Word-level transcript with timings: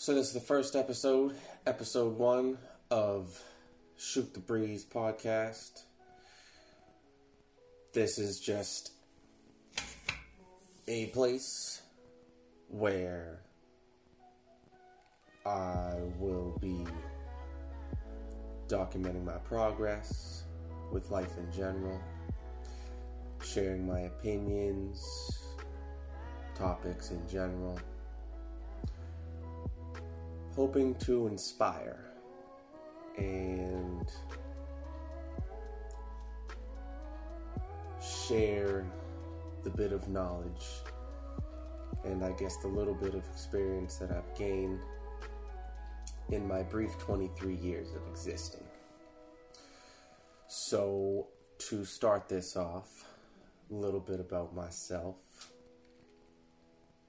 So 0.00 0.14
this 0.14 0.28
is 0.28 0.32
the 0.32 0.40
first 0.40 0.76
episode, 0.76 1.36
episode 1.66 2.16
one 2.16 2.56
of 2.90 3.38
Shoot 3.98 4.32
the 4.32 4.40
Breeze 4.40 4.82
podcast. 4.82 5.82
This 7.92 8.18
is 8.18 8.40
just 8.40 8.92
a 10.88 11.08
place 11.08 11.82
where 12.68 13.42
I 15.44 15.96
will 16.18 16.56
be 16.62 16.86
documenting 18.68 19.26
my 19.26 19.36
progress 19.44 20.44
with 20.90 21.10
life 21.10 21.36
in 21.36 21.52
general, 21.52 22.00
sharing 23.44 23.86
my 23.86 24.00
opinions, 24.00 25.04
topics 26.54 27.10
in 27.10 27.28
general 27.28 27.78
hoping 30.54 30.94
to 30.96 31.26
inspire 31.26 32.04
and 33.16 34.10
share 38.00 38.86
the 39.62 39.70
bit 39.70 39.92
of 39.92 40.08
knowledge 40.08 40.66
and 42.04 42.24
I 42.24 42.32
guess 42.32 42.56
the 42.56 42.68
little 42.68 42.94
bit 42.94 43.14
of 43.14 43.24
experience 43.26 43.96
that 43.96 44.10
I've 44.10 44.34
gained 44.36 44.80
in 46.30 46.46
my 46.46 46.62
brief 46.62 46.96
23 46.98 47.56
years 47.56 47.94
of 47.94 48.06
existing. 48.08 48.64
So, 50.46 51.28
to 51.58 51.84
start 51.84 52.28
this 52.28 52.56
off, 52.56 53.04
a 53.70 53.74
little 53.74 54.00
bit 54.00 54.20
about 54.20 54.54
myself. 54.54 55.16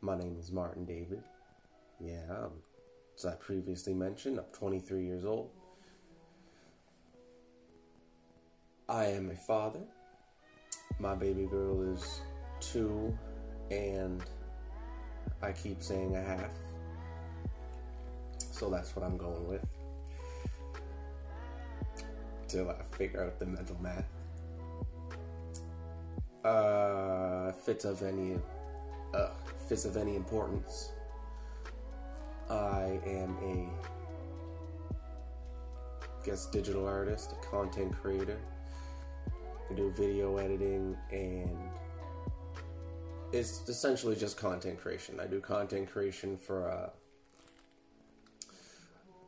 My 0.01 0.17
name 0.17 0.35
is 0.39 0.51
Martin 0.51 0.85
David. 0.85 1.23
Yeah, 1.99 2.23
I'm 2.29 2.51
as 3.21 3.33
I 3.33 3.35
previously 3.35 3.93
mentioned, 3.93 4.39
I'm 4.39 4.45
23 4.51 5.05
years 5.05 5.25
old. 5.25 5.51
I 8.89 9.05
am 9.05 9.29
a 9.29 9.35
father. 9.35 9.81
My 10.99 11.13
baby 11.13 11.45
girl 11.45 11.83
is 11.83 12.21
two, 12.59 13.15
and 13.69 14.23
I 15.41 15.51
keep 15.51 15.83
saying 15.83 16.15
a 16.15 16.21
half. 16.21 16.49
So 18.51 18.69
that's 18.69 18.95
what 18.95 19.05
I'm 19.05 19.17
going 19.17 19.47
with. 19.47 19.65
Till 22.47 22.69
I 22.69 22.75
figure 22.95 23.23
out 23.23 23.37
the 23.39 23.45
mental 23.45 23.77
math. 23.81 24.05
Uh, 26.43 27.51
if 27.55 27.69
it's 27.69 27.85
of 27.85 28.01
any, 28.01 28.39
uh, 29.13 29.29
if 29.63 29.71
it's 29.71 29.85
of 29.85 29.95
any 29.95 30.15
importance, 30.15 30.91
I 32.51 32.99
am 33.05 33.37
a 33.41 33.69
I 36.03 36.25
guess 36.25 36.47
digital 36.47 36.85
artist, 36.85 37.31
a 37.31 37.45
content 37.45 37.95
creator. 37.99 38.39
I 39.69 39.73
do 39.73 39.89
video 39.91 40.35
editing 40.35 40.97
and 41.11 41.57
it's 43.31 43.67
essentially 43.69 44.17
just 44.17 44.35
content 44.35 44.81
creation. 44.81 45.19
I 45.21 45.27
do 45.27 45.39
content 45.39 45.89
creation 45.89 46.35
for 46.37 46.67
a 46.67 46.91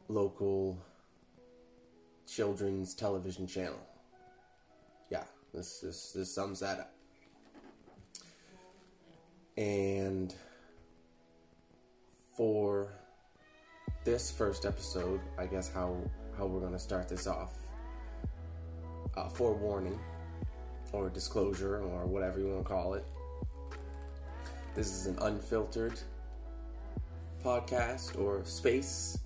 local 0.09 0.77
children's 2.27 2.93
television 2.93 3.47
channel. 3.47 3.79
Yeah, 5.09 5.23
this 5.53 5.79
this 5.79 6.11
this 6.11 6.35
sums 6.35 6.59
that 6.59 6.79
up. 6.79 6.93
And 9.55 10.35
for 12.35 12.89
this 14.03 14.31
first 14.31 14.65
episode, 14.65 15.21
I 15.37 15.45
guess 15.45 15.71
how 15.71 15.97
how 16.37 16.45
we're 16.45 16.59
gonna 16.59 16.79
start 16.79 17.07
this 17.07 17.27
off. 17.27 17.53
Uh, 19.15 19.29
forewarning, 19.29 19.99
or 20.91 21.09
disclosure, 21.09 21.77
or 21.77 22.05
whatever 22.05 22.39
you 22.39 22.47
want 22.47 22.63
to 22.65 22.67
call 22.67 22.93
it. 22.95 23.05
This 24.73 24.87
is 24.87 25.05
an 25.05 25.17
unfiltered 25.21 25.99
podcast 27.43 28.19
or 28.19 28.43
space. 28.45 29.19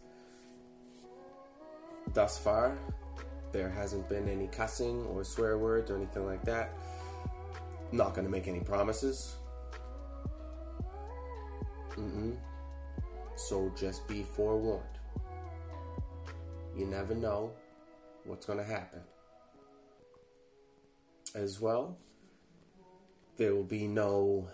Thus 2.14 2.38
far, 2.38 2.78
there 3.52 3.70
hasn't 3.70 4.10
been 4.10 4.28
any 4.28 4.48
cussing 4.48 5.06
or 5.06 5.24
swear 5.24 5.58
words 5.58 5.90
or 5.90 5.96
anything 5.96 6.26
like 6.26 6.44
that. 6.44 6.74
not 7.94 8.14
gonna 8.14 8.28
make 8.28 8.50
any 8.50 8.60
promises. 8.60 9.36
Mm-mm. 11.92 12.36
So 13.38 13.72
just 13.78 14.08
be 14.08 14.24
forewarned. 14.24 14.84
You 16.76 16.88
never 16.88 17.16
know 17.16 17.52
what's 18.26 18.46
going 18.46 18.60
to 18.60 18.66
happen. 18.66 19.00
As 21.36 21.62
well, 21.62 21.98
there 23.38 23.54
will 23.54 23.64
be 23.64 23.88
no, 23.88 24.48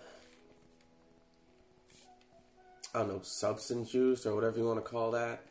I 2.93 2.99
don't 2.99 3.07
know, 3.07 3.21
substance 3.23 3.93
use 3.93 4.25
or 4.25 4.35
whatever 4.35 4.57
you 4.59 4.65
want 4.65 4.83
to 4.83 4.89
call 4.89 5.11
that. 5.11 5.43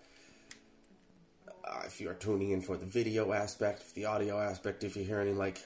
Uh, 1.64 1.82
if 1.86 2.00
you 2.00 2.10
are 2.10 2.14
tuning 2.14 2.50
in 2.50 2.60
for 2.60 2.76
the 2.76 2.84
video 2.86 3.32
aspect, 3.32 3.94
the 3.94 4.04
audio 4.04 4.38
aspect, 4.38 4.84
if 4.84 4.94
you 4.94 5.04
hear 5.04 5.20
any 5.20 5.32
like 5.32 5.58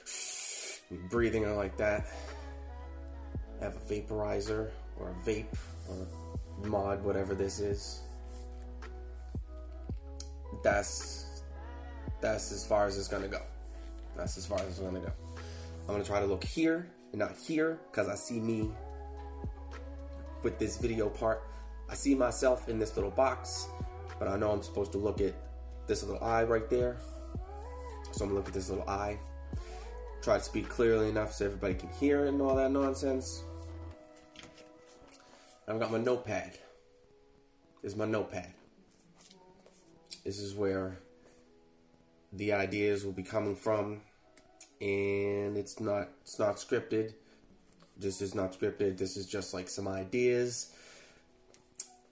breathing 1.09 1.43
or 1.43 1.53
like 1.55 1.75
that, 1.77 2.07
have 3.59 3.75
a 3.75 3.93
vaporizer 3.93 4.69
or 4.99 5.09
a 5.09 5.29
vape 5.29 5.53
or 5.89 6.07
mod, 6.63 7.03
whatever 7.03 7.35
this 7.35 7.59
is. 7.59 8.01
That's 10.63 11.43
that's 12.21 12.51
as 12.51 12.65
far 12.65 12.85
as 12.85 12.97
it's 12.97 13.07
gonna 13.07 13.27
go. 13.27 13.41
That's 14.15 14.37
as 14.37 14.45
far 14.45 14.59
as 14.59 14.67
it's 14.67 14.79
gonna 14.79 14.99
go. 14.99 15.11
I'm 15.87 15.93
gonna 15.93 16.03
try 16.03 16.19
to 16.19 16.25
look 16.25 16.43
here 16.43 16.87
and 17.11 17.19
not 17.19 17.35
here 17.37 17.79
because 17.91 18.09
I 18.09 18.15
see 18.15 18.39
me 18.39 18.71
with 20.43 20.59
this 20.59 20.77
video 20.77 21.09
part. 21.09 21.43
I 21.89 21.95
see 21.95 22.15
myself 22.15 22.67
in 22.67 22.79
this 22.79 22.95
little 22.95 23.11
box, 23.11 23.67
but 24.19 24.27
I 24.27 24.35
know 24.35 24.51
I'm 24.51 24.63
supposed 24.63 24.91
to 24.93 24.97
look 24.97 25.21
at 25.21 25.33
this 25.87 26.03
little 26.03 26.23
eye 26.23 26.43
right 26.43 26.69
there. 26.69 26.97
So 28.11 28.23
I'm 28.23 28.29
gonna 28.29 28.39
look 28.39 28.47
at 28.47 28.53
this 28.53 28.69
little 28.69 28.87
eye. 28.89 29.17
Try 30.21 30.37
to 30.37 30.43
speak 30.43 30.67
clearly 30.67 31.09
enough 31.09 31.33
so 31.33 31.45
everybody 31.45 31.75
can 31.75 31.89
hear 31.89 32.25
it 32.25 32.29
and 32.29 32.41
all 32.41 32.55
that 32.55 32.71
nonsense. 32.71 33.43
I've 35.69 35.79
got 35.81 35.91
my 35.91 35.97
notepad. 35.97 36.51
This 37.81 37.91
is 37.91 37.97
my 37.97 38.05
notepad. 38.05 38.53
This 40.23 40.39
is 40.39 40.55
where 40.55 40.97
the 42.31 42.53
ideas 42.53 43.03
will 43.03 43.11
be 43.11 43.23
coming 43.23 43.55
from, 43.55 43.99
and 44.79 45.57
it's 45.57 45.81
not 45.81 46.09
it's 46.21 46.39
not 46.39 46.55
scripted. 46.55 47.13
This 47.97 48.21
is 48.21 48.33
not 48.33 48.57
scripted. 48.57 48.97
This 48.97 49.17
is 49.17 49.25
just 49.25 49.53
like 49.53 49.67
some 49.67 49.89
ideas 49.89 50.71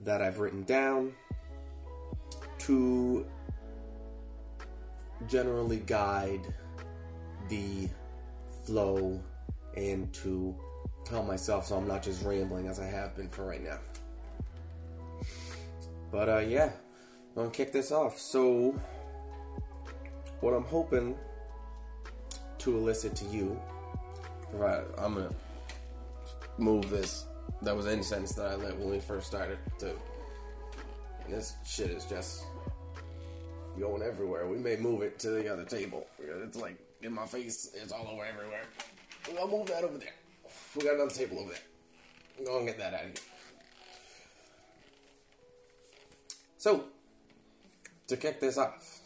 that 0.00 0.20
I've 0.20 0.38
written 0.38 0.64
down 0.64 1.14
to 2.58 3.24
generally 5.28 5.78
guide 5.78 6.52
the 7.48 7.88
flow 8.66 9.18
and 9.76 10.12
to 10.12 10.54
tell 11.06 11.22
myself 11.22 11.66
so 11.66 11.76
I'm 11.76 11.86
not 11.86 12.02
just 12.02 12.24
rambling 12.24 12.66
as 12.66 12.80
I 12.80 12.86
have 12.86 13.16
been 13.16 13.28
for 13.28 13.46
right 13.46 13.62
now. 13.62 13.78
But 16.10 16.28
uh, 16.28 16.38
yeah, 16.38 16.70
I'm 17.36 17.42
gonna 17.42 17.50
kick 17.50 17.72
this 17.72 17.92
off. 17.92 18.18
So, 18.18 18.74
what 20.40 20.52
I'm 20.52 20.64
hoping 20.64 21.16
to 22.58 22.76
elicit 22.76 23.14
to 23.16 23.24
you, 23.26 23.60
right, 24.52 24.84
I'm 24.98 25.14
gonna 25.14 25.34
move 26.58 26.90
this. 26.90 27.26
That 27.62 27.76
was 27.76 27.86
incense 27.86 28.32
that 28.32 28.46
I 28.46 28.54
lit 28.56 28.76
when 28.76 28.90
we 28.90 28.98
first 28.98 29.26
started. 29.26 29.58
To 29.80 29.94
this 31.28 31.54
shit 31.64 31.90
is 31.90 32.04
just 32.04 32.44
going 33.78 34.02
everywhere. 34.02 34.46
We 34.46 34.58
may 34.58 34.76
move 34.76 35.02
it 35.02 35.18
to 35.20 35.30
the 35.30 35.52
other 35.52 35.64
table. 35.64 36.06
It's 36.18 36.56
like 36.56 36.76
in 37.02 37.12
my 37.12 37.26
face. 37.26 37.70
It's 37.74 37.92
all 37.92 38.08
over 38.08 38.24
everywhere. 38.24 38.62
I'll 39.38 39.48
move 39.48 39.66
that 39.66 39.84
over 39.84 39.98
there. 39.98 40.14
We 40.76 40.84
got 40.84 40.96
another 40.96 41.10
table 41.10 41.38
over 41.38 41.52
there. 41.52 42.44
Go 42.44 42.58
and 42.58 42.66
get 42.66 42.76
that 42.76 42.92
out 42.92 43.00
of 43.00 43.06
here. 43.06 43.14
So, 46.58 46.84
to 48.08 48.16
kick 48.18 48.40
this 48.40 48.58
off, 48.58 49.00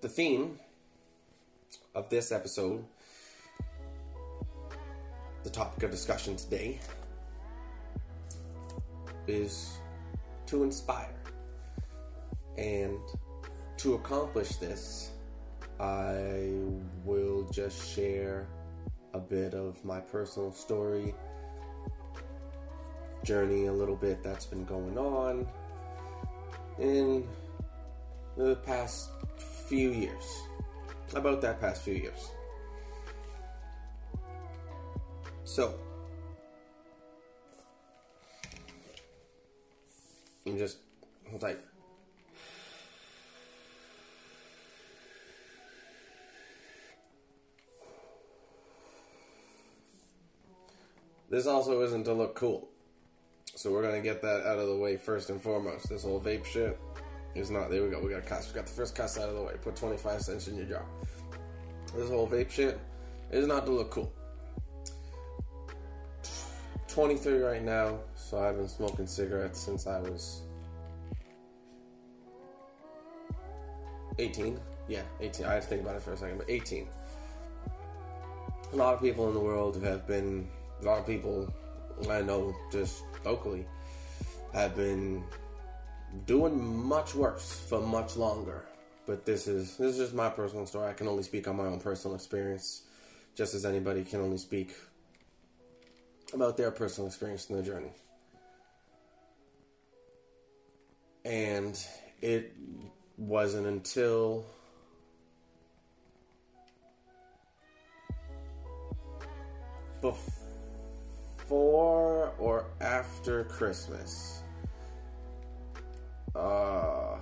the 0.00 0.08
theme 0.08 0.58
of 1.94 2.08
this 2.08 2.32
episode, 2.32 2.82
the 5.44 5.50
topic 5.50 5.82
of 5.82 5.90
discussion 5.90 6.36
today, 6.36 6.80
is 9.26 9.78
to 10.46 10.62
inspire. 10.62 11.14
And 12.56 12.98
to 13.76 13.94
accomplish 13.94 14.56
this, 14.56 15.10
I 15.78 16.52
will 17.04 17.48
just 17.52 17.94
share 17.94 18.46
a 19.12 19.18
bit 19.18 19.54
of 19.54 19.84
my 19.84 20.00
personal 20.00 20.52
story, 20.52 21.14
journey 23.24 23.66
a 23.66 23.72
little 23.72 23.96
bit 23.96 24.22
that's 24.22 24.46
been 24.46 24.64
going 24.64 24.96
on, 24.96 25.46
in 26.78 27.26
the 28.36 28.56
past 28.56 29.10
few 29.66 29.90
years. 29.90 30.42
About 31.14 31.40
that 31.42 31.60
past 31.60 31.82
few 31.82 31.94
years. 31.94 32.30
So, 35.44 35.74
I'm 40.46 40.56
just 40.56 40.78
like 41.40 41.60
This 51.30 51.46
also 51.46 51.80
isn't 51.82 52.04
to 52.04 52.12
look 52.12 52.34
cool. 52.34 52.68
So 53.54 53.70
we're 53.70 53.82
gonna 53.82 54.00
get 54.00 54.20
that 54.22 54.46
out 54.46 54.58
of 54.58 54.66
the 54.66 54.76
way 54.76 54.96
first 54.96 55.30
and 55.30 55.40
foremost. 55.40 55.88
This 55.88 56.02
whole 56.02 56.20
vape 56.20 56.44
shit 56.44 56.78
is 57.34 57.50
not. 57.50 57.70
There 57.70 57.82
we 57.82 57.90
go. 57.90 58.00
We 58.00 58.10
got 58.10 58.26
cuss. 58.26 58.48
We 58.48 58.54
got 58.54 58.66
the 58.66 58.72
first 58.72 58.96
cuss 58.96 59.16
out 59.18 59.28
of 59.28 59.36
the 59.36 59.42
way. 59.42 59.54
Put 59.62 59.76
twenty 59.76 59.96
five 59.96 60.20
cents 60.22 60.48
in 60.48 60.56
your 60.56 60.66
jar. 60.66 60.84
This 61.94 62.08
whole 62.08 62.28
vape 62.28 62.50
shit 62.50 62.80
is 63.30 63.46
not 63.46 63.64
to 63.66 63.72
look 63.72 63.90
cool. 63.90 64.12
Twenty 66.88 67.16
three 67.16 67.38
right 67.38 67.62
now, 67.62 68.00
so 68.16 68.40
I've 68.40 68.56
been 68.56 68.68
smoking 68.68 69.06
cigarettes 69.06 69.60
since 69.60 69.86
I 69.86 70.00
was 70.00 70.42
eighteen. 74.18 74.58
Yeah, 74.88 75.02
eighteen. 75.20 75.46
I 75.46 75.54
had 75.54 75.62
to 75.62 75.68
think 75.68 75.82
about 75.82 75.94
it 75.94 76.02
for 76.02 76.12
a 76.12 76.16
second, 76.16 76.38
but 76.38 76.50
eighteen. 76.50 76.88
A 78.72 78.76
lot 78.76 78.94
of 78.94 79.00
people 79.00 79.28
in 79.28 79.34
the 79.34 79.40
world 79.40 79.80
have 79.82 80.06
been 80.06 80.48
a 80.82 80.84
lot 80.86 80.98
of 80.98 81.06
people 81.06 81.52
I 82.08 82.22
know 82.22 82.54
just 82.72 83.02
locally 83.24 83.66
have 84.52 84.74
been 84.76 85.22
doing 86.26 86.86
much 86.86 87.14
worse 87.14 87.64
for 87.68 87.80
much 87.80 88.16
longer. 88.16 88.64
But 89.06 89.24
this 89.24 89.46
is 89.46 89.76
this 89.76 89.92
is 89.92 89.98
just 89.98 90.14
my 90.14 90.28
personal 90.28 90.66
story. 90.66 90.88
I 90.88 90.92
can 90.92 91.08
only 91.08 91.22
speak 91.22 91.48
on 91.48 91.56
my 91.56 91.66
own 91.66 91.80
personal 91.80 92.14
experience, 92.14 92.82
just 93.34 93.54
as 93.54 93.64
anybody 93.64 94.04
can 94.04 94.20
only 94.20 94.38
speak 94.38 94.74
about 96.32 96.56
their 96.56 96.70
personal 96.70 97.08
experience 97.08 97.48
in 97.50 97.56
their 97.56 97.64
journey. 97.64 97.90
And 101.24 101.78
it 102.22 102.54
wasn't 103.16 103.66
until 103.66 104.44
before 110.00 110.39
before 111.50 112.32
or 112.38 112.66
after 112.80 113.42
Christmas? 113.42 114.42
Uh, 116.32 117.16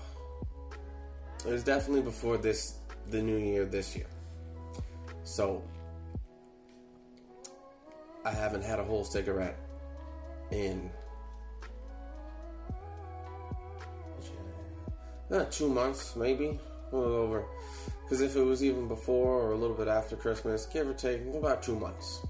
it 1.47 1.51
was 1.51 1.65
definitely 1.65 2.03
before 2.03 2.37
this, 2.37 2.75
the 3.09 3.23
new 3.23 3.39
year 3.39 3.65
this 3.65 3.97
year. 3.97 4.09
So, 5.25 5.63
I 8.23 8.31
haven't 8.31 8.63
had 8.63 8.79
a 8.79 8.85
whole 8.85 9.03
cigarette 9.03 9.59
in 10.51 10.91
not 15.31 15.51
two 15.51 15.71
months, 15.71 16.17
maybe 16.17 16.61
a 16.93 16.97
little 16.97 17.17
over. 17.17 17.45
Because 18.03 18.21
if 18.21 18.37
it 18.37 18.43
was 18.43 18.63
even 18.63 18.89
before 18.89 19.41
or 19.41 19.53
a 19.53 19.57
little 19.57 19.77
bit 19.77 19.89
after 19.89 20.17
Christmas, 20.17 20.67
give 20.67 20.87
or 20.87 20.93
take, 20.93 21.23
about 21.35 21.63
two 21.63 21.79
months. 21.79 22.21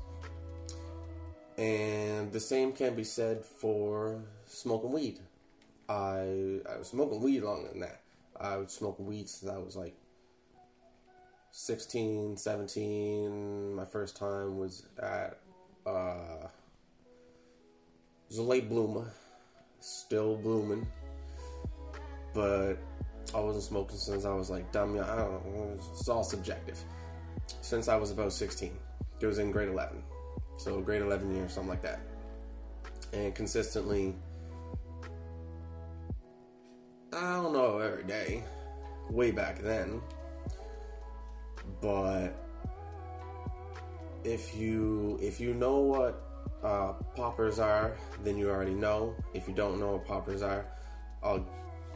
And 1.58 2.32
the 2.32 2.38
same 2.38 2.72
can 2.72 2.94
be 2.94 3.02
said 3.02 3.44
for 3.44 4.22
smoking 4.46 4.92
weed. 4.92 5.18
I 5.88 6.60
I 6.70 6.78
was 6.78 6.88
smoking 6.88 7.20
weed 7.20 7.42
longer 7.42 7.68
than 7.70 7.80
that. 7.80 8.00
I 8.40 8.56
was 8.56 8.70
smoking 8.70 9.06
weed 9.06 9.28
since 9.28 9.50
I 9.50 9.58
was 9.58 9.74
like 9.74 9.96
16, 11.50 12.36
17. 12.36 13.74
My 13.74 13.84
first 13.84 14.16
time 14.16 14.56
was 14.56 14.86
at 15.02 15.40
uh 15.84 16.46
it 16.46 18.28
was 18.28 18.38
a 18.38 18.42
late 18.42 18.68
bloomer, 18.68 19.10
still 19.80 20.36
blooming, 20.36 20.86
but 22.34 22.74
I 23.34 23.40
wasn't 23.40 23.64
smoking 23.64 23.96
since 23.96 24.24
I 24.24 24.32
was 24.32 24.48
like 24.48 24.70
dumb. 24.70 24.96
I 24.96 25.16
don't 25.16 25.44
know. 25.46 25.76
It's 25.90 26.08
all 26.08 26.22
subjective. 26.22 26.78
Since 27.62 27.88
I 27.88 27.96
was 27.96 28.12
about 28.12 28.32
16, 28.32 28.70
it 29.20 29.26
was 29.26 29.38
in 29.38 29.50
grade 29.50 29.70
11. 29.70 30.04
So 30.58 30.80
grade 30.80 31.02
11 31.02 31.34
year, 31.34 31.48
something 31.48 31.70
like 31.70 31.82
that. 31.82 32.00
And 33.12 33.32
consistently, 33.34 34.14
I 37.12 37.36
don't 37.36 37.52
know 37.52 37.78
every 37.78 38.02
day, 38.02 38.42
way 39.08 39.30
back 39.30 39.60
then, 39.60 40.02
but 41.80 42.30
if 44.24 44.54
you 44.54 45.18
if 45.22 45.40
you 45.40 45.54
know 45.54 45.78
what 45.78 46.28
uh, 46.62 46.92
poppers 47.14 47.60
are, 47.60 47.96
then 48.24 48.36
you 48.36 48.50
already 48.50 48.74
know. 48.74 49.14
If 49.34 49.46
you 49.46 49.54
don't 49.54 49.78
know 49.78 49.92
what 49.92 50.06
poppers 50.06 50.42
are, 50.42 50.66
I'll, 51.22 51.46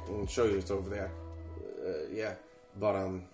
I'll 0.08 0.26
show 0.26 0.44
you. 0.44 0.56
It's 0.56 0.70
over 0.70 0.88
there. 0.88 1.10
Uh, 1.84 2.06
yeah, 2.12 2.34
but 2.78 2.94
um, 2.94 3.24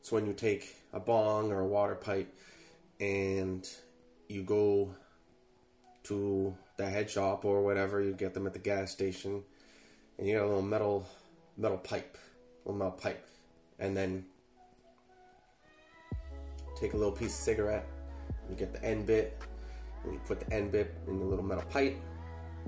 it's 0.00 0.10
when 0.10 0.26
you 0.26 0.32
take 0.32 0.74
a 0.92 1.00
bong 1.00 1.52
or 1.52 1.60
a 1.60 1.66
water 1.66 1.94
pipe 1.94 2.34
and 3.00 3.68
you 4.28 4.42
go 4.42 4.94
to 6.04 6.54
the 6.76 6.86
head 6.86 7.10
shop 7.10 7.44
or 7.44 7.62
whatever, 7.62 8.00
you 8.00 8.12
get 8.12 8.34
them 8.34 8.46
at 8.46 8.52
the 8.52 8.58
gas 8.58 8.90
station, 8.90 9.42
and 10.18 10.26
you 10.26 10.34
get 10.34 10.42
a 10.42 10.46
little 10.46 10.62
metal 10.62 11.06
metal 11.56 11.78
pipe, 11.78 12.16
little 12.64 12.78
metal 12.78 12.92
pipe, 12.92 13.28
and 13.78 13.96
then 13.96 14.24
take 16.78 16.94
a 16.94 16.96
little 16.96 17.12
piece 17.12 17.28
of 17.28 17.44
cigarette, 17.44 17.86
you 18.48 18.56
get 18.56 18.72
the 18.72 18.82
end 18.84 19.06
bit, 19.06 19.38
and 20.04 20.14
you 20.14 20.20
put 20.26 20.40
the 20.40 20.52
end 20.52 20.72
bit 20.72 20.94
in 21.06 21.18
the 21.18 21.24
little 21.24 21.44
metal 21.44 21.64
pipe, 21.70 21.96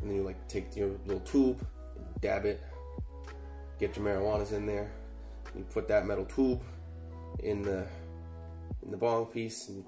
and 0.00 0.10
then 0.10 0.16
you 0.16 0.22
like 0.22 0.46
take 0.48 0.76
your 0.76 0.90
little 1.06 1.20
tube, 1.20 1.66
and 1.96 2.20
dab 2.20 2.44
it, 2.44 2.62
get 3.78 3.96
your 3.96 4.04
marijuanas 4.04 4.52
in 4.52 4.66
there, 4.66 4.92
you 5.56 5.64
put 5.64 5.88
that 5.88 6.06
metal 6.06 6.24
tube 6.26 6.60
in 7.40 7.62
the 7.62 7.86
in 8.84 8.90
the 8.90 8.96
bong 8.96 9.26
piece 9.26 9.68
and 9.68 9.84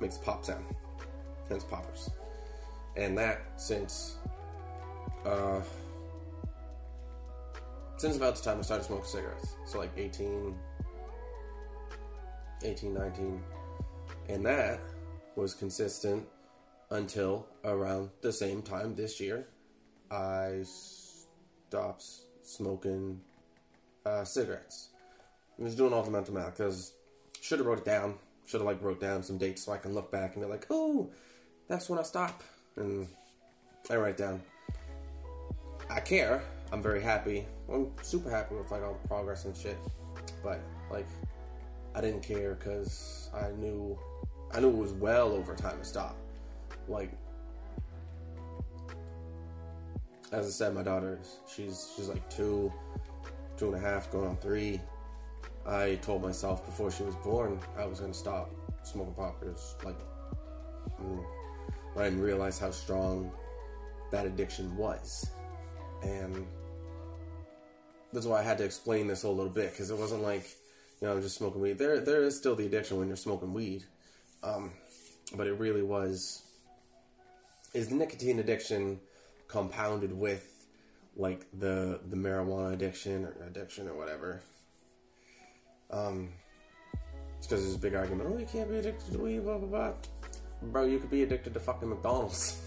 makes 0.00 0.16
a 0.16 0.20
pop 0.20 0.44
sound. 0.44 0.64
Hence 1.48 1.64
poppers. 1.64 2.10
And 2.96 3.16
that 3.18 3.42
since 3.56 4.16
uh 5.24 5.60
since 7.96 8.16
about 8.16 8.36
the 8.36 8.42
time 8.42 8.58
I 8.58 8.62
started 8.62 8.84
smoking 8.84 9.06
cigarettes. 9.06 9.56
So 9.66 9.78
like 9.78 9.92
18 9.96 10.54
18, 12.62 12.94
19. 12.94 13.42
And 14.28 14.46
that 14.46 14.80
was 15.36 15.54
consistent 15.54 16.26
until 16.90 17.46
around 17.64 18.10
the 18.22 18.32
same 18.32 18.62
time 18.62 18.94
this 18.94 19.20
year 19.20 19.48
I 20.10 20.62
stopped 20.64 22.04
smoking 22.42 23.20
uh, 24.06 24.24
cigarettes. 24.24 24.90
I 25.58 25.62
was 25.62 25.74
doing 25.74 25.92
all 25.92 26.02
the 26.02 26.10
mental 26.10 26.34
math 26.34 26.56
because 26.56 26.92
should 27.44 27.58
have 27.58 27.66
wrote 27.66 27.78
it 27.78 27.84
down. 27.84 28.14
Should 28.46 28.62
have 28.62 28.66
like 28.66 28.82
wrote 28.82 29.00
down 29.00 29.22
some 29.22 29.36
dates 29.36 29.62
so 29.62 29.72
I 29.72 29.76
can 29.76 29.94
look 29.94 30.10
back 30.10 30.34
and 30.34 30.42
be 30.42 30.50
like, 30.50 30.66
oh, 30.70 31.10
that's 31.68 31.90
when 31.90 31.98
I 31.98 32.02
stop. 32.02 32.42
And 32.76 33.06
I 33.90 33.96
write 33.96 34.16
down. 34.16 34.40
I 35.90 36.00
care. 36.00 36.42
I'm 36.72 36.82
very 36.82 37.02
happy. 37.02 37.46
I'm 37.70 37.90
super 38.00 38.30
happy 38.30 38.54
with 38.54 38.70
like 38.70 38.82
all 38.82 38.98
the 39.00 39.08
progress 39.08 39.44
and 39.44 39.54
shit. 39.54 39.76
But 40.42 40.60
like, 40.90 41.06
I 41.94 42.00
didn't 42.00 42.22
care 42.22 42.54
because 42.54 43.28
I 43.34 43.50
knew, 43.50 43.98
I 44.54 44.60
knew 44.60 44.70
it 44.70 44.76
was 44.76 44.92
well 44.92 45.32
over 45.32 45.54
time 45.54 45.78
to 45.78 45.84
stop. 45.84 46.16
Like, 46.88 47.12
as 50.32 50.46
I 50.46 50.50
said, 50.50 50.74
my 50.74 50.82
daughter, 50.82 51.18
she's 51.46 51.92
she's 51.94 52.08
like 52.08 52.26
two, 52.30 52.72
two 53.58 53.66
and 53.66 53.74
a 53.74 53.80
half, 53.86 54.10
going 54.10 54.28
on 54.28 54.38
three. 54.38 54.80
I 55.66 55.96
told 55.96 56.22
myself 56.22 56.64
before 56.66 56.90
she 56.90 57.02
was 57.02 57.14
born 57.16 57.58
I 57.78 57.86
was 57.86 58.00
going 58.00 58.12
to 58.12 58.18
stop 58.18 58.50
smoking 58.82 59.14
poppers. 59.14 59.76
Like, 59.84 59.98
mm, 61.00 61.24
I 61.96 62.04
didn't 62.04 62.20
realize 62.20 62.58
how 62.58 62.70
strong 62.70 63.32
that 64.10 64.26
addiction 64.26 64.76
was. 64.76 65.30
And 66.02 66.46
that's 68.12 68.26
why 68.26 68.40
I 68.40 68.42
had 68.42 68.58
to 68.58 68.64
explain 68.64 69.06
this 69.06 69.22
a 69.22 69.28
little 69.28 69.52
bit 69.52 69.70
because 69.70 69.90
it 69.90 69.96
wasn't 69.96 70.22
like, 70.22 70.48
you 71.00 71.08
know, 71.08 71.14
I'm 71.14 71.22
just 71.22 71.36
smoking 71.36 71.60
weed. 71.60 71.78
There, 71.78 72.00
there 72.00 72.22
is 72.22 72.36
still 72.36 72.54
the 72.54 72.66
addiction 72.66 72.98
when 72.98 73.08
you're 73.08 73.16
smoking 73.16 73.54
weed, 73.54 73.84
um, 74.42 74.72
but 75.34 75.46
it 75.46 75.54
really 75.54 75.82
was 75.82 76.42
is 77.72 77.88
the 77.88 77.94
nicotine 77.96 78.38
addiction 78.38 79.00
compounded 79.48 80.12
with 80.12 80.66
like 81.16 81.46
the 81.58 82.00
the 82.08 82.16
marijuana 82.16 82.72
addiction 82.72 83.24
or 83.24 83.36
addiction 83.46 83.88
or 83.88 83.94
whatever 83.94 84.42
um, 85.94 86.28
it's 87.38 87.46
because 87.46 87.62
there's 87.62 87.76
a 87.76 87.78
big 87.78 87.94
argument. 87.94 88.30
Oh, 88.32 88.38
you 88.38 88.46
can't 88.46 88.68
be 88.68 88.78
addicted 88.78 89.12
to 89.12 89.18
weed, 89.18 89.40
blah 89.40 89.58
blah 89.58 89.68
blah. 89.68 89.92
Bro, 90.62 90.86
you 90.86 90.98
could 90.98 91.10
be 91.10 91.22
addicted 91.22 91.54
to 91.54 91.60
fucking 91.60 91.88
McDonald's. 91.88 92.60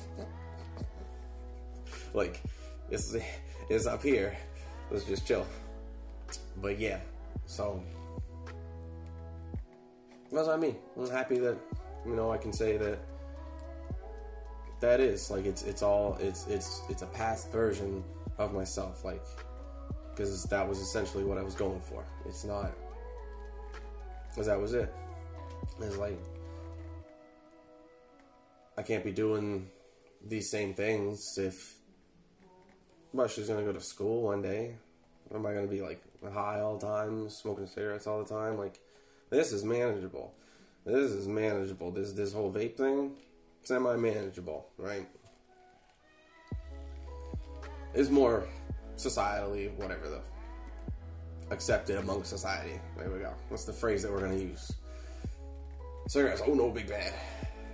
like, 2.13 2.41
it's 2.89 3.15
is 3.69 3.87
up 3.87 4.01
here. 4.01 4.37
Let's 4.91 5.03
just 5.03 5.27
chill. 5.27 5.45
But 6.61 6.79
yeah, 6.79 6.99
so 7.45 7.83
that's 10.31 10.47
what 10.47 10.55
I 10.55 10.57
mean. 10.57 10.77
I'm 10.97 11.09
happy 11.09 11.39
that 11.39 11.57
you 12.05 12.15
know 12.15 12.31
I 12.31 12.37
can 12.37 12.53
say 12.53 12.77
that 12.77 12.99
that 14.79 14.99
is 14.99 15.31
like 15.31 15.45
it's 15.45 15.63
it's 15.63 15.81
all 15.81 16.17
it's 16.21 16.47
it's 16.47 16.81
it's 16.89 17.01
a 17.01 17.07
past 17.07 17.51
version 17.51 18.03
of 18.37 18.53
myself 18.53 19.03
like 19.03 19.23
because 20.11 20.43
that 20.43 20.67
was 20.67 20.79
essentially 20.79 21.23
what 21.23 21.37
I 21.37 21.43
was 21.43 21.55
going 21.55 21.81
for. 21.81 22.03
It's 22.25 22.43
not 22.43 22.71
because 24.37 24.45
that 24.45 24.61
was 24.61 24.75
it. 24.75 24.93
It's 25.81 25.97
like 25.97 26.19
I 28.77 28.83
can't 28.83 29.03
be 29.03 29.11
doing 29.11 29.67
these 30.23 30.51
same 30.51 30.75
things 30.75 31.39
if 31.39 31.79
well, 33.13 33.27
she's 33.27 33.47
gonna 33.47 33.63
go 33.63 33.73
to 33.73 33.81
school 33.81 34.21
one 34.21 34.43
day. 34.43 34.75
Am 35.33 35.43
I 35.43 35.55
gonna 35.55 35.65
be 35.65 35.81
like 35.81 36.03
high 36.31 36.59
all 36.59 36.77
the 36.77 36.85
time, 36.85 37.29
smoking 37.29 37.65
cigarettes 37.65 38.05
all 38.05 38.23
the 38.23 38.29
time? 38.29 38.59
Like, 38.59 38.79
this 39.31 39.51
is 39.51 39.63
manageable. 39.63 40.35
This 40.85 41.11
is 41.11 41.27
manageable. 41.27 41.89
This 41.89 42.11
this 42.11 42.31
whole 42.31 42.53
vape 42.53 42.77
thing, 42.77 43.13
semi 43.63 43.95
manageable, 43.95 44.67
right? 44.77 45.07
Is 47.95 48.11
more 48.11 48.47
societally 48.97 49.73
whatever 49.77 50.09
the 50.09 50.21
accepted 51.49 51.97
among 51.97 52.23
society. 52.23 52.79
There 52.97 53.09
we 53.09 53.19
go. 53.19 53.33
That's 53.49 53.65
the 53.65 53.73
phrase 53.73 54.03
that 54.03 54.11
we're 54.11 54.21
gonna 54.21 54.35
use. 54.35 54.71
Cigarettes, 56.07 56.41
oh 56.45 56.53
no, 56.53 56.69
big 56.69 56.87
bad. 56.87 57.13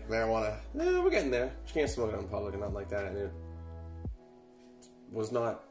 Marijuana, 0.09 0.57
eh, 0.79 0.99
we're 0.99 1.09
getting 1.09 1.31
there. 1.31 1.51
You 1.67 1.73
can't 1.73 1.89
smoke 1.89 2.13
it 2.13 2.19
in 2.19 2.27
public 2.27 2.53
and 2.53 2.61
nothing 2.61 2.75
like 2.75 2.89
that. 2.89 3.05
And 3.05 3.17
it 3.17 3.31
was 5.11 5.31
not 5.31 5.63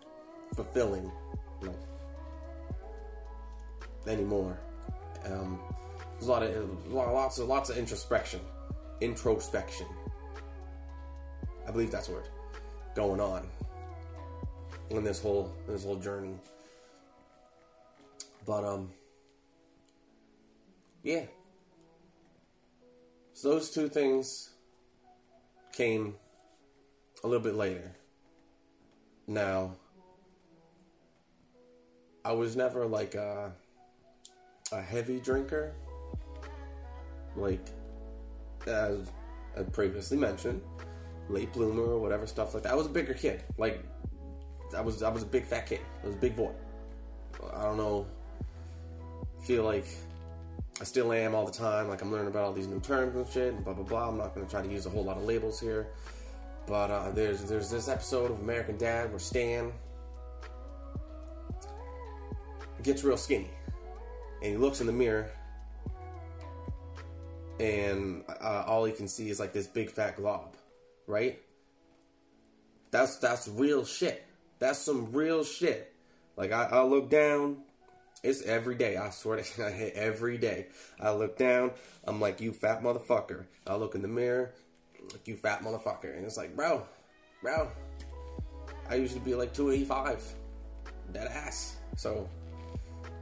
fulfilling 0.55 1.11
no, 1.63 1.75
anymore. 4.07 4.59
Um, 5.27 5.59
there's 6.15 6.29
a 6.29 6.31
lot 6.31 6.43
of 6.43 6.93
lots 6.93 7.39
of 7.39 7.49
lots 7.49 7.71
of 7.71 7.77
introspection, 7.77 8.41
introspection. 9.01 9.87
I 11.67 11.71
believe 11.71 11.91
that's 11.91 12.09
word 12.09 12.29
going 12.95 13.21
on 13.21 13.47
in 14.91 15.05
this 15.05 15.21
whole 15.21 15.53
this 15.67 15.85
whole 15.85 15.97
journey. 15.97 16.35
But 18.47 18.65
um, 18.65 18.91
yeah. 21.03 21.25
So 23.35 23.51
those 23.51 23.71
two 23.71 23.89
things 23.89 24.51
came 25.73 26.15
a 27.25 27.27
little 27.27 27.43
bit 27.43 27.55
later. 27.55 27.93
Now, 29.27 29.73
I 32.25 32.33
was 32.33 32.57
never 32.57 32.87
like 32.87 33.15
a, 33.15 33.53
a 34.71 34.81
heavy 34.81 35.19
drinker. 35.21 35.73
Like, 37.37 37.67
as 38.67 39.11
I 39.59 39.63
previously 39.63 40.19
mentioned, 40.19 40.61
late 41.29 41.53
bloomer 41.53 41.83
or 41.83 41.99
whatever 41.99 42.27
stuff 42.27 42.55
like 42.55 42.65
that. 42.65 42.73
I 42.73 42.75
was 42.75 42.87
a 42.87 42.91
bigger 42.91 43.15
kid. 43.15 43.43
Like, 43.57 43.83
I 44.77 44.81
was 44.81 45.03
I 45.03 45.09
was 45.09 45.23
a 45.23 45.27
big 45.27 45.47
fat 45.47 45.67
kid. 45.67 45.81
I 46.03 46.07
was 46.07 46.17
a 46.17 46.19
big 46.19 46.37
boy. 46.37 46.53
I 47.55 47.63
don't 47.63 47.77
know. 47.77 48.07
Feel 49.43 49.65
like 49.65 49.87
I 50.81 50.85
still 50.85 51.13
am 51.13 51.35
all 51.35 51.45
the 51.45 51.53
time. 51.53 51.89
Like 51.89 52.03
I'm 52.03 52.11
learning 52.11 52.29
about 52.29 52.45
all 52.45 52.53
these 52.53 52.69
new 52.69 52.81
terms 52.81 53.15
and 53.17 53.27
shit. 53.29 53.55
And 53.55 53.65
blah 53.65 53.75
blah 53.75 53.85
blah. 53.85 54.09
I'm 54.09 54.19
not 54.19 54.35
to 54.35 54.45
try 54.47 54.63
to 54.63 54.69
use 54.69 54.87
a 54.87 54.91
whole 54.91 55.05
lot 55.05 55.17
of 55.17 55.25
labels 55.25 55.61
here. 55.61 55.89
But 56.67 56.91
uh, 56.91 57.11
there's 57.11 57.43
there's 57.45 57.71
this 57.71 57.89
episode 57.89 58.31
of 58.31 58.41
American 58.41 58.77
Dad 58.79 59.11
where 59.11 59.19
Stan 59.19 59.73
gets 62.83 63.05
real 63.05 63.17
skinny, 63.17 63.51
and 64.43 64.53
he 64.53 64.57
looks 64.57 64.81
in 64.81 64.87
the 64.87 64.93
mirror, 64.93 65.31
and 67.59 68.25
uh, 68.29 68.65
all 68.67 68.85
he 68.85 68.93
can 68.93 69.09
see 69.09 69.31
is 69.31 69.41
like 69.41 69.53
this 69.53 69.67
big 69.67 69.91
fat 69.91 70.17
glob, 70.17 70.57
right? 71.07 71.41
That's 72.91 73.19
that's 73.19 73.49
real 73.49 73.85
shit. 73.85 74.25
That's 74.59 74.79
some 74.79 75.13
real 75.13 75.45
shit. 75.45 75.93
Like 76.37 76.53
I, 76.53 76.65
I 76.65 76.83
look 76.85 77.11
down, 77.11 77.59
it's 78.23 78.43
every 78.43 78.75
day. 78.75 78.97
I 78.97 79.11
swear 79.11 79.43
to 79.43 79.57
God, 79.57 79.73
every 79.95 80.39
day. 80.39 80.67
I 81.01 81.13
look 81.13 81.37
down, 81.37 81.73
I'm 82.05 82.21
like, 82.21 82.41
you 82.41 82.53
fat 82.53 82.83
motherfucker. 82.83 83.47
I 83.67 83.75
look 83.77 83.95
in 83.95 84.03
the 84.03 84.09
mirror, 84.09 84.53
like 85.13 85.27
you 85.27 85.37
fat 85.37 85.63
motherfucker. 85.63 86.17
And 86.17 86.25
it's 86.25 86.37
like, 86.37 86.55
bro, 86.55 86.87
bro, 87.43 87.71
I 88.89 88.97
used 88.97 89.15
to 89.15 89.21
be 89.21 89.35
like 89.35 89.53
285. 89.53 90.35
Dead 91.13 91.27
ass. 91.29 91.77
So 91.97 92.29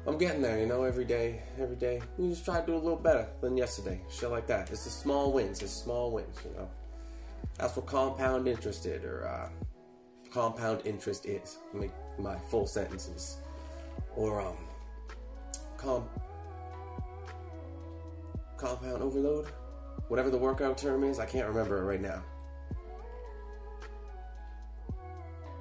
I'm 0.07 0.19
getting 0.19 0.43
there, 0.43 0.59
you 0.61 0.67
know, 0.67 0.85
every 0.85 1.05
day, 1.05 1.43
every 1.59 1.77
day. 1.77 2.01
You 2.19 2.31
just 2.31 2.45
try 2.45 2.61
to 2.61 2.67
do 2.67 2.75
a 2.75 2.77
little 2.77 2.97
better 2.97 3.27
than 3.41 3.57
yesterday. 3.57 4.01
Shit 4.11 4.31
like 4.31 4.47
that. 4.47 4.71
It's 4.71 4.85
the 4.85 4.91
small 4.91 5.33
wins, 5.33 5.63
it's 5.63 5.73
small 5.73 6.11
wins, 6.11 6.37
you 6.45 6.53
know. 6.57 6.69
That's 7.59 7.77
what 7.77 7.87
compound 7.87 8.49
interest 8.49 8.87
is, 8.87 9.05
or 9.05 9.27
uh, 9.27 9.49
compound 10.31 10.83
interest 10.85 11.27
is. 11.27 11.59
Make 11.75 11.91
my 12.19 12.37
full 12.51 12.67
sentences. 12.67 13.39
Or 14.17 14.41
um 14.41 14.57
com 15.81 16.05
compound 18.59 19.03
overload 19.03 19.47
whatever 20.09 20.29
the 20.29 20.37
workout 20.37 20.77
term 20.77 21.05
is. 21.05 21.19
I 21.19 21.25
can't 21.25 21.49
remember 21.49 21.79
it 21.79 21.85
right 21.85 22.01
now. 22.01 22.23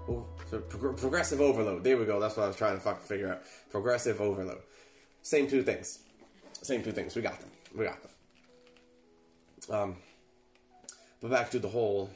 Oh, 0.10 0.26
so 0.50 0.60
prog- 0.60 0.98
progressive 0.98 1.40
overload. 1.40 1.84
There 1.84 1.98
we 1.98 2.06
go. 2.06 2.20
That's 2.20 2.36
what 2.36 2.44
I 2.44 2.48
was 2.48 2.56
trying 2.56 2.76
to 2.76 2.82
fucking 2.82 3.04
figure 3.04 3.32
out. 3.32 3.44
Progressive 3.70 4.20
overload. 4.20 4.62
Same 5.22 5.48
two 5.48 5.62
things. 5.64 6.00
Same 6.62 6.84
two 6.84 6.92
things. 6.92 7.16
We 7.16 7.22
got 7.22 7.40
them. 7.40 7.50
We 7.76 7.86
got 7.86 8.00
them. 8.02 8.12
Um, 9.70 9.96
but 11.22 11.30
back 11.30 11.52
to 11.52 11.60
the 11.60 11.70
whole 11.70 12.10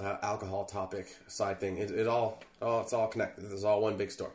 uh, 0.00 0.16
alcohol 0.22 0.66
topic 0.66 1.06
side 1.28 1.58
thing. 1.60 1.78
It, 1.78 1.90
it 1.90 2.06
all, 2.06 2.42
oh, 2.60 2.80
it's 2.80 2.92
all 2.92 3.08
connected. 3.08 3.50
It's 3.50 3.64
all 3.64 3.80
one 3.80 3.96
big 3.96 4.10
story. 4.10 4.32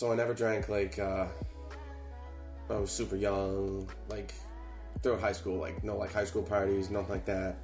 So 0.00 0.10
I 0.10 0.14
never 0.14 0.32
drank 0.32 0.70
like. 0.70 0.98
Uh, 0.98 1.26
I 2.70 2.76
was 2.78 2.90
super 2.90 3.16
young, 3.16 3.86
like 4.08 4.32
throughout 5.02 5.20
high 5.20 5.32
school, 5.32 5.58
like 5.58 5.84
no 5.84 5.98
like 5.98 6.10
high 6.10 6.24
school 6.24 6.42
parties, 6.42 6.88
nothing 6.88 7.10
like 7.10 7.26
that. 7.26 7.58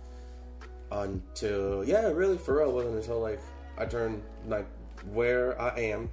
Until 0.93 1.83
yeah, 1.83 2.09
really 2.09 2.37
for 2.37 2.59
real 2.59 2.73
wasn't 2.73 2.97
until 2.97 3.21
like 3.21 3.41
I 3.79 3.87
turned 3.87 4.23
like 4.47 4.67
where 5.15 5.59
I 5.59 5.81
am 5.81 6.11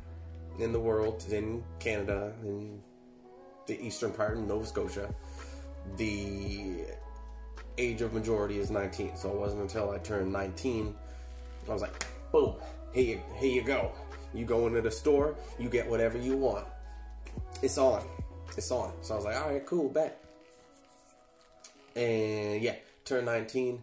in 0.60 0.72
the 0.72 0.80
world, 0.80 1.26
in 1.30 1.62
Canada, 1.80 2.32
in 2.42 2.80
the 3.68 3.86
eastern 3.86 4.14
part 4.14 4.38
of 4.38 4.48
Nova 4.48 4.66
Scotia, 4.66 5.14
the 5.98 6.86
age 7.78 8.02
of 8.02 8.14
majority 8.14 8.60
is 8.60 8.72
19. 8.72 9.18
So 9.18 9.30
it 9.30 9.36
wasn't 9.36 9.64
until 9.64 9.92
I 9.92 9.98
turned 9.98 10.32
19, 10.32 10.96
I 11.68 11.74
was 11.74 11.82
like, 11.82 12.06
boom, 12.32 12.56
here 12.94 13.04
you, 13.04 13.22
here 13.38 13.52
you 13.52 13.62
go. 13.62 13.92
You 14.34 14.46
go 14.46 14.68
into 14.68 14.82
the 14.82 14.92
store, 14.92 15.36
you 15.60 15.70
get 15.70 15.90
whatever 15.90 16.18
you 16.18 16.38
want. 16.38 16.66
It's 17.62 17.78
on 17.78 18.04
it's 18.58 18.72
on. 18.72 18.92
So 19.02 19.14
I 19.14 19.18
was 19.18 19.26
like, 19.26 19.36
all 19.36 19.52
right, 19.52 19.66
cool, 19.66 19.90
bet. 19.90 20.24
And 21.96 22.62
yeah, 22.62 22.76
turn 23.06 23.26
19. 23.26 23.82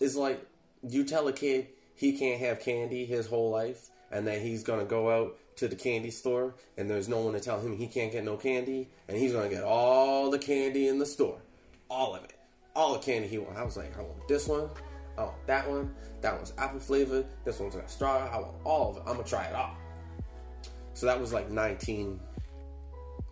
It's 0.00 0.16
like 0.16 0.44
you 0.88 1.04
tell 1.04 1.28
a 1.28 1.32
kid 1.32 1.68
he 1.94 2.16
can't 2.16 2.40
have 2.40 2.60
candy 2.60 3.04
his 3.04 3.26
whole 3.26 3.50
life 3.50 3.90
and 4.10 4.26
that 4.26 4.40
he's 4.40 4.62
gonna 4.62 4.84
go 4.84 5.10
out 5.10 5.36
to 5.56 5.68
the 5.68 5.76
candy 5.76 6.10
store 6.10 6.54
and 6.78 6.88
there's 6.88 7.08
no 7.08 7.20
one 7.20 7.34
to 7.34 7.40
tell 7.40 7.60
him 7.60 7.76
he 7.76 7.86
can't 7.86 8.10
get 8.10 8.24
no 8.24 8.36
candy 8.36 8.88
and 9.08 9.16
he's 9.18 9.32
gonna 9.32 9.50
get 9.50 9.62
all 9.62 10.30
the 10.30 10.38
candy 10.38 10.88
in 10.88 10.98
the 10.98 11.06
store. 11.06 11.38
All 11.90 12.14
of 12.14 12.24
it. 12.24 12.34
All 12.74 12.94
the 12.94 13.00
candy 13.00 13.28
he 13.28 13.38
wants. 13.38 13.58
I 13.58 13.64
was 13.64 13.76
like, 13.76 13.96
I 13.98 14.02
want 14.02 14.26
this 14.26 14.48
one. 14.48 14.70
I 15.18 15.24
want 15.24 15.46
that 15.46 15.68
one. 15.68 15.94
That 16.20 16.36
one's 16.36 16.52
apple 16.58 16.80
flavor. 16.80 17.24
This 17.44 17.58
one's 17.58 17.74
got 17.74 17.90
straw. 17.90 18.28
I 18.30 18.38
want 18.38 18.54
all 18.64 18.90
of 18.90 18.96
it. 18.98 19.02
I'm 19.06 19.16
gonna 19.16 19.24
try 19.24 19.44
it 19.44 19.54
all. 19.54 19.76
So 20.94 21.06
that 21.06 21.18
was 21.18 21.32
like 21.32 21.50
19 21.50 22.20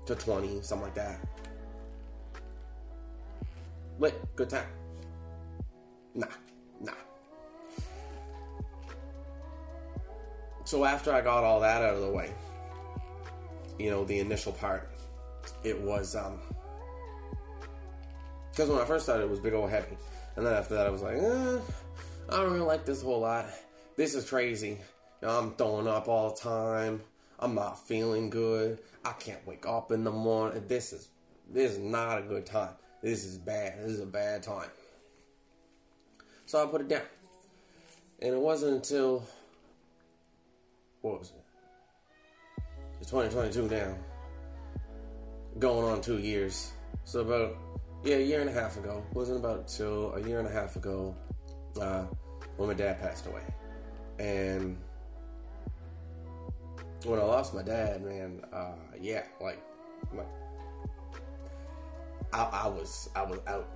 to 0.07 0.15
20, 0.15 0.63
something 0.63 0.87
like 0.87 0.95
that. 0.95 1.21
Lit, 3.99 4.37
good 4.37 4.49
time. 4.49 4.67
Nah, 6.15 6.27
nah. 6.81 6.93
So 10.65 10.85
after 10.85 11.13
I 11.13 11.21
got 11.21 11.45
all 11.45 11.61
that 11.61 11.83
out 11.83 11.95
of 11.95 12.01
the 12.01 12.11
way, 12.11 12.33
you 13.79 13.91
know, 13.91 14.05
the 14.05 14.19
initial 14.19 14.53
part, 14.53 14.91
it 15.65 15.79
was, 15.79 16.17
um, 16.17 16.39
because 18.51 18.71
when 18.71 18.81
I 18.81 18.85
first 18.85 19.05
started, 19.05 19.25
it 19.25 19.31
was 19.31 19.41
big 19.41 19.55
old 19.55 19.71
heavy. 19.71 19.97
And 20.37 20.47
then 20.47 20.55
after 20.55 20.75
that, 20.75 20.87
I 20.87 20.91
was 20.91 21.03
like, 21.03 21.17
eh, 21.17 21.59
I 22.31 22.37
don't 22.37 22.53
really 22.53 22.67
like 22.67 22.85
this 22.85 23.03
whole 23.03 23.21
lot. 23.21 23.47
This 23.97 24.15
is 24.15 24.29
crazy. 24.29 24.79
I'm 25.23 25.53
throwing 25.53 25.89
up 25.89 26.09
all 26.09 26.31
the 26.31 26.37
time. 26.37 27.01
I'm 27.39 27.55
not 27.55 27.87
feeling 27.87 28.29
good. 28.29 28.81
I 29.03 29.13
can't 29.13 29.45
wake 29.47 29.67
up 29.67 29.93
in 29.93 30.05
the 30.05 30.11
morning. 30.11 30.63
This 30.69 30.93
is 30.93 31.09
this 31.51 31.73
is 31.73 31.79
not 31.79 32.19
a 32.19 32.23
good 32.23 32.45
time. 32.45 32.75
This 33.03 33.25
is 33.25 33.39
bad. 33.39 33.79
This 33.83 33.93
is 33.93 34.01
a 34.01 34.07
bad 34.07 34.43
time. 34.43 34.69
So 36.45 36.63
I 36.63 36.67
put 36.67 36.83
it 36.83 36.89
down. 36.89 37.03
And 38.21 38.35
it 38.35 38.41
wasn't 38.41 38.75
until 38.75 39.27
what 41.01 41.21
was 41.21 41.31
it? 41.31 42.63
It's 43.01 43.11
2022 43.11 43.75
now. 43.75 43.97
Going 45.59 45.87
on 45.87 46.03
two 46.03 46.19
years. 46.19 46.73
So 47.05 47.21
about 47.21 47.57
yeah, 48.05 48.17
a 48.17 48.25
year 48.25 48.41
and 48.41 48.51
a 48.51 48.53
half 48.53 48.77
ago. 48.77 49.03
Wasn't 49.15 49.39
about 49.39 49.67
till 49.67 50.13
a 50.15 50.21
year 50.21 50.41
and 50.41 50.49
a 50.49 50.53
half 50.53 50.77
ago 50.77 51.17
uh, 51.79 52.05
when 52.57 52.69
my 52.69 52.75
dad 52.75 53.01
passed 53.01 53.27
away. 53.27 53.43
And 54.19 54.77
when 57.05 57.21
I 57.21 57.23
lost 57.23 57.55
my 57.55 57.63
dad, 57.63 58.03
man, 58.03 58.43
uh, 58.53 58.73
yeah, 59.01 59.25
like, 59.41 59.63
like 60.13 60.27
I, 62.33 62.43
I 62.65 62.67
was 62.69 63.09
I 63.15 63.23
was 63.23 63.39
out. 63.47 63.69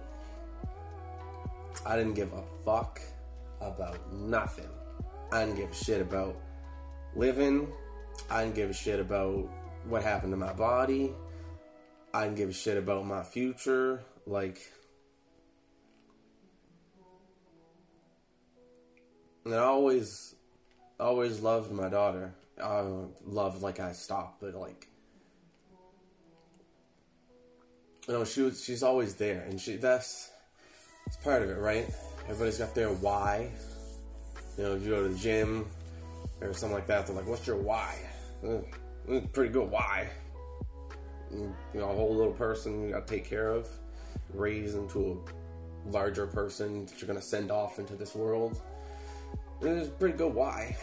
I 1.86 1.96
didn't 1.96 2.14
give 2.14 2.32
a 2.32 2.42
fuck 2.64 3.00
about 3.60 4.12
nothing. 4.12 4.68
I 5.30 5.44
didn't 5.44 5.56
give 5.56 5.70
a 5.70 5.74
shit 5.74 6.00
about 6.00 6.36
living. 7.14 7.72
I 8.30 8.44
didn't 8.44 8.56
give 8.56 8.70
a 8.70 8.74
shit 8.74 9.00
about 9.00 9.48
what 9.88 10.02
happened 10.02 10.32
to 10.32 10.36
my 10.36 10.52
body. 10.52 11.14
I 12.12 12.24
didn't 12.24 12.36
give 12.36 12.50
a 12.50 12.52
shit 12.52 12.76
about 12.76 13.06
my 13.06 13.22
future. 13.22 14.02
Like, 14.26 14.58
and 19.44 19.54
I 19.54 19.58
always, 19.58 20.34
always 21.00 21.40
loved 21.40 21.72
my 21.72 21.88
daughter. 21.88 22.32
I 22.62 22.84
loved 23.24 23.62
like 23.62 23.80
I 23.80 23.92
stopped, 23.92 24.40
but 24.40 24.54
like, 24.54 24.88
you 28.06 28.14
know, 28.14 28.24
she 28.24 28.42
was, 28.42 28.62
she's 28.62 28.82
always 28.82 29.14
there, 29.14 29.42
and 29.48 29.60
she 29.60 29.76
that's, 29.76 30.30
it's 31.06 31.16
part 31.16 31.42
of 31.42 31.50
it, 31.50 31.58
right? 31.58 31.92
Everybody's 32.24 32.58
got 32.58 32.74
their 32.74 32.90
why. 32.90 33.50
You 34.56 34.64
know, 34.64 34.74
if 34.74 34.82
you 34.82 34.90
go 34.90 35.02
to 35.02 35.08
the 35.08 35.18
gym 35.18 35.66
or 36.40 36.52
something 36.52 36.74
like 36.74 36.86
that, 36.86 37.06
they're 37.06 37.16
like, 37.16 37.26
"What's 37.26 37.46
your 37.46 37.56
why?" 37.56 37.96
Mm, 38.44 39.32
pretty 39.32 39.52
good 39.52 39.70
why. 39.70 40.10
You 41.30 41.54
know, 41.74 41.88
a 41.88 41.94
whole 41.94 42.14
little 42.14 42.34
person 42.34 42.82
you 42.82 42.90
got 42.90 43.06
to 43.06 43.14
take 43.14 43.24
care 43.24 43.48
of, 43.48 43.68
raise 44.34 44.74
into 44.74 45.24
a 45.86 45.90
larger 45.90 46.26
person 46.26 46.86
that 46.86 47.00
you're 47.00 47.08
gonna 47.08 47.22
send 47.22 47.50
off 47.50 47.78
into 47.78 47.96
this 47.96 48.14
world. 48.14 48.60
It's 49.64 49.88
pretty 49.90 50.18
good 50.18 50.34
why. 50.34 50.76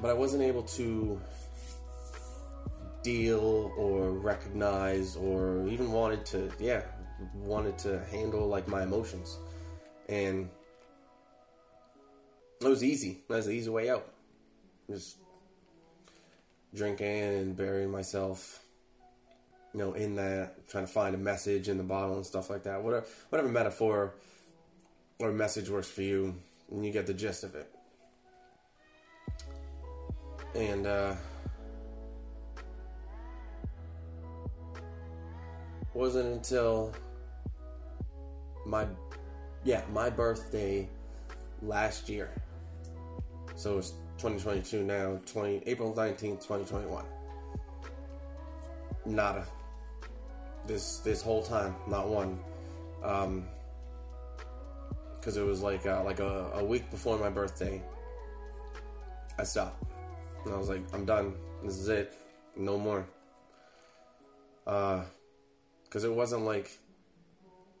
But 0.00 0.10
I 0.10 0.14
wasn't 0.14 0.44
able 0.44 0.62
to 0.62 1.20
deal 3.02 3.72
or 3.76 4.10
recognize 4.10 5.16
or 5.16 5.66
even 5.68 5.90
wanted 5.90 6.24
to, 6.26 6.52
yeah, 6.60 6.82
wanted 7.34 7.76
to 7.78 8.04
handle 8.12 8.46
like 8.46 8.68
my 8.68 8.84
emotions. 8.84 9.38
And 10.08 10.48
it 12.60 12.68
was 12.68 12.84
easy. 12.84 13.22
That 13.28 13.36
was 13.36 13.46
the 13.46 13.52
easy 13.52 13.70
way 13.70 13.90
out. 13.90 14.06
Just 14.88 15.16
drinking 16.72 17.06
and 17.06 17.56
burying 17.56 17.90
myself, 17.90 18.62
you 19.74 19.80
know, 19.80 19.94
in 19.94 20.14
that, 20.16 20.68
trying 20.68 20.86
to 20.86 20.92
find 20.92 21.16
a 21.16 21.18
message 21.18 21.68
in 21.68 21.78
the 21.78 21.84
bottle 21.84 22.14
and 22.14 22.24
stuff 22.24 22.48
like 22.48 22.62
that. 22.62 22.80
Whatever, 22.82 23.06
whatever 23.30 23.48
metaphor 23.48 24.14
or 25.20 25.32
message 25.32 25.68
works 25.68 25.88
for 25.88 26.02
you, 26.02 26.34
and 26.70 26.84
you 26.84 26.92
get 26.92 27.06
the 27.06 27.14
gist 27.14 27.42
of 27.44 27.54
it. 27.54 27.70
And 30.54 30.86
uh, 30.86 31.14
wasn't 35.92 36.26
until 36.26 36.94
my 38.64 38.86
yeah 39.64 39.82
my 39.92 40.08
birthday 40.08 40.88
last 41.62 42.08
year. 42.08 42.30
So 43.56 43.78
it's 43.78 43.90
2022 44.18 44.84
now, 44.84 45.20
20 45.26 45.62
April 45.66 45.92
19th, 45.92 46.46
2021. 46.46 47.04
Nada. 49.06 49.44
This 50.66 50.98
this 50.98 51.22
whole 51.22 51.42
time, 51.42 51.74
not 51.88 52.08
one. 52.08 52.38
Um, 53.02 53.44
because 55.18 55.36
it 55.36 55.44
was 55.44 55.62
like 55.62 55.86
uh, 55.86 56.02
like 56.04 56.20
a, 56.20 56.50
a 56.54 56.64
week 56.64 56.90
before 56.90 57.18
my 57.18 57.30
birthday. 57.30 57.82
I 59.38 59.44
stopped, 59.44 59.84
and 60.44 60.54
I 60.54 60.58
was 60.58 60.68
like, 60.68 60.82
I'm 60.92 61.04
done. 61.04 61.34
This 61.62 61.78
is 61.78 61.88
it. 61.88 62.14
No 62.56 62.78
more. 62.78 63.06
Uh, 64.66 65.02
because 65.84 66.04
it 66.04 66.12
wasn't 66.12 66.42
like 66.42 66.70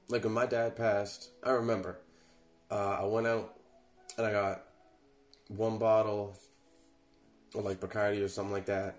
like 0.08 0.24
when 0.24 0.32
my 0.32 0.46
dad 0.46 0.76
passed. 0.76 1.30
I 1.44 1.50
remember 1.50 1.98
uh, 2.70 2.98
I 3.00 3.04
went 3.04 3.26
out 3.26 3.54
and 4.16 4.26
I 4.26 4.32
got 4.32 4.62
one 5.48 5.78
bottle 5.78 6.36
of 7.54 7.64
like 7.64 7.80
Bacardi 7.80 8.22
or 8.22 8.28
something 8.28 8.52
like 8.52 8.66
that. 8.66 8.96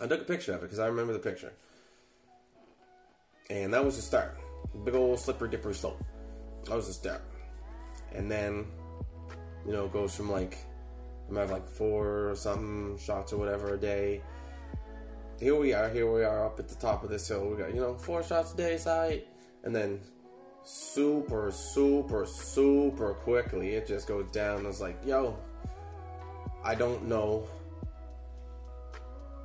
I 0.00 0.06
took 0.06 0.20
a 0.20 0.24
picture 0.24 0.52
of 0.52 0.58
it 0.58 0.62
because 0.62 0.78
I 0.78 0.86
remember 0.86 1.12
the 1.12 1.18
picture, 1.18 1.52
and 3.50 3.72
that 3.72 3.84
was 3.84 3.96
the 3.96 4.02
start. 4.02 4.38
Big 4.84 4.94
old 4.94 5.18
slippery 5.18 5.48
dippery 5.48 5.74
slope. 5.74 6.02
That 6.64 6.76
was 6.76 6.86
the 6.86 6.92
start, 6.92 7.22
and 8.14 8.30
then 8.30 8.66
you 9.66 9.72
know 9.72 9.86
it 9.86 9.92
goes 9.92 10.14
from 10.14 10.30
like 10.30 10.58
I 11.28 11.32
might 11.32 11.40
have 11.42 11.50
like 11.50 11.68
four 11.68 12.30
or 12.30 12.34
something 12.36 12.98
shots 12.98 13.32
or 13.32 13.36
whatever 13.36 13.74
a 13.74 13.78
day 13.78 14.22
here 15.40 15.54
we 15.54 15.72
are, 15.72 15.88
here 15.88 16.12
we 16.12 16.24
are 16.24 16.46
up 16.46 16.58
at 16.58 16.68
the 16.68 16.74
top 16.74 17.04
of 17.04 17.10
this 17.10 17.28
hill. 17.28 17.48
We 17.48 17.56
got, 17.56 17.72
you 17.72 17.80
know, 17.80 17.94
four 17.94 18.24
shots 18.24 18.54
a 18.54 18.56
day 18.56 18.76
side. 18.76 19.22
And 19.62 19.74
then 19.74 20.00
super, 20.64 21.52
super, 21.52 22.26
super 22.26 23.14
quickly 23.14 23.74
it 23.74 23.86
just 23.86 24.08
goes 24.08 24.28
down. 24.30 24.64
I 24.64 24.68
was 24.68 24.80
like, 24.80 24.98
yo, 25.06 25.38
I 26.64 26.74
don't 26.74 27.06
know 27.06 27.46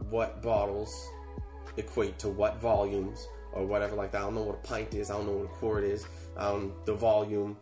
what 0.09 0.41
bottles 0.41 1.09
equate 1.77 2.17
to 2.19 2.29
what 2.29 2.57
volumes 2.59 3.27
or 3.53 3.65
whatever 3.65 3.95
like 3.95 4.11
that. 4.11 4.21
I 4.21 4.25
don't 4.25 4.35
know 4.35 4.41
what 4.41 4.55
a 4.55 4.67
pint 4.67 4.93
is. 4.95 5.11
I 5.11 5.17
don't 5.17 5.27
know 5.27 5.33
what 5.33 5.45
a 5.45 5.55
quart 5.59 5.83
is. 5.83 6.07
Don't 6.35 6.85
the 6.85 6.95
volume. 6.95 7.55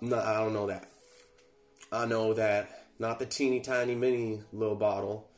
No, 0.00 0.18
I 0.18 0.34
don't 0.34 0.52
know 0.52 0.66
that. 0.66 0.88
I 1.90 2.06
know 2.06 2.34
that 2.34 2.86
not 2.98 3.18
the 3.18 3.26
teeny 3.26 3.60
tiny 3.60 3.94
mini 3.94 4.40
little 4.52 4.76
bottle 4.76 5.28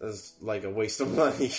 is 0.00 0.34
like 0.40 0.64
a 0.64 0.70
waste 0.70 1.00
of 1.00 1.14
money. 1.16 1.50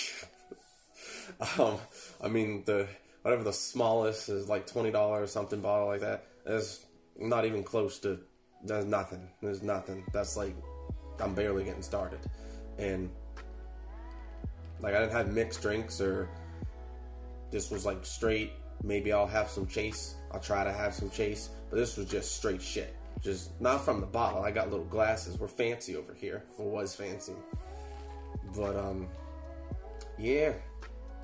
um, 1.58 1.78
I 2.22 2.28
mean 2.28 2.62
the 2.64 2.88
whatever 3.22 3.44
the 3.44 3.52
smallest 3.52 4.28
is 4.28 4.48
like 4.48 4.66
twenty 4.66 4.90
dollars 4.90 5.30
something 5.30 5.60
bottle 5.60 5.88
like 5.88 6.00
that 6.00 6.24
is 6.46 6.84
not 7.18 7.44
even 7.44 7.62
close 7.62 7.98
to. 8.00 8.20
There's 8.64 8.84
nothing. 8.84 9.28
There's 9.40 9.62
nothing. 9.62 10.04
That's 10.12 10.36
like 10.36 10.56
I'm 11.20 11.34
barely 11.34 11.64
getting 11.64 11.82
started, 11.82 12.20
and 12.78 13.10
like 14.80 14.94
I 14.94 15.00
didn't 15.00 15.12
have 15.12 15.32
mixed 15.32 15.62
drinks 15.62 16.00
or 16.00 16.28
this 17.50 17.70
was 17.70 17.84
like 17.84 18.04
straight. 18.04 18.52
Maybe 18.82 19.12
I'll 19.12 19.26
have 19.26 19.48
some 19.48 19.66
chase. 19.66 20.14
I'll 20.32 20.40
try 20.40 20.62
to 20.64 20.72
have 20.72 20.94
some 20.94 21.10
chase, 21.10 21.50
but 21.70 21.76
this 21.76 21.96
was 21.96 22.06
just 22.06 22.36
straight 22.36 22.62
shit. 22.62 22.94
Just 23.20 23.60
not 23.60 23.84
from 23.84 24.00
the 24.00 24.06
bottle. 24.06 24.42
I 24.42 24.50
got 24.50 24.70
little 24.70 24.86
glasses. 24.86 25.38
We're 25.38 25.48
fancy 25.48 25.96
over 25.96 26.14
here. 26.14 26.44
Or 26.56 26.70
was 26.70 26.94
fancy. 26.94 27.34
But 28.56 28.76
um, 28.76 29.08
yeah, 30.18 30.52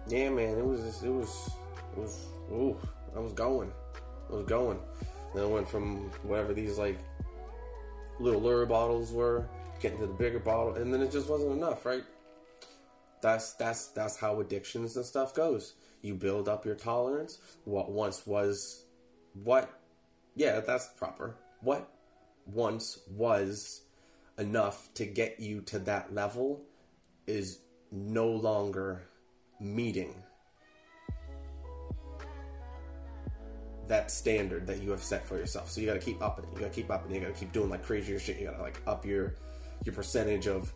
yeah, 0.08 0.28
man, 0.28 0.58
it 0.58 0.64
was 0.64 1.02
it 1.02 1.10
was 1.10 1.50
it 1.96 2.00
was 2.00 2.26
ooh, 2.52 2.76
I 3.14 3.18
was 3.18 3.32
going, 3.32 3.72
I 4.30 4.34
was 4.34 4.46
going. 4.46 4.78
Then 5.34 5.44
I 5.44 5.46
went 5.46 5.68
from 5.68 6.10
whatever 6.22 6.52
these 6.52 6.78
like 6.78 6.98
little 8.20 8.40
lure 8.40 8.66
bottles 8.66 9.12
were, 9.12 9.48
getting 9.80 9.98
to 9.98 10.06
the 10.06 10.12
bigger 10.12 10.38
bottle, 10.38 10.74
and 10.74 10.92
then 10.92 11.00
it 11.00 11.10
just 11.10 11.28
wasn't 11.28 11.52
enough, 11.52 11.84
right? 11.86 12.04
That's 13.22 13.54
that's 13.54 13.88
that's 13.88 14.16
how 14.18 14.40
addictions 14.40 14.96
and 14.96 15.04
stuff 15.04 15.34
goes. 15.34 15.74
You 16.02 16.14
build 16.14 16.48
up 16.48 16.66
your 16.66 16.74
tolerance. 16.74 17.38
What 17.64 17.90
once 17.90 18.26
was, 18.26 18.84
what, 19.42 19.70
yeah, 20.34 20.60
that's 20.60 20.88
proper. 20.88 21.36
What 21.60 21.88
once 22.46 22.98
was 23.10 23.82
enough 24.38 24.92
to 24.94 25.06
get 25.06 25.40
you 25.40 25.60
to 25.62 25.78
that 25.80 26.14
level 26.14 26.62
is 27.26 27.60
no 27.90 28.28
longer 28.28 29.02
meeting 29.60 30.14
that 33.86 34.10
standard 34.10 34.66
that 34.66 34.82
you 34.82 34.90
have 34.90 35.02
set 35.02 35.26
for 35.26 35.36
yourself. 35.36 35.70
So 35.70 35.80
you 35.80 35.86
got 35.86 35.94
to 35.94 36.00
keep 36.00 36.22
upping 36.22 36.46
it. 36.46 36.50
You 36.54 36.60
got 36.60 36.72
to 36.72 36.74
keep 36.74 36.90
upping 36.90 37.12
it. 37.12 37.14
You 37.16 37.20
got 37.26 37.34
to 37.34 37.40
keep 37.40 37.52
doing 37.52 37.70
like 37.70 37.82
crazier 37.82 38.18
shit. 38.18 38.38
You 38.38 38.46
got 38.46 38.56
to 38.56 38.62
like 38.62 38.80
up 38.86 39.04
your 39.04 39.36
your 39.84 39.94
percentage 39.94 40.46
of 40.46 40.72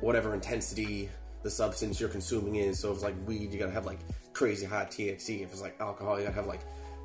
whatever 0.00 0.34
intensity 0.34 1.08
the 1.42 1.50
substance 1.50 2.00
you're 2.00 2.08
consuming 2.08 2.56
is. 2.56 2.78
So 2.78 2.90
if 2.90 2.96
it's 2.96 3.04
like 3.04 3.14
weed, 3.26 3.52
you 3.52 3.58
got 3.58 3.66
to 3.66 3.72
have 3.72 3.86
like 3.86 4.00
crazy 4.32 4.66
high 4.66 4.84
THC. 4.84 5.42
If 5.42 5.50
it's 5.50 5.62
like 5.62 5.80
alcohol, 5.80 6.18
you 6.18 6.24
got 6.24 6.30
to 6.30 6.36
have 6.36 6.46
like 6.46 6.60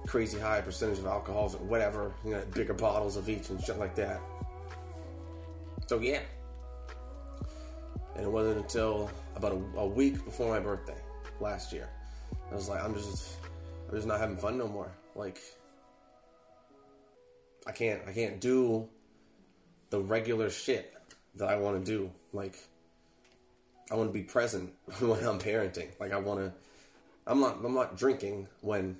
crazy 0.07 0.39
high 0.39 0.61
percentage 0.61 0.99
of 0.99 1.05
alcohols 1.05 1.55
or 1.55 1.59
whatever. 1.59 2.13
You 2.25 2.31
know, 2.31 2.43
bigger 2.53 2.73
bottles 2.73 3.17
of 3.17 3.29
each 3.29 3.49
and 3.49 3.61
shit 3.63 3.77
like 3.77 3.95
that. 3.95 4.21
So 5.87 5.99
yeah, 5.99 6.21
and 8.15 8.25
it 8.25 8.31
wasn't 8.31 8.57
until 8.57 9.09
about 9.35 9.53
a, 9.53 9.79
a, 9.79 9.85
week 9.85 10.23
before 10.23 10.49
my 10.49 10.59
birthday 10.59 10.97
last 11.39 11.73
year. 11.73 11.89
I 12.51 12.55
was 12.55 12.69
like, 12.69 12.83
I'm 12.83 12.93
just, 12.93 13.37
I'm 13.89 13.95
just 13.95 14.07
not 14.07 14.19
having 14.19 14.37
fun 14.37 14.57
no 14.57 14.67
more. 14.67 14.91
Like, 15.15 15.39
I 17.65 17.71
can't 17.71 18.01
I 18.07 18.11
can't 18.11 18.39
do 18.39 18.87
the 19.89 19.99
regular 19.99 20.49
shit 20.49 20.93
that 21.35 21.49
I 21.49 21.55
want 21.55 21.83
to 21.83 21.91
do. 21.91 22.11
Like 22.31 22.57
I 23.91 23.95
want 23.95 24.09
to 24.09 24.13
be 24.13 24.23
present 24.23 24.73
when 24.99 25.23
I'm 25.23 25.39
parenting. 25.39 25.89
Like 25.99 26.11
I 26.11 26.17
want 26.17 26.39
to 26.39 26.51
I'm 27.25 27.39
not 27.39 27.57
I'm 27.63 27.73
not 27.73 27.97
drinking 27.97 28.47
when 28.61 28.97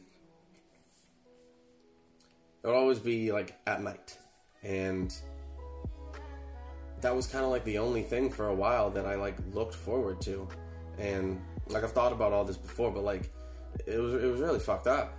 it 2.64 2.68
would 2.68 2.76
always 2.76 3.00
be 3.00 3.32
like 3.32 3.58
at 3.68 3.82
night. 3.82 4.18
And 4.64 5.14
that 7.02 7.14
was 7.16 7.28
kind 7.28 7.44
of 7.44 7.52
like 7.52 7.66
the 7.66 7.78
only 7.78 8.02
thing 8.02 8.30
for 8.30 8.48
a 8.48 8.56
while 8.56 8.90
that 8.92 9.06
I 9.06 9.16
like 9.16 9.36
looked 9.54 9.76
forward 9.76 10.22
to. 10.22 10.48
And 10.98 11.42
like 11.68 11.84
I've 11.84 11.92
thought 11.92 12.14
about 12.14 12.32
all 12.32 12.46
this 12.46 12.58
before, 12.58 12.92
but 12.92 13.04
like 13.04 13.32
it 13.86 14.00
was 14.00 14.14
it 14.14 14.28
was 14.28 14.40
really 14.40 14.60
fucked 14.60 14.88
up. 14.88 15.14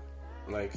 Like 0.48 0.72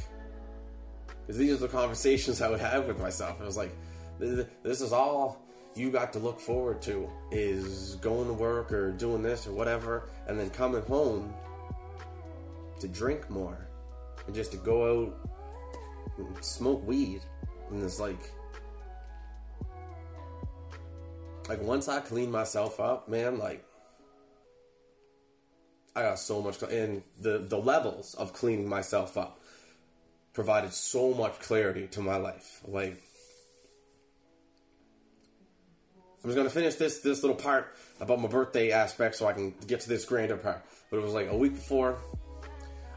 because 1.25 1.37
these 1.37 1.53
are 1.53 1.57
the 1.57 1.67
conversations 1.67 2.41
I 2.43 2.49
would 2.49 2.59
have 2.59 2.87
with 2.87 2.99
myself. 2.99 3.39
It 3.39 3.45
was 3.45 3.57
like 3.57 3.75
this 4.19 4.81
is 4.81 4.91
all 4.91 5.41
you 5.75 5.91
got 5.91 6.11
to 6.11 6.19
look 6.19 6.39
forward 6.39 6.81
to 6.81 7.07
is 7.31 7.95
going 8.01 8.25
to 8.27 8.33
work 8.33 8.71
or 8.71 8.91
doing 8.91 9.21
this 9.21 9.45
or 9.45 9.53
whatever 9.53 10.09
and 10.27 10.39
then 10.39 10.49
coming 10.49 10.81
home 10.81 11.31
to 12.79 12.87
drink 12.87 13.29
more 13.29 13.67
and 14.25 14.35
just 14.35 14.51
to 14.51 14.57
go 14.57 15.05
out 15.05 15.29
smoke 16.41 16.85
weed 16.87 17.21
and 17.69 17.83
it's 17.83 17.99
like 17.99 18.19
like 21.49 21.61
once 21.61 21.87
I 21.87 21.99
clean 22.01 22.29
myself 22.29 22.79
up, 22.79 23.07
man, 23.07 23.37
like 23.37 23.63
I 25.95 26.03
got 26.03 26.19
so 26.19 26.41
much 26.41 26.61
and 26.63 27.03
the 27.19 27.39
the 27.39 27.57
levels 27.57 28.13
of 28.15 28.33
cleaning 28.33 28.67
myself 28.67 29.17
up 29.17 29.39
provided 30.33 30.73
so 30.73 31.13
much 31.13 31.39
clarity 31.39 31.87
to 31.87 32.01
my 32.01 32.17
life. 32.17 32.61
Like 32.67 33.01
I'm 36.23 36.29
just 36.29 36.35
gonna 36.35 36.49
finish 36.49 36.75
this 36.75 36.99
this 36.99 37.23
little 37.23 37.37
part 37.37 37.75
about 37.99 38.21
my 38.21 38.27
birthday 38.27 38.71
aspect 38.71 39.15
so 39.15 39.27
I 39.27 39.33
can 39.33 39.53
get 39.65 39.79
to 39.81 39.89
this 39.89 40.05
grander 40.05 40.37
part. 40.37 40.63
But 40.91 40.97
it 40.97 41.03
was 41.03 41.13
like 41.13 41.29
a 41.29 41.37
week 41.37 41.55
before 41.55 41.97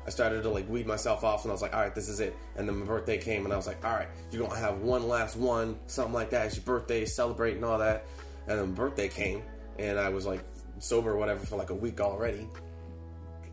I 0.07 0.11
started 0.11 0.43
to 0.43 0.49
like 0.49 0.69
weed 0.69 0.87
myself 0.87 1.25
off, 1.25 1.45
and 1.45 1.51
I 1.51 1.55
was 1.55 1.63
like, 1.63 1.75
all 1.75 1.81
right, 1.81 1.95
this 1.95 2.09
is 2.09 2.21
it. 2.21 2.37
And 2.57 2.69
then 2.69 2.79
my 2.79 2.87
birthday 2.87 3.19
came, 3.19 3.45
and 3.45 3.53
I 3.53 3.57
was 3.57 3.67
like, 3.67 3.85
all 3.85 3.93
right, 3.93 4.09
you're 4.31 4.47
gonna 4.47 4.59
have 4.59 4.79
one 4.79 5.07
last 5.09 5.37
one, 5.37 5.79
something 5.87 6.15
like 6.15 6.31
that. 6.31 6.47
It's 6.47 6.57
your 6.57 6.65
birthday, 6.65 7.05
celebrate 7.05 7.57
and 7.57 7.65
all 7.65 7.79
that. 7.79 8.07
And 8.49 8.59
then 8.59 8.69
my 8.71 8.75
birthday 8.75 9.09
came, 9.09 9.43
and 9.79 9.99
I 9.99 10.09
was 10.09 10.27
like 10.27 10.43
sober 10.79 11.13
or 11.13 11.17
whatever 11.17 11.45
for 11.45 11.57
like 11.57 11.71
a 11.71 11.75
week 11.75 12.01
already. 12.01 12.49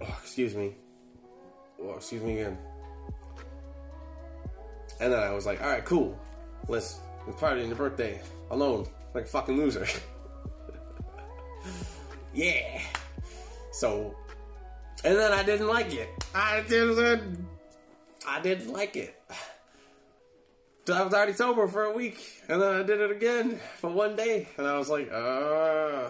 Oh, 0.01 0.17
excuse 0.21 0.55
me. 0.55 0.75
Oh, 1.81 1.95
excuse 1.95 2.21
me 2.21 2.39
again. 2.39 2.57
And 4.99 5.13
then 5.13 5.19
I 5.19 5.31
was 5.31 5.45
like, 5.45 5.61
all 5.61 5.69
right, 5.69 5.85
cool. 5.85 6.17
Let's, 6.67 6.99
party 7.37 7.61
in 7.61 7.67
your 7.67 7.77
birthday 7.77 8.21
alone, 8.51 8.87
like 9.13 9.25
a 9.25 9.27
fucking 9.27 9.57
loser. 9.57 9.85
yeah. 12.33 12.81
So 13.71 14.15
and 15.03 15.17
then 15.17 15.31
I 15.31 15.43
didn't 15.43 15.67
like 15.67 15.93
it. 15.93 16.09
I 16.33 16.63
didn't. 16.67 17.45
I 18.27 18.41
didn't 18.41 18.73
like 18.73 18.95
it. 18.95 19.19
So 20.85 20.93
I 20.93 21.01
was 21.01 21.13
already 21.13 21.33
sober 21.33 21.67
for 21.67 21.83
a 21.83 21.93
week, 21.93 22.43
and 22.47 22.61
then 22.61 22.75
I 22.75 22.83
did 22.83 23.01
it 23.01 23.11
again 23.11 23.59
for 23.77 23.89
one 23.89 24.15
day, 24.15 24.47
and 24.57 24.65
I 24.65 24.77
was 24.77 24.89
like, 24.89 25.11
uh, 25.11 26.09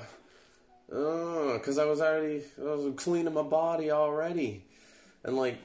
uh, 0.94 1.54
because 1.54 1.80
I 1.80 1.86
was 1.86 2.00
already, 2.00 2.44
I 2.60 2.64
was 2.64 2.94
cleaning 2.96 3.34
my 3.34 3.42
body 3.42 3.90
already, 3.90 4.64
and 5.24 5.36
like, 5.36 5.58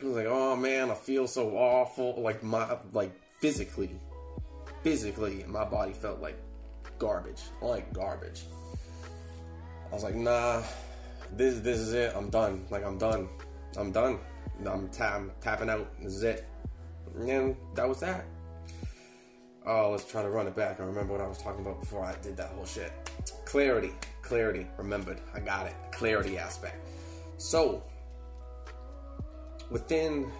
I 0.00 0.04
was 0.06 0.16
like, 0.16 0.26
oh 0.26 0.56
man, 0.56 0.90
I 0.90 0.94
feel 0.94 1.26
so 1.26 1.56
awful, 1.58 2.20
like 2.22 2.42
my, 2.42 2.78
like 2.94 3.12
physically, 3.38 3.90
physically, 4.82 5.44
my 5.46 5.66
body 5.66 5.92
felt 5.92 6.20
like 6.22 6.38
garbage, 6.98 7.42
like 7.60 7.92
garbage. 7.92 8.44
I 9.90 9.94
was 9.94 10.04
like, 10.04 10.14
nah, 10.14 10.62
this 11.32 11.60
this 11.60 11.78
is 11.78 11.92
it. 11.92 12.12
I'm 12.14 12.30
done. 12.30 12.66
Like 12.70 12.84
I'm 12.84 12.98
done. 12.98 13.28
I'm 13.76 13.92
done. 13.92 14.18
I'm, 14.64 14.88
ta- 14.88 15.16
I'm 15.16 15.32
tapping 15.40 15.68
out. 15.68 15.88
This 16.02 16.14
is 16.14 16.22
it. 16.22 16.46
And 17.18 17.56
that 17.74 17.88
was 17.88 18.00
that. 18.00 18.24
Oh, 19.66 19.90
let's 19.90 20.04
try 20.04 20.22
to 20.22 20.30
run 20.30 20.46
it 20.46 20.54
back. 20.54 20.80
I 20.80 20.84
remember 20.84 21.12
what 21.12 21.20
I 21.20 21.26
was 21.26 21.38
talking 21.38 21.60
about 21.60 21.80
before 21.80 22.04
I 22.04 22.14
did 22.22 22.36
that 22.36 22.50
whole 22.50 22.64
shit. 22.64 22.92
Clarity. 23.44 23.92
Clarity. 24.22 24.66
Remembered. 24.78 25.20
I 25.34 25.40
got 25.40 25.66
it. 25.66 25.74
Clarity 25.92 26.38
aspect. 26.38 26.86
So, 27.38 27.82
within 29.70 30.30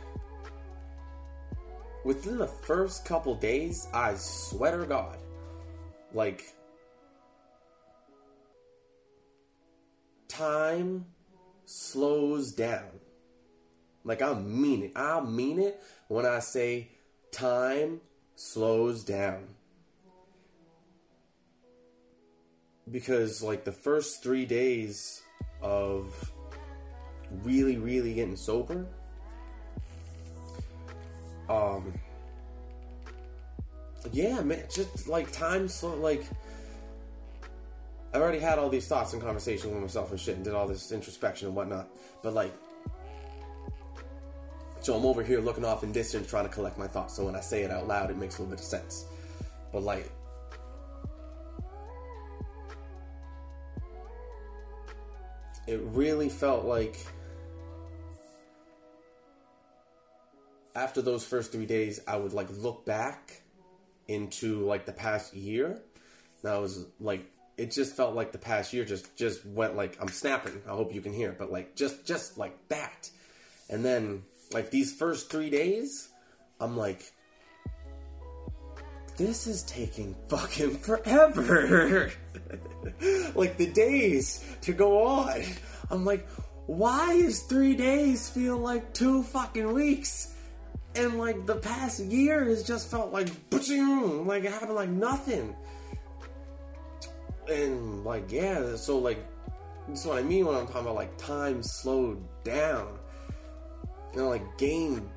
within 2.04 2.38
the 2.38 2.46
first 2.46 3.04
couple 3.04 3.34
days, 3.34 3.88
I 3.92 4.14
swear 4.14 4.78
to 4.78 4.86
God, 4.86 5.18
like 6.14 6.54
time 10.36 11.06
slows 11.64 12.52
down. 12.52 13.00
Like 14.04 14.22
I 14.22 14.34
mean 14.34 14.84
it. 14.84 14.92
I 14.94 15.20
mean 15.20 15.58
it 15.58 15.80
when 16.08 16.26
I 16.26 16.40
say 16.40 16.88
time 17.32 18.00
slows 18.34 19.02
down. 19.04 19.44
Because 22.90 23.42
like 23.42 23.64
the 23.64 23.72
first 23.72 24.22
3 24.22 24.44
days 24.44 25.22
of 25.62 26.32
really 27.42 27.76
really 27.76 28.14
getting 28.14 28.36
sober 28.36 28.86
um 31.48 31.92
yeah 34.12 34.40
man 34.42 34.62
just 34.72 35.08
like 35.08 35.30
time 35.32 35.66
slow 35.66 35.96
like 35.96 36.24
I've 38.16 38.22
already 38.22 38.38
had 38.38 38.58
all 38.58 38.70
these 38.70 38.88
thoughts 38.88 39.12
and 39.12 39.20
conversations 39.20 39.70
with 39.70 39.82
myself 39.82 40.10
and 40.10 40.18
shit 40.18 40.36
and 40.36 40.42
did 40.42 40.54
all 40.54 40.66
this 40.66 40.90
introspection 40.90 41.48
and 41.48 41.54
whatnot. 41.54 41.86
But 42.22 42.32
like, 42.32 42.50
so 44.80 44.94
I'm 44.96 45.04
over 45.04 45.22
here 45.22 45.38
looking 45.38 45.66
off 45.66 45.84
in 45.84 45.92
distance 45.92 46.26
trying 46.26 46.44
to 46.44 46.50
collect 46.50 46.78
my 46.78 46.86
thoughts. 46.86 47.14
So 47.14 47.26
when 47.26 47.36
I 47.36 47.40
say 47.40 47.64
it 47.64 47.70
out 47.70 47.86
loud, 47.86 48.10
it 48.10 48.16
makes 48.16 48.38
a 48.38 48.40
little 48.40 48.56
bit 48.56 48.60
of 48.60 48.64
sense. 48.64 49.04
But 49.70 49.82
like, 49.82 50.10
it 55.66 55.82
really 55.82 56.30
felt 56.30 56.64
like 56.64 56.96
after 60.74 61.02
those 61.02 61.22
first 61.22 61.52
three 61.52 61.66
days, 61.66 62.00
I 62.08 62.16
would 62.16 62.32
like 62.32 62.48
look 62.50 62.86
back 62.86 63.42
into 64.08 64.64
like 64.64 64.86
the 64.86 64.92
past 64.92 65.34
year. 65.34 65.82
And 66.42 66.50
I 66.50 66.56
was 66.56 66.86
like 66.98 67.30
it 67.56 67.70
just 67.70 67.96
felt 67.96 68.14
like 68.14 68.32
the 68.32 68.38
past 68.38 68.72
year 68.72 68.84
just 68.84 69.16
just 69.16 69.44
went 69.46 69.76
like 69.76 69.96
I'm 70.00 70.08
snapping. 70.08 70.60
I 70.66 70.70
hope 70.70 70.94
you 70.94 71.00
can 71.00 71.12
hear, 71.12 71.34
but 71.36 71.50
like 71.50 71.74
just 71.74 72.06
just 72.06 72.36
like 72.36 72.56
that. 72.68 73.10
And 73.70 73.84
then 73.84 74.22
like 74.52 74.70
these 74.70 74.92
first 74.92 75.30
3 75.30 75.50
days, 75.50 76.08
I'm 76.60 76.76
like 76.76 77.12
this 79.16 79.46
is 79.46 79.62
taking 79.62 80.14
fucking 80.28 80.76
forever. 80.78 82.12
like 83.34 83.56
the 83.56 83.70
days 83.72 84.44
to 84.62 84.72
go 84.74 85.06
on. 85.06 85.42
I'm 85.90 86.04
like 86.04 86.28
why 86.66 87.12
is 87.12 87.42
3 87.42 87.74
days 87.74 88.28
feel 88.28 88.58
like 88.58 88.92
2 88.92 89.22
fucking 89.22 89.72
weeks? 89.72 90.34
And 90.94 91.18
like 91.18 91.46
the 91.46 91.56
past 91.56 92.00
year 92.00 92.44
has 92.44 92.62
just 92.64 92.90
felt 92.90 93.12
like 93.12 93.28
like 93.50 94.44
it 94.44 94.52
happened 94.52 94.74
like 94.74 94.88
nothing 94.90 95.54
and 97.48 98.04
like 98.04 98.30
yeah, 98.30 98.76
so 98.76 98.98
like 98.98 99.24
that's 99.88 100.04
what 100.04 100.18
I 100.18 100.22
mean 100.22 100.46
when 100.46 100.56
I'm 100.56 100.66
talking 100.66 100.82
about 100.82 100.94
like 100.94 101.16
time 101.16 101.62
slowed 101.62 102.22
down. 102.44 102.98
You 104.12 104.22
know, 104.22 104.28
like 104.28 104.58
gain 104.58 105.08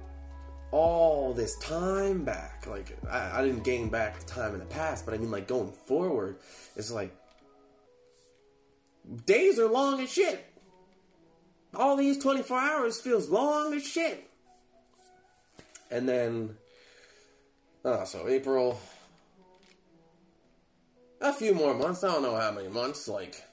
all 0.72 1.34
this 1.34 1.56
time 1.58 2.24
back. 2.24 2.66
Like 2.68 2.98
I, 3.10 3.40
I 3.40 3.46
didn't 3.46 3.64
gain 3.64 3.90
back 3.90 4.20
the 4.20 4.26
time 4.26 4.54
in 4.54 4.60
the 4.60 4.66
past, 4.66 5.06
but 5.06 5.14
I 5.14 5.18
mean 5.18 5.32
like 5.32 5.48
going 5.48 5.72
forward, 5.72 6.38
it's 6.76 6.92
like 6.92 7.16
days 9.26 9.60
are 9.60 9.68
long 9.68 10.02
as 10.02 10.12
shit. 10.12 10.46
All 11.76 11.96
these 11.96 12.18
24 12.18 12.60
hours 12.60 13.00
feels 13.00 13.30
long 13.30 13.74
as 13.74 13.86
shit. 13.86 14.28
And 15.92 16.08
then, 16.08 16.56
uh, 17.86 18.06
so 18.06 18.28
April, 18.28 18.80
a 21.22 21.34
few 21.34 21.54
more 21.54 21.74
months. 21.74 22.04
I 22.04 22.08
don't 22.08 22.24
know 22.24 22.36
how 22.36 22.52
many 22.52 22.70
months. 22.70 23.08
Like 23.08 23.44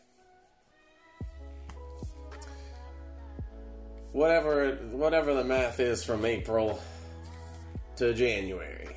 whatever 4.12 4.76
whatever 4.92 5.35
the 5.35 5.44
math 5.44 5.81
is 5.81 6.05
from 6.05 6.24
April 6.24 6.81
to 7.96 8.14
January. 8.14 8.88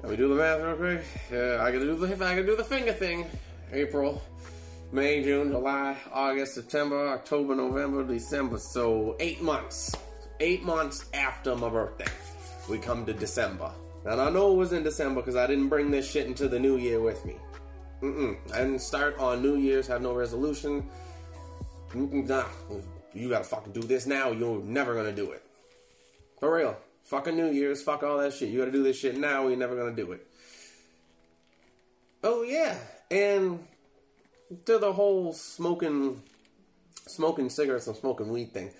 Can 0.00 0.08
we 0.08 0.16
do 0.16 0.28
the 0.28 0.34
math 0.34 0.60
real 0.62 0.76
quick? 0.76 1.04
Yeah, 1.30 1.62
I 1.62 1.70
can 1.70 1.80
do 1.80 1.94
the 1.94 2.24
I 2.24 2.34
can 2.34 2.46
do 2.46 2.56
the 2.56 2.64
finger 2.64 2.92
thing. 2.92 3.26
April, 3.72 4.22
May, 4.92 5.22
June, 5.22 5.50
July, 5.50 5.96
August, 6.12 6.54
September, 6.54 7.08
October, 7.08 7.54
November, 7.54 8.02
December. 8.02 8.58
So 8.58 9.16
eight 9.20 9.42
months. 9.42 9.94
Eight 10.40 10.62
months 10.62 11.04
after 11.12 11.54
my 11.54 11.68
birthday. 11.68 12.10
we 12.68 12.78
come 12.78 13.04
to 13.04 13.12
December. 13.12 13.70
And 14.04 14.20
I 14.20 14.30
know 14.30 14.52
it 14.52 14.56
was 14.56 14.72
in 14.72 14.82
December 14.82 15.20
because 15.20 15.36
I 15.36 15.46
didn't 15.46 15.68
bring 15.68 15.90
this 15.90 16.10
shit 16.10 16.26
into 16.26 16.48
the 16.48 16.58
new 16.58 16.76
year 16.76 17.00
with 17.00 17.24
me. 17.24 17.36
Mm-mm. 18.02 18.36
I 18.52 18.58
didn't 18.58 18.80
start 18.80 19.18
on 19.18 19.42
New 19.42 19.56
Year's, 19.56 19.86
have 19.88 20.00
no 20.00 20.14
resolution. 20.14 20.88
Mm-mm, 21.90 22.26
nah, 22.26 22.46
you 23.12 23.28
gotta 23.28 23.44
fucking 23.44 23.72
do 23.72 23.82
this 23.82 24.06
now. 24.06 24.30
You're 24.30 24.62
never 24.62 24.94
gonna 24.94 25.12
do 25.12 25.32
it. 25.32 25.44
For 26.38 26.54
real. 26.54 26.76
Fucking 27.04 27.36
New 27.36 27.50
Year's, 27.50 27.82
fuck 27.82 28.02
all 28.02 28.18
that 28.18 28.32
shit. 28.32 28.48
You 28.48 28.60
gotta 28.60 28.70
do 28.70 28.82
this 28.82 28.98
shit 28.98 29.18
now, 29.18 29.48
you're 29.48 29.56
never 29.58 29.76
gonna 29.76 29.94
do 29.94 30.12
it. 30.12 30.26
Oh 32.22 32.42
yeah, 32.42 32.76
and 33.10 33.66
to 34.66 34.78
the 34.78 34.92
whole 34.92 35.32
smoking, 35.32 36.22
smoking 37.06 37.50
cigarettes 37.50 37.86
and 37.86 37.96
smoking 37.96 38.28
weed 38.28 38.52
thing. 38.52 38.70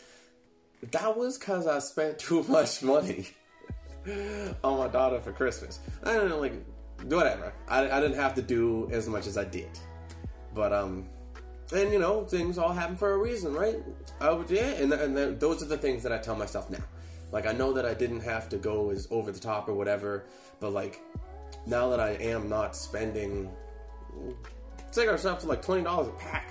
That 0.93 1.17
was 1.17 1.39
because 1.39 1.67
I 1.67 1.79
spent 1.81 2.19
too 2.21 2.43
much 2.45 2.83
money 2.83 3.29
on 4.65 4.79
my 4.79 4.89
daughter 4.89 5.21
for 5.21 5.33
Christmas. 5.33 5.81
I 6.05 6.15
don't 6.15 6.29
know, 6.29 6.39
like, 6.39 6.55
whatever. 7.05 7.53
I, 7.69 7.91
I 7.91 8.01
didn't 8.01 8.17
have 8.17 8.35
to 8.35 8.43
do 8.43 8.89
as 8.93 9.09
much 9.09 9.27
as 9.27 9.37
I 9.37 9.45
did, 9.45 9.71
but 10.55 10.73
um, 10.73 11.09
and 11.73 11.93
you 11.93 11.99
know, 11.99 12.25
things 12.25 12.59
all 12.59 12.73
happen 12.73 12.97
for 12.97 13.13
a 13.13 13.19
reason, 13.19 13.55
right? 13.55 13.79
I 14.21 14.33
would, 14.33 14.51
yeah, 14.51 14.71
and 14.73 14.93
and 14.93 15.41
those 15.41 15.63
are 15.63 15.67
the 15.67 15.79
things 15.79 16.03
that 16.03 16.13
I 16.13 16.19
tell 16.19 16.37
myself 16.37 16.71
now. 16.71 16.85
Like 17.33 17.47
I 17.47 17.53
know 17.53 17.73
that 17.73 17.87
I 17.87 17.95
didn't 17.95 18.21
have 18.21 18.49
to 18.51 18.57
go 18.57 18.91
as 18.91 19.07
over 19.11 19.31
the 19.31 19.39
top 19.39 19.69
or 19.69 19.75
whatever, 19.75 20.27
but 20.59 20.73
like 20.73 21.01
now 21.67 21.89
that 21.91 22.01
I 22.01 22.11
am 22.11 22.49
not 22.49 22.75
spending 22.75 23.51
cigarettes 24.91 25.25
up 25.25 25.41
to 25.41 25.47
like 25.47 25.63
twenty 25.63 25.85
dollars 25.85 26.09
a 26.09 26.13
pack. 26.13 26.51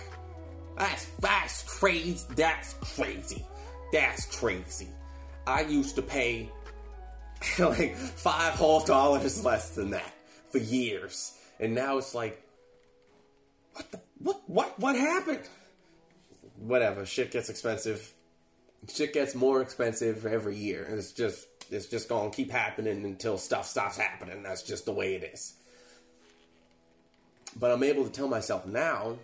That's 0.78 1.06
that's 1.20 1.64
crazy. 1.64 2.26
That's 2.36 2.74
crazy. 2.76 3.46
That's 3.92 4.26
crazy. 4.40 4.88
I 5.46 5.62
used 5.62 5.96
to 5.96 6.02
pay 6.02 6.50
like 7.60 7.96
five 7.96 8.54
whole 8.54 8.82
dollars 8.82 9.44
less 9.44 9.70
than 9.72 9.92
that 9.92 10.14
for 10.52 10.58
years, 10.58 11.38
and 11.60 11.74
now 11.74 11.98
it's 11.98 12.14
like, 12.14 12.42
what 13.74 13.92
the 13.92 14.00
what 14.20 14.42
what 14.48 14.80
what 14.80 14.96
happened? 14.96 15.48
Whatever. 16.58 17.06
Shit 17.06 17.32
gets 17.32 17.50
expensive. 17.50 18.12
Shit 18.94 19.14
gets 19.14 19.36
more 19.36 19.62
expensive 19.62 20.26
every 20.26 20.58
year, 20.58 20.84
and 20.84 21.00
it's 21.00 21.12
just 21.12 21.48
it's 21.70 21.86
just 21.88 22.10
gonna 22.10 22.30
keep 22.30 22.52
happening 22.52 23.04
until 23.06 23.38
stuff 23.38 23.66
stops 23.68 23.98
happening. 23.98 24.44
That's 24.44 24.64
just 24.64 24.86
the 24.86 24.92
way 24.92 25.16
it 25.16 25.24
is. 25.34 25.54
But 27.58 27.72
I'm 27.72 27.84
able 27.84 28.04
to 28.04 28.12
tell 28.12 28.28
myself 28.28 28.66
now 28.66 29.18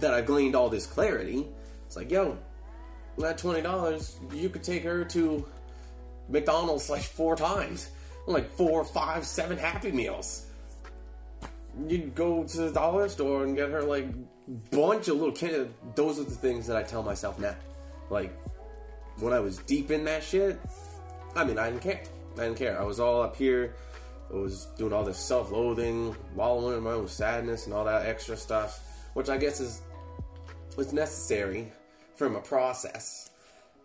that 0.00 0.14
I've 0.14 0.26
gleaned 0.26 0.54
all 0.54 0.68
this 0.68 0.86
clarity. 0.86 1.46
It's 1.86 1.96
like, 1.96 2.10
yo, 2.10 2.38
that 3.18 3.38
twenty 3.38 3.62
dollars, 3.62 4.18
you 4.32 4.48
could 4.48 4.62
take 4.62 4.84
her 4.84 5.04
to 5.06 5.46
McDonald's 6.28 6.90
like 6.90 7.02
four 7.02 7.36
times, 7.36 7.90
like 8.26 8.50
four, 8.52 8.84
five, 8.84 9.24
seven 9.24 9.56
Happy 9.58 9.92
Meals. 9.92 10.46
You'd 11.86 12.14
go 12.14 12.44
to 12.44 12.56
the 12.56 12.70
dollar 12.70 13.08
store 13.08 13.44
and 13.44 13.56
get 13.56 13.70
her 13.70 13.82
like 13.82 14.06
bunch 14.70 15.08
of 15.08 15.16
little 15.16 15.32
kids. 15.32 15.70
Those 15.94 16.18
are 16.18 16.24
the 16.24 16.30
things 16.30 16.66
that 16.66 16.76
I 16.76 16.82
tell 16.82 17.02
myself 17.02 17.38
now. 17.38 17.56
Like 18.10 18.32
when 19.18 19.32
I 19.32 19.40
was 19.40 19.58
deep 19.58 19.90
in 19.90 20.04
that 20.04 20.22
shit, 20.22 20.58
I 21.34 21.44
mean, 21.44 21.58
I 21.58 21.70
didn't 21.70 21.82
care. 21.82 22.02
I 22.36 22.44
didn't 22.44 22.56
care. 22.56 22.80
I 22.80 22.84
was 22.84 23.00
all 23.00 23.22
up 23.22 23.36
here. 23.36 23.74
I 24.30 24.36
was 24.36 24.66
doing 24.76 24.92
all 24.92 25.04
this 25.04 25.18
self-loathing, 25.18 26.14
wallowing 26.34 26.76
in 26.76 26.82
my 26.84 26.92
own 26.92 27.08
sadness 27.08 27.66
and 27.66 27.74
all 27.74 27.84
that 27.84 28.06
extra 28.06 28.36
stuff, 28.36 28.80
which 29.14 29.28
I 29.28 29.38
guess 29.38 29.60
is 29.60 29.80
was 30.76 30.92
necessary 30.92 31.72
from 32.14 32.36
a 32.36 32.40
process. 32.40 33.30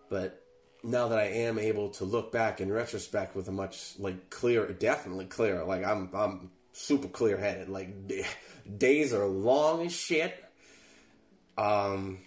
But 0.09 0.42
now 0.83 1.07
that 1.07 1.17
I 1.17 1.25
am 1.25 1.57
able 1.57 1.89
to 1.91 2.03
look 2.03 2.31
back 2.31 2.59
in 2.59 2.71
retrospect 2.71 3.35
with 3.35 3.47
a 3.47 3.51
much 3.51 3.93
like 3.97 4.29
clear, 4.29 4.67
definitely 4.67 5.25
clear. 5.25 5.63
Like 5.63 5.85
I'm, 5.85 6.09
I'm 6.13 6.51
super 6.73 7.07
clear 7.07 7.37
headed. 7.37 7.69
Like 7.69 8.07
d- 8.07 8.25
days 8.77 9.13
are 9.13 9.25
long 9.25 9.85
as 9.85 9.93
shit. 9.93 10.43
Um, 11.57 12.19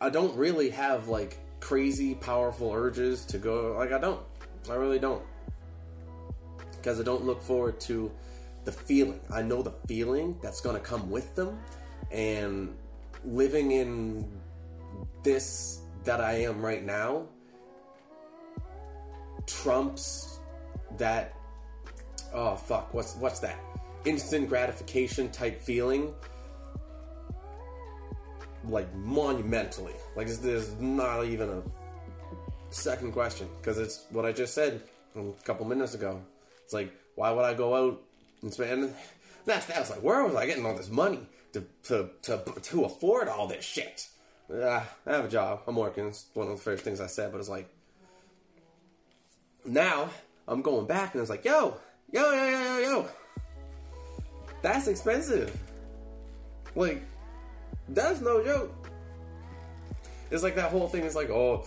I 0.00 0.08
don't 0.08 0.34
really 0.36 0.70
have 0.70 1.08
like 1.08 1.38
crazy 1.60 2.14
powerful 2.14 2.72
urges 2.72 3.26
to 3.26 3.38
go. 3.38 3.74
Like 3.76 3.92
I 3.92 3.98
don't. 3.98 4.20
I 4.70 4.74
really 4.74 4.98
don't. 4.98 5.22
Because 6.70 6.98
I 6.98 7.02
don't 7.02 7.24
look 7.24 7.42
forward 7.42 7.78
to 7.82 8.10
the 8.64 8.72
feeling. 8.72 9.20
I 9.30 9.42
know 9.42 9.62
the 9.62 9.74
feeling 9.86 10.38
that's 10.42 10.60
to 10.76 10.82
come 10.82 11.10
with 11.10 11.34
them, 11.34 11.58
and 12.10 12.74
living 13.24 13.72
in 13.72 14.41
this 15.22 15.80
that 16.04 16.20
I 16.20 16.34
am 16.42 16.64
right 16.64 16.84
now 16.84 17.26
trumps 19.46 20.40
that 20.98 21.34
oh 22.32 22.56
fuck 22.56 22.92
what's 22.94 23.16
what's 23.16 23.40
that? 23.40 23.58
Instant 24.04 24.48
gratification 24.48 25.30
type 25.30 25.60
feeling 25.60 26.14
like 28.64 28.92
monumentally. 28.94 29.94
Like 30.16 30.28
there's 30.28 30.74
not 30.80 31.24
even 31.24 31.48
a 31.48 31.62
second 32.70 33.12
question 33.12 33.48
because 33.60 33.78
it's 33.78 34.06
what 34.10 34.24
I 34.24 34.32
just 34.32 34.54
said 34.54 34.82
a 35.16 35.32
couple 35.44 35.66
minutes 35.66 35.94
ago. 35.94 36.20
It's 36.64 36.72
like 36.72 36.92
why 37.14 37.30
would 37.30 37.44
I 37.44 37.54
go 37.54 37.74
out 37.74 38.02
and 38.42 38.52
spend 38.52 38.94
that's 39.44 39.66
that 39.66 39.76
I 39.76 39.80
was 39.80 39.90
like 39.90 40.02
where 40.02 40.24
was 40.24 40.34
I 40.34 40.46
getting 40.46 40.64
all 40.64 40.76
this 40.76 40.90
money 40.90 41.20
to 41.52 41.64
to 41.84 42.10
to, 42.22 42.42
to 42.62 42.84
afford 42.84 43.28
all 43.28 43.46
this 43.46 43.64
shit 43.64 44.08
uh, 44.52 44.82
I 45.06 45.10
have 45.10 45.24
a 45.24 45.28
job. 45.28 45.62
I'm 45.66 45.76
working. 45.76 46.08
It's 46.08 46.26
one 46.34 46.48
of 46.48 46.56
the 46.56 46.62
first 46.62 46.84
things 46.84 47.00
I 47.00 47.06
said, 47.06 47.32
but 47.32 47.38
it's 47.38 47.48
like 47.48 47.68
now 49.64 50.10
I'm 50.46 50.62
going 50.62 50.86
back 50.86 51.14
and 51.14 51.20
it's 51.20 51.30
like, 51.30 51.44
yo, 51.44 51.76
yo, 52.10 52.32
yo, 52.32 52.48
yo, 52.48 52.60
yo, 52.60 52.78
yo. 52.78 53.08
That's 54.60 54.86
expensive. 54.86 55.56
Like, 56.74 57.02
that's 57.88 58.20
no 58.20 58.42
joke. 58.44 58.88
It's 60.30 60.42
like 60.42 60.54
that 60.56 60.70
whole 60.70 60.88
thing 60.88 61.04
is 61.04 61.14
like, 61.14 61.30
oh, 61.30 61.66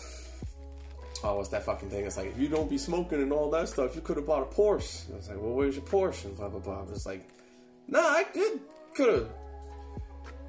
oh, 1.24 1.36
what's 1.36 1.50
that 1.50 1.64
fucking 1.64 1.90
thing? 1.90 2.06
It's 2.06 2.18
like, 2.18 2.28
if 2.28 2.40
you 2.40 2.48
don't 2.48 2.70
be 2.70 2.78
smoking 2.78 3.22
and 3.22 3.32
all 3.32 3.50
that 3.52 3.70
stuff, 3.70 3.96
you 3.96 4.02
could 4.02 4.18
have 4.18 4.26
bought 4.26 4.42
a 4.42 4.46
Porsche. 4.46 5.08
And 5.08 5.18
it's 5.18 5.30
like, 5.30 5.38
well, 5.40 5.54
where's 5.54 5.76
your 5.76 5.86
Porsche? 5.86 6.26
And 6.26 6.36
blah, 6.36 6.50
blah, 6.50 6.60
blah. 6.60 6.84
It's 6.92 7.06
like, 7.06 7.28
nah, 7.88 8.00
I 8.00 8.24
could, 8.24 8.60
could 8.96 9.14
have. 9.14 9.30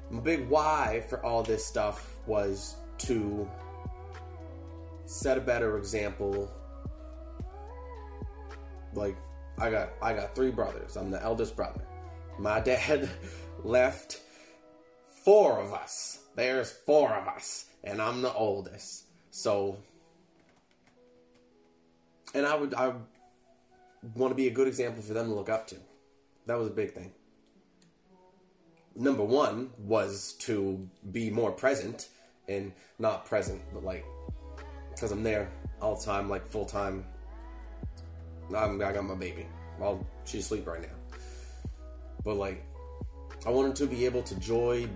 My 0.09 0.21
big 0.21 0.47
why 0.47 1.03
for 1.09 1.23
all 1.23 1.43
this 1.43 1.65
stuff 1.65 2.16
was 2.27 2.75
to 2.99 3.49
set 5.05 5.37
a 5.37 5.41
better 5.41 5.77
example. 5.77 6.51
Like 8.93 9.17
I 9.57 9.69
got 9.69 9.89
I 10.01 10.13
got 10.13 10.35
three 10.35 10.51
brothers. 10.51 10.97
I'm 10.97 11.11
the 11.11 11.21
eldest 11.21 11.55
brother. 11.55 11.81
My 12.37 12.59
dad 12.59 13.09
left 13.63 14.21
four 15.23 15.59
of 15.59 15.73
us. 15.73 16.19
There's 16.35 16.71
four 16.71 17.09
of 17.15 17.27
us, 17.27 17.65
and 17.83 18.01
I'm 18.01 18.21
the 18.21 18.33
oldest. 18.33 19.05
So 19.31 19.77
and 22.33 22.45
I 22.45 22.55
would 22.55 22.73
I 22.73 22.93
want 24.15 24.31
to 24.31 24.35
be 24.35 24.47
a 24.47 24.51
good 24.51 24.67
example 24.67 25.01
for 25.01 25.13
them 25.13 25.27
to 25.27 25.33
look 25.33 25.49
up 25.49 25.67
to. 25.67 25.77
That 26.45 26.57
was 26.57 26.67
a 26.67 26.71
big 26.71 26.93
thing. 26.93 27.11
Number 28.95 29.23
one 29.23 29.71
was 29.77 30.33
to 30.39 30.87
be 31.11 31.29
more 31.29 31.51
present 31.51 32.09
and 32.47 32.71
not 32.99 33.25
present, 33.25 33.61
but 33.73 33.83
like 33.83 34.05
because 34.97 35.11
I'm 35.11 35.21
there 35.21 35.49
all 35.81 35.95
the 35.95 36.03
time, 36.03 36.29
like 36.29 36.45
full 36.45 36.65
time. 36.65 37.05
I'm, 38.55 38.81
I 38.81 38.91
got 38.91 39.03
my 39.03 39.13
baby. 39.13 39.45
Well, 39.79 40.05
she's 40.25 40.45
asleep 40.45 40.65
right 40.65 40.81
now. 40.81 41.19
But 42.23 42.35
like, 42.35 42.65
I 43.45 43.51
wanted 43.51 43.75
to 43.75 43.85
be 43.85 44.05
able 44.05 44.23
to 44.23 44.35
joy. 44.39 44.89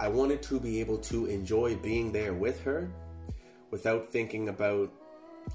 I 0.00 0.08
wanted 0.08 0.42
to 0.44 0.58
be 0.58 0.80
able 0.80 0.98
to 0.98 1.26
enjoy 1.26 1.76
being 1.76 2.12
there 2.12 2.32
with 2.32 2.62
her, 2.62 2.90
without 3.70 4.10
thinking 4.10 4.48
about, 4.48 4.90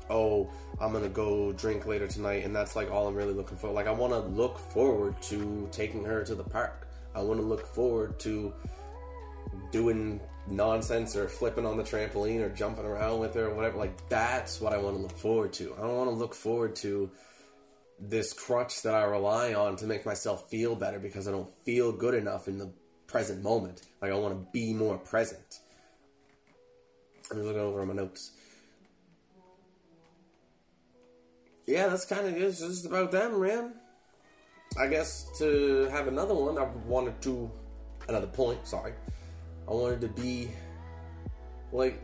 oh, 0.09 0.49
I'm 0.79 0.93
gonna 0.93 1.09
go 1.09 1.51
drink 1.53 1.87
later 1.87 2.07
tonight, 2.07 2.45
and 2.45 2.55
that's 2.55 2.75
like 2.75 2.91
all 2.91 3.07
I'm 3.07 3.15
really 3.15 3.33
looking 3.33 3.57
for. 3.57 3.71
Like, 3.71 3.87
I 3.87 3.91
want 3.91 4.13
to 4.13 4.19
look 4.19 4.59
forward 4.59 5.19
to 5.23 5.67
taking 5.71 6.03
her 6.05 6.23
to 6.23 6.35
the 6.35 6.43
park. 6.43 6.87
I 7.15 7.21
want 7.21 7.39
to 7.39 7.45
look 7.45 7.65
forward 7.65 8.19
to 8.19 8.53
doing 9.71 10.19
nonsense 10.49 11.15
or 11.15 11.27
flipping 11.27 11.65
on 11.65 11.77
the 11.77 11.83
trampoline 11.83 12.41
or 12.41 12.49
jumping 12.49 12.85
around 12.85 13.19
with 13.19 13.33
her 13.35 13.47
or 13.47 13.53
whatever. 13.53 13.77
Like 13.77 14.09
that's 14.09 14.61
what 14.61 14.73
I 14.73 14.77
want 14.77 14.95
to 14.95 15.01
look 15.01 15.17
forward 15.17 15.53
to. 15.53 15.73
I 15.77 15.81
don't 15.81 15.95
want 15.95 16.09
to 16.09 16.15
look 16.15 16.33
forward 16.33 16.75
to 16.77 17.09
this 17.99 18.33
crutch 18.33 18.81
that 18.83 18.93
I 18.93 19.03
rely 19.03 19.53
on 19.53 19.75
to 19.77 19.85
make 19.85 20.05
myself 20.05 20.49
feel 20.49 20.75
better 20.75 20.99
because 20.99 21.27
I 21.27 21.31
don't 21.31 21.49
feel 21.63 21.91
good 21.91 22.13
enough 22.13 22.47
in 22.47 22.57
the 22.57 22.69
present 23.07 23.43
moment. 23.43 23.81
Like 24.01 24.11
I 24.11 24.15
want 24.15 24.33
to 24.33 24.51
be 24.51 24.73
more 24.73 24.97
present. 24.97 25.59
I'm 27.31 27.41
looking 27.43 27.59
over 27.61 27.85
my 27.85 27.93
notes. 27.93 28.31
Yeah, 31.65 31.87
that's 31.89 32.05
kind 32.05 32.25
of. 32.25 32.37
It's 32.37 32.59
just 32.59 32.85
about 32.85 33.11
them, 33.11 33.41
man. 33.41 33.73
I 34.79 34.87
guess 34.87 35.27
to 35.39 35.89
have 35.91 36.07
another 36.07 36.33
one, 36.33 36.57
I 36.57 36.63
wanted 36.85 37.21
to 37.23 37.51
another 38.07 38.27
point. 38.27 38.65
Sorry, 38.65 38.93
I 39.67 39.73
wanted 39.73 40.01
to 40.01 40.07
be 40.07 40.49
like 41.71 42.01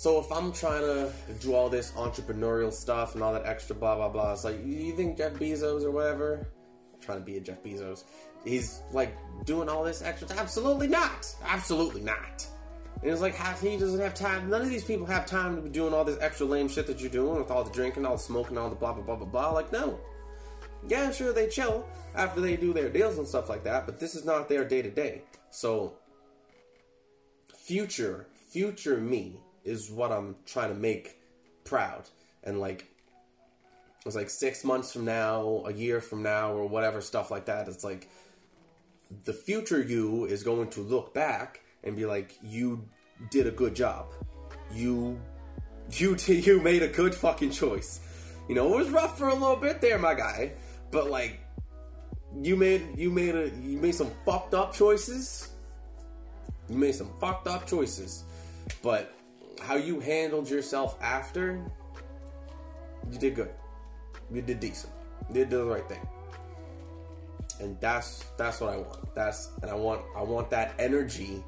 So 0.00 0.18
if 0.18 0.32
I'm 0.32 0.50
trying 0.50 0.80
to 0.80 1.12
do 1.40 1.54
all 1.54 1.68
this 1.68 1.92
entrepreneurial 1.92 2.72
stuff 2.72 3.14
and 3.14 3.22
all 3.22 3.34
that 3.34 3.44
extra 3.44 3.76
blah 3.76 3.96
blah 3.96 4.08
blah, 4.08 4.32
it's 4.32 4.44
like 4.44 4.64
you 4.64 4.96
think 4.96 5.18
Jeff 5.18 5.34
Bezos 5.34 5.84
or 5.84 5.90
whatever, 5.90 6.48
I'm 6.94 7.00
trying 7.00 7.18
to 7.18 7.24
be 7.24 7.36
a 7.36 7.40
Jeff 7.40 7.62
Bezos, 7.62 8.04
he's 8.42 8.80
like 8.92 9.14
doing 9.44 9.68
all 9.68 9.84
this 9.84 10.00
extra? 10.00 10.28
Absolutely 10.38 10.88
not. 10.88 11.26
Absolutely 11.44 12.00
not. 12.00 12.46
And 13.02 13.10
it's 13.10 13.20
like 13.20 13.34
how 13.34 13.54
he 13.56 13.76
doesn't 13.76 14.00
have 14.00 14.14
time. 14.14 14.48
None 14.48 14.62
of 14.62 14.70
these 14.70 14.84
people 14.84 15.04
have 15.04 15.26
time 15.26 15.56
to 15.56 15.60
be 15.62 15.68
doing 15.68 15.92
all 15.92 16.04
this 16.04 16.18
extra 16.20 16.46
lame 16.46 16.68
shit 16.68 16.86
that 16.86 17.00
you're 17.00 17.10
doing 17.10 17.36
with 17.36 17.50
all 17.50 17.62
the 17.62 17.70
drinking, 17.70 18.06
all 18.06 18.16
the 18.16 18.22
smoking, 18.22 18.56
all 18.56 18.70
the 18.70 18.76
blah 18.76 18.94
blah 18.94 19.02
blah 19.02 19.16
blah 19.16 19.26
blah. 19.26 19.50
Like 19.50 19.70
no. 19.70 20.00
Yeah, 20.88 21.10
sure 21.10 21.34
they 21.34 21.48
chill 21.48 21.86
after 22.14 22.40
they 22.40 22.56
do 22.56 22.72
their 22.72 22.88
deals 22.88 23.18
and 23.18 23.28
stuff 23.28 23.50
like 23.50 23.64
that, 23.64 23.84
but 23.84 24.00
this 24.00 24.14
is 24.14 24.24
not 24.24 24.48
their 24.48 24.64
day 24.64 24.80
to 24.80 24.90
day. 24.90 25.22
So 25.50 25.94
future 27.64 28.26
future 28.48 28.96
me 28.96 29.38
is 29.64 29.90
what 29.90 30.10
I'm 30.10 30.36
trying 30.46 30.70
to 30.70 30.78
make 30.78 31.20
proud. 31.64 32.08
And 32.42 32.58
like, 32.60 32.82
it 32.82 34.06
was 34.06 34.16
like 34.16 34.30
six 34.30 34.64
months 34.64 34.92
from 34.92 35.04
now, 35.04 35.62
a 35.66 35.72
year 35.72 36.00
from 36.00 36.22
now, 36.22 36.52
or 36.52 36.66
whatever 36.66 37.00
stuff 37.00 37.30
like 37.30 37.46
that. 37.46 37.68
It's 37.68 37.84
like 37.84 38.08
the 39.24 39.32
future 39.32 39.80
you 39.80 40.24
is 40.24 40.42
going 40.42 40.70
to 40.70 40.80
look 40.80 41.14
back 41.14 41.60
and 41.84 41.96
be 41.96 42.06
like, 42.06 42.34
you 42.42 42.84
did 43.30 43.46
a 43.46 43.50
good 43.50 43.74
job. 43.74 44.06
You, 44.72 45.20
you, 45.92 46.16
you 46.26 46.60
made 46.60 46.82
a 46.82 46.88
good 46.88 47.14
fucking 47.14 47.50
choice. 47.50 48.00
You 48.48 48.54
know, 48.54 48.72
it 48.74 48.76
was 48.76 48.90
rough 48.90 49.16
for 49.16 49.28
a 49.28 49.34
little 49.34 49.56
bit 49.56 49.80
there, 49.80 49.98
my 49.98 50.14
guy, 50.14 50.52
but 50.90 51.08
like, 51.08 51.40
you 52.40 52.56
made 52.56 52.96
you 52.96 53.10
made 53.10 53.34
a 53.34 53.50
you 53.60 53.78
made 53.78 53.94
some 53.94 54.10
fucked 54.24 54.54
up 54.54 54.72
choices. 54.72 55.50
You 56.70 56.76
made 56.76 56.94
some 56.94 57.10
fucked 57.20 57.48
up 57.48 57.66
choices, 57.66 58.24
but 58.82 59.12
how 59.60 59.74
you 59.74 59.98
handled 59.98 60.48
yourself 60.48 60.96
after, 61.02 61.60
you 63.10 63.18
did 63.18 63.34
good. 63.34 63.50
You 64.32 64.40
did 64.40 64.60
decent. 64.60 64.92
You 65.28 65.34
did 65.34 65.50
the 65.50 65.64
right 65.64 65.86
thing. 65.88 66.06
And 67.58 67.78
that's 67.80 68.24
that's 68.38 68.60
what 68.60 68.72
I 68.72 68.76
want. 68.76 69.14
That's 69.14 69.50
and 69.62 69.70
I 69.70 69.74
want 69.74 70.02
I 70.16 70.22
want 70.22 70.48
that 70.50 70.74
energy 70.78 71.42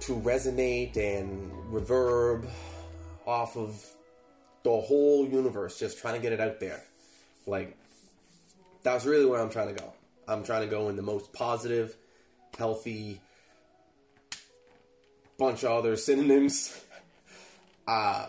to 0.00 0.14
resonate 0.16 0.96
and 0.96 1.50
reverb 1.72 2.46
off 3.26 3.56
of 3.56 3.84
the 4.62 4.80
whole 4.80 5.26
universe, 5.26 5.78
just 5.78 5.98
trying 5.98 6.14
to 6.14 6.20
get 6.20 6.32
it 6.32 6.40
out 6.40 6.60
there. 6.60 6.82
Like 7.46 7.76
that's 8.82 9.04
really 9.04 9.24
where 9.24 9.40
I'm 9.40 9.50
trying 9.50 9.74
to 9.74 9.80
go. 9.80 9.92
I'm 10.28 10.44
trying 10.44 10.62
to 10.62 10.68
go 10.68 10.88
in 10.88 10.96
the 10.96 11.02
most 11.02 11.32
positive, 11.32 11.96
healthy, 12.56 13.20
bunch 15.42 15.64
of 15.64 15.72
other 15.72 15.96
synonyms. 15.96 16.78
Uh, 17.84 18.28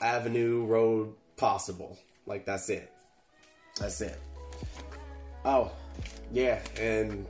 avenue, 0.00 0.64
road, 0.64 1.12
possible. 1.36 1.98
Like 2.24 2.46
that's 2.46 2.70
it. 2.70 2.90
That's 3.78 4.00
it. 4.00 4.18
Oh, 5.44 5.70
yeah, 6.32 6.60
and 6.80 7.26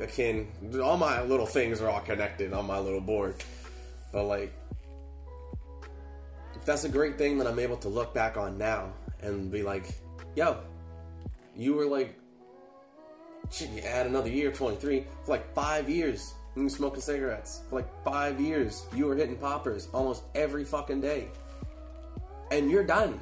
again, 0.00 0.48
all 0.82 0.96
my 0.96 1.22
little 1.22 1.46
things 1.46 1.80
are 1.80 1.88
all 1.88 2.00
connected 2.00 2.52
on 2.52 2.66
my 2.66 2.80
little 2.80 3.00
board. 3.00 3.36
But 4.12 4.24
like, 4.24 4.52
that's 6.64 6.82
a 6.82 6.88
great 6.88 7.16
thing 7.16 7.38
that 7.38 7.46
I'm 7.46 7.60
able 7.60 7.76
to 7.76 7.88
look 7.88 8.12
back 8.12 8.36
on 8.36 8.58
now 8.58 8.92
and 9.20 9.52
be 9.52 9.62
like, 9.62 9.84
yo, 10.34 10.58
you 11.56 11.74
were 11.74 11.86
like, 11.86 12.18
shit, 13.52 13.70
you 13.70 13.82
add 13.82 14.08
another 14.08 14.30
year, 14.30 14.50
23, 14.50 15.06
for 15.24 15.30
like 15.30 15.54
five 15.54 15.88
years 15.88 16.34
you 16.56 16.68
smoking 16.68 17.00
cigarettes 17.00 17.62
for 17.68 17.76
like 17.76 18.04
five 18.04 18.40
years. 18.40 18.86
You 18.94 19.06
were 19.06 19.16
hitting 19.16 19.36
poppers 19.36 19.88
almost 19.92 20.22
every 20.34 20.64
fucking 20.64 21.00
day. 21.00 21.28
And 22.50 22.70
you're 22.70 22.84
done. 22.84 23.20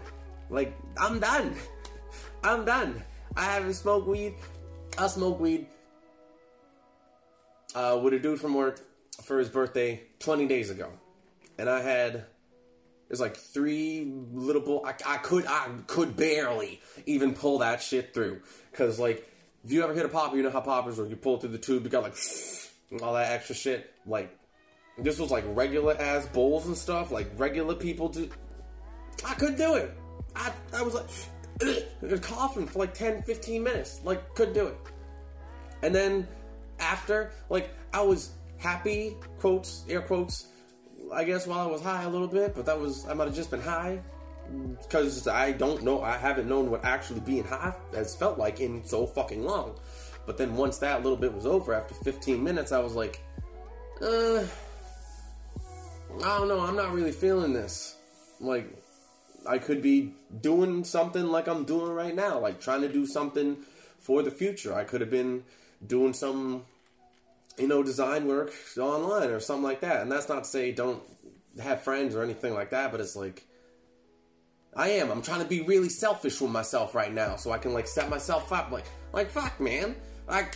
Like, 0.50 0.76
I'm 0.96 1.18
done. 1.18 1.54
I'm 2.44 2.64
done. 2.64 3.02
I 3.36 3.44
haven't 3.44 3.74
smoked 3.74 4.06
weed. 4.06 4.34
I 4.98 5.06
smoke 5.06 5.40
weed 5.40 5.66
uh, 7.74 7.98
with 8.02 8.12
a 8.12 8.18
dude 8.18 8.40
from 8.40 8.54
work 8.54 8.80
for 9.22 9.38
his 9.38 9.48
birthday 9.48 10.02
20 10.18 10.46
days 10.46 10.70
ago. 10.70 10.90
And 11.58 11.68
I 11.70 11.80
had 11.80 12.26
there's 13.08 13.20
like 13.20 13.36
three 13.36 14.10
little 14.32 14.62
bull. 14.62 14.84
I, 14.86 14.94
I, 15.06 15.18
could 15.18 15.46
I 15.46 15.68
could 15.86 16.16
barely 16.16 16.80
even 17.04 17.34
pull 17.34 17.58
that 17.58 17.82
shit 17.82 18.14
through 18.14 18.40
because 18.70 18.98
like 18.98 19.28
if 19.64 19.70
you 19.70 19.84
ever 19.84 19.92
hit 19.94 20.06
a 20.06 20.08
popper, 20.08 20.36
you 20.36 20.42
know 20.42 20.50
how 20.50 20.60
poppers 20.60 20.98
are. 20.98 21.06
You 21.06 21.16
pull 21.16 21.36
through 21.36 21.50
the 21.50 21.58
tube, 21.58 21.84
you 21.84 21.90
got 21.90 22.04
like 22.04 22.16
all 23.00 23.14
that 23.14 23.32
extra 23.32 23.54
shit. 23.54 23.94
Like, 24.06 24.36
this 24.98 25.18
was 25.18 25.30
like 25.30 25.44
regular 25.48 25.96
ass 26.00 26.26
bowls 26.26 26.66
and 26.66 26.76
stuff. 26.76 27.10
Like 27.10 27.30
regular 27.36 27.74
people 27.74 28.08
do. 28.08 28.28
I 29.24 29.34
couldn't 29.34 29.58
do 29.58 29.74
it. 29.74 29.94
I, 30.34 30.52
I 30.74 30.82
was 30.82 30.94
like 30.94 32.20
coughing 32.22 32.66
for 32.66 32.80
like 32.80 32.94
10, 32.94 33.22
15 33.22 33.62
minutes. 33.62 34.00
Like, 34.04 34.34
couldn't 34.34 34.54
do 34.54 34.66
it. 34.66 34.76
And 35.82 35.94
then 35.94 36.26
after, 36.78 37.32
like, 37.48 37.70
I 37.92 38.02
was 38.02 38.30
happy, 38.58 39.16
quotes, 39.38 39.84
air 39.88 40.00
quotes, 40.00 40.46
I 41.12 41.24
guess 41.24 41.46
while 41.46 41.60
I 41.60 41.70
was 41.70 41.82
high 41.82 42.04
a 42.04 42.08
little 42.08 42.28
bit, 42.28 42.54
but 42.54 42.66
that 42.66 42.78
was, 42.78 43.06
I 43.08 43.14
might 43.14 43.26
have 43.26 43.34
just 43.34 43.50
been 43.50 43.60
high. 43.60 44.00
Because 44.80 45.28
I 45.28 45.52
don't 45.52 45.82
know, 45.82 46.02
I 46.02 46.16
haven't 46.16 46.48
known 46.48 46.70
what 46.70 46.84
actually 46.84 47.20
being 47.20 47.44
high 47.44 47.74
has 47.94 48.14
felt 48.14 48.38
like 48.38 48.60
in 48.60 48.84
so 48.84 49.06
fucking 49.06 49.44
long. 49.44 49.78
But 50.26 50.38
then 50.38 50.56
once 50.56 50.78
that 50.78 51.02
little 51.02 51.18
bit 51.18 51.32
was 51.32 51.46
over, 51.46 51.74
after 51.74 51.94
15 51.94 52.42
minutes, 52.42 52.72
I 52.72 52.78
was 52.78 52.94
like, 52.94 53.22
uh, 54.00 54.44
I 56.22 56.38
don't 56.38 56.48
know, 56.48 56.60
I'm 56.60 56.76
not 56.76 56.92
really 56.92 57.12
feeling 57.12 57.52
this. 57.52 57.96
Like, 58.40 58.66
I 59.46 59.58
could 59.58 59.82
be 59.82 60.14
doing 60.40 60.84
something 60.84 61.26
like 61.26 61.48
I'm 61.48 61.64
doing 61.64 61.92
right 61.92 62.14
now, 62.14 62.38
like 62.38 62.60
trying 62.60 62.82
to 62.82 62.92
do 62.92 63.06
something 63.06 63.56
for 63.98 64.22
the 64.22 64.30
future. 64.30 64.74
I 64.74 64.84
could 64.84 65.00
have 65.00 65.10
been 65.10 65.44
doing 65.84 66.12
some, 66.12 66.64
you 67.58 67.66
know, 67.66 67.82
design 67.82 68.28
work 68.28 68.52
online 68.78 69.30
or 69.30 69.40
something 69.40 69.64
like 69.64 69.80
that. 69.80 70.02
And 70.02 70.12
that's 70.12 70.28
not 70.28 70.44
to 70.44 70.50
say 70.50 70.72
don't 70.72 71.02
have 71.60 71.82
friends 71.82 72.14
or 72.14 72.22
anything 72.22 72.54
like 72.54 72.70
that, 72.70 72.92
but 72.92 73.00
it's 73.00 73.16
like, 73.16 73.44
I 74.74 74.90
am. 74.90 75.10
I'm 75.10 75.22
trying 75.22 75.42
to 75.42 75.48
be 75.48 75.60
really 75.60 75.90
selfish 75.90 76.40
with 76.40 76.50
myself 76.50 76.94
right 76.94 77.12
now, 77.12 77.36
so 77.36 77.52
I 77.52 77.58
can 77.58 77.74
like 77.74 77.86
set 77.86 78.08
myself 78.08 78.52
up. 78.52 78.70
Like, 78.70 78.86
like 79.12 79.30
fuck, 79.30 79.60
man. 79.60 79.94
I, 80.28 80.46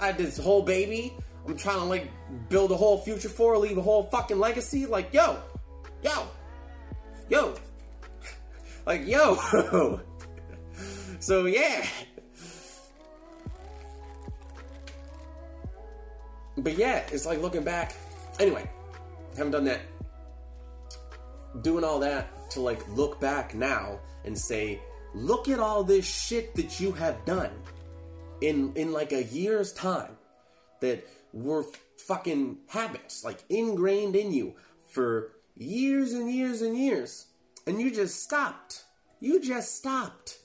I 0.00 0.12
did 0.12 0.26
this 0.26 0.38
whole 0.38 0.62
baby. 0.62 1.14
I'm 1.46 1.56
trying 1.56 1.78
to 1.78 1.84
like 1.84 2.10
build 2.48 2.72
a 2.72 2.76
whole 2.76 2.98
future 2.98 3.28
for, 3.28 3.56
leave 3.56 3.78
a 3.78 3.82
whole 3.82 4.04
fucking 4.04 4.38
legacy. 4.38 4.86
Like, 4.86 5.12
yo, 5.12 5.38
yo, 6.02 6.26
yo, 7.28 7.54
like, 8.86 9.06
yo. 9.06 10.00
so 11.20 11.46
yeah. 11.46 11.86
But 16.58 16.78
yeah, 16.78 17.04
it's 17.12 17.26
like 17.26 17.40
looking 17.40 17.62
back. 17.62 17.94
Anyway, 18.40 18.68
haven't 19.36 19.52
done 19.52 19.64
that. 19.64 19.80
Doing 21.62 21.84
all 21.84 22.00
that 22.00 22.50
to 22.50 22.60
like 22.60 22.86
look 22.88 23.20
back 23.20 23.54
now 23.54 24.00
and 24.24 24.36
say, 24.36 24.80
look 25.14 25.48
at 25.48 25.60
all 25.60 25.84
this 25.84 26.06
shit 26.06 26.54
that 26.54 26.80
you 26.80 26.92
have 26.92 27.24
done 27.24 27.50
in 28.40 28.72
in 28.74 28.92
like 28.92 29.12
a 29.12 29.24
year's 29.24 29.72
time 29.72 30.16
that 30.80 31.06
were 31.32 31.64
fucking 32.06 32.58
habits, 32.68 33.24
like 33.24 33.42
ingrained 33.48 34.16
in 34.16 34.32
you 34.32 34.54
for 34.88 35.32
years 35.56 36.12
and 36.12 36.30
years 36.30 36.62
and 36.62 36.76
years, 36.76 37.26
and 37.66 37.80
you 37.80 37.90
just 37.90 38.22
stopped. 38.22 38.84
You 39.20 39.40
just 39.40 39.76
stopped. 39.76 40.38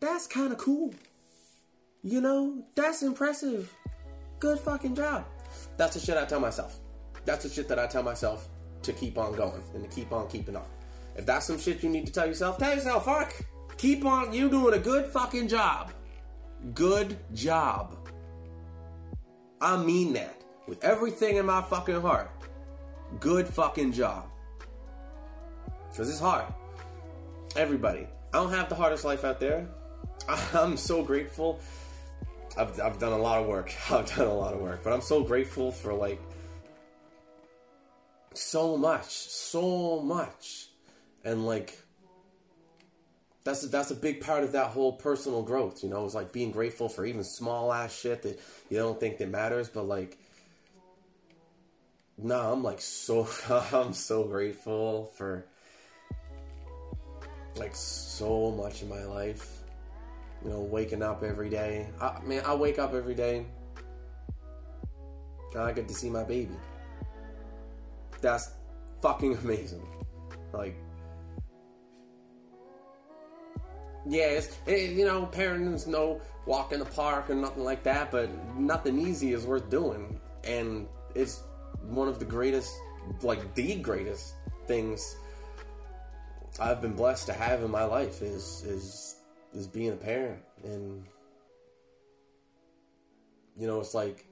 That's 0.00 0.26
kind 0.26 0.52
of 0.52 0.58
cool. 0.58 0.94
You 2.02 2.20
know, 2.20 2.64
that's 2.74 3.02
impressive. 3.02 3.72
Good 4.38 4.58
fucking 4.60 4.94
job. 4.94 5.24
That's 5.76 5.94
the 5.94 6.00
shit 6.00 6.16
I 6.16 6.24
tell 6.24 6.40
myself. 6.40 6.78
That's 7.24 7.42
the 7.44 7.50
shit 7.50 7.66
that 7.68 7.78
I 7.78 7.86
tell 7.86 8.02
myself 8.02 8.48
to 8.82 8.92
keep 8.92 9.18
on 9.18 9.34
going 9.34 9.62
and 9.74 9.82
to 9.82 9.88
keep 9.88 10.12
on 10.12 10.28
keeping 10.28 10.54
on. 10.54 10.66
If 11.16 11.26
that's 11.26 11.46
some 11.46 11.58
shit 11.58 11.82
you 11.82 11.88
need 11.88 12.06
to 12.06 12.12
tell 12.12 12.26
yourself, 12.26 12.58
tell 12.58 12.74
yourself, 12.74 13.06
fuck. 13.06 13.34
Keep 13.78 14.04
on, 14.06 14.32
you 14.32 14.48
doing 14.48 14.74
a 14.74 14.78
good 14.78 15.06
fucking 15.06 15.48
job. 15.48 15.92
Good 16.74 17.18
job. 17.34 18.08
I 19.60 19.76
mean 19.76 20.14
that 20.14 20.42
with 20.66 20.82
everything 20.84 21.36
in 21.36 21.46
my 21.46 21.62
fucking 21.62 22.00
heart. 22.00 22.30
Good 23.20 23.46
fucking 23.46 23.92
job. 23.92 24.28
Because 25.90 26.10
it's 26.10 26.20
hard. 26.20 26.46
Everybody. 27.54 28.06
I 28.32 28.38
don't 28.38 28.50
have 28.50 28.68
the 28.68 28.74
hardest 28.74 29.04
life 29.04 29.24
out 29.24 29.40
there. 29.40 29.68
I'm 30.54 30.76
so 30.76 31.02
grateful. 31.02 31.60
I've, 32.58 32.80
I've 32.80 32.98
done 32.98 33.12
a 33.12 33.18
lot 33.18 33.40
of 33.40 33.46
work. 33.46 33.72
I've 33.90 34.06
done 34.06 34.26
a 34.26 34.34
lot 34.34 34.54
of 34.54 34.60
work. 34.60 34.82
But 34.82 34.92
I'm 34.92 35.00
so 35.00 35.22
grateful 35.22 35.70
for 35.70 35.92
like 35.92 36.20
so 38.34 38.76
much. 38.76 39.10
So 39.10 40.00
much. 40.00 40.68
And 41.24 41.46
like 41.46 41.78
that's 43.46 43.62
a, 43.62 43.68
that's 43.68 43.92
a 43.92 43.94
big 43.94 44.20
part 44.20 44.42
of 44.42 44.50
that 44.52 44.66
whole 44.66 44.94
personal 44.94 45.40
growth. 45.40 45.84
You 45.84 45.88
know, 45.88 46.04
it's 46.04 46.16
like 46.16 46.32
being 46.32 46.50
grateful 46.50 46.88
for 46.88 47.06
even 47.06 47.22
small 47.22 47.72
ass 47.72 47.96
shit 47.96 48.22
that 48.22 48.40
you 48.68 48.76
don't 48.76 48.98
think 48.98 49.18
that 49.18 49.28
matters, 49.28 49.68
but 49.68 49.84
like 49.84 50.18
no, 52.18 52.52
I'm 52.52 52.64
like 52.64 52.80
so 52.80 53.28
I'm 53.72 53.92
so 53.92 54.24
grateful 54.24 55.12
for 55.16 55.46
like 57.54 57.76
so 57.76 58.50
much 58.50 58.82
in 58.82 58.88
my 58.88 59.04
life. 59.04 59.62
You 60.42 60.50
know, 60.50 60.60
waking 60.62 61.02
up 61.02 61.22
every 61.22 61.48
day. 61.48 61.86
I 62.00 62.18
man, 62.24 62.42
I 62.44 62.54
wake 62.54 62.80
up 62.80 62.94
every 62.94 63.14
day. 63.14 63.46
And 65.54 65.62
I 65.62 65.70
get 65.70 65.86
to 65.86 65.94
see 65.94 66.10
my 66.10 66.24
baby. 66.24 66.56
That's 68.20 68.50
fucking 69.00 69.36
amazing. 69.44 69.86
Like 70.52 70.76
yeah, 74.08 74.26
it's, 74.26 74.56
it, 74.66 74.90
you 74.90 75.04
know, 75.04 75.26
parents 75.26 75.86
no 75.86 76.20
walk 76.46 76.72
in 76.72 76.78
the 76.78 76.84
park 76.84 77.28
or 77.28 77.34
nothing 77.34 77.64
like 77.64 77.82
that, 77.82 78.10
but 78.10 78.30
nothing 78.56 78.98
easy 78.98 79.32
is 79.32 79.44
worth 79.44 79.68
doing. 79.68 80.20
And 80.44 80.86
it's 81.14 81.42
one 81.82 82.08
of 82.08 82.18
the 82.18 82.24
greatest, 82.24 82.72
like 83.22 83.54
the 83.54 83.76
greatest 83.76 84.34
things 84.66 85.16
I've 86.60 86.80
been 86.80 86.94
blessed 86.94 87.26
to 87.26 87.32
have 87.32 87.62
in 87.62 87.70
my 87.70 87.84
life 87.84 88.22
is 88.22 88.62
is 88.66 89.16
is 89.52 89.66
being 89.66 89.92
a 89.92 89.96
parent. 89.96 90.42
And 90.64 91.04
you 93.56 93.66
know, 93.66 93.80
it's 93.80 93.94
like 93.94 94.26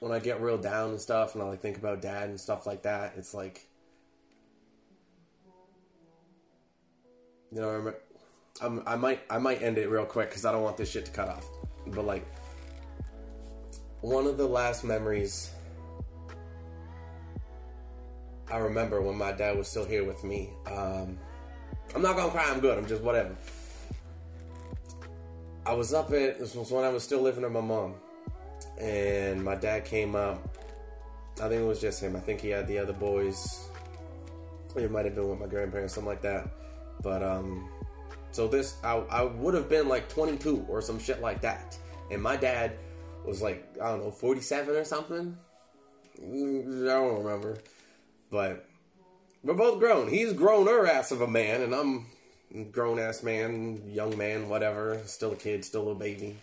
when 0.00 0.12
I 0.12 0.18
get 0.18 0.40
real 0.40 0.58
down 0.58 0.90
and 0.90 1.00
stuff, 1.00 1.34
and 1.34 1.42
I 1.42 1.48
like 1.48 1.60
think 1.60 1.78
about 1.78 2.02
dad 2.02 2.28
and 2.28 2.38
stuff 2.38 2.66
like 2.66 2.82
that. 2.82 3.14
It's 3.16 3.34
like 3.34 3.68
you 7.52 7.60
know, 7.60 7.92
I'm, 8.60 8.82
I 8.86 8.96
might 8.96 9.20
I 9.30 9.38
might 9.38 9.62
end 9.62 9.78
it 9.78 9.88
real 9.88 10.04
quick 10.04 10.30
because 10.30 10.44
I 10.44 10.52
don't 10.52 10.62
want 10.62 10.76
this 10.76 10.90
shit 10.90 11.04
to 11.06 11.12
cut 11.12 11.28
off. 11.28 11.46
But 11.86 12.04
like, 12.04 12.24
one 14.00 14.26
of 14.26 14.36
the 14.36 14.46
last 14.46 14.84
memories 14.84 15.50
I 18.52 18.58
remember 18.58 19.00
when 19.00 19.16
my 19.16 19.32
dad 19.32 19.56
was 19.56 19.66
still 19.66 19.86
here 19.86 20.04
with 20.04 20.22
me. 20.24 20.50
Um, 20.66 21.18
I'm 21.94 22.02
not 22.02 22.16
gonna 22.16 22.30
cry. 22.30 22.44
I'm 22.50 22.60
good. 22.60 22.76
I'm 22.76 22.86
just 22.86 23.02
whatever. 23.02 23.34
I 25.64 25.72
was 25.72 25.94
up 25.94 26.12
at 26.12 26.38
this 26.38 26.54
was 26.54 26.70
when 26.70 26.84
I 26.84 26.90
was 26.90 27.02
still 27.02 27.22
living 27.22 27.44
with 27.44 27.52
my 27.52 27.60
mom, 27.60 27.94
and 28.78 29.42
my 29.42 29.54
dad 29.54 29.86
came 29.86 30.14
up. 30.14 30.58
I 31.36 31.48
think 31.48 31.62
it 31.62 31.66
was 31.66 31.80
just 31.80 32.02
him. 32.02 32.14
I 32.14 32.20
think 32.20 32.40
he 32.40 32.50
had 32.50 32.68
the 32.68 32.78
other 32.78 32.92
boys. 32.92 33.68
It 34.76 34.90
might 34.90 35.06
have 35.06 35.14
been 35.14 35.28
with 35.28 35.40
my 35.40 35.46
grandparents, 35.46 35.94
something 35.94 36.08
like 36.08 36.22
that. 36.22 36.61
But 37.02 37.22
um, 37.22 37.68
so 38.30 38.48
this 38.48 38.76
I, 38.82 38.96
I 39.10 39.22
would 39.24 39.54
have 39.54 39.68
been 39.68 39.88
like 39.88 40.08
22 40.08 40.66
or 40.68 40.80
some 40.80 40.98
shit 40.98 41.20
like 41.20 41.40
that, 41.42 41.76
and 42.10 42.22
my 42.22 42.36
dad 42.36 42.78
was 43.26 43.42
like 43.42 43.68
I 43.82 43.90
don't 43.90 44.04
know 44.04 44.10
47 44.10 44.74
or 44.74 44.84
something. 44.84 45.36
Mm, 46.20 46.84
I 46.84 46.94
don't 46.94 47.24
remember, 47.24 47.58
but 48.30 48.66
we're 49.42 49.54
both 49.54 49.80
grown. 49.80 50.08
He's 50.08 50.32
grown 50.32 50.66
her 50.66 50.86
ass 50.86 51.10
of 51.10 51.20
a 51.20 51.26
man, 51.26 51.62
and 51.62 51.74
I'm 51.74 52.06
grown 52.70 52.98
ass 52.98 53.22
man, 53.22 53.82
young 53.88 54.16
man, 54.16 54.48
whatever. 54.48 55.00
Still 55.06 55.32
a 55.32 55.36
kid, 55.36 55.64
still 55.64 55.90
a 55.90 55.94
baby. 55.94 56.36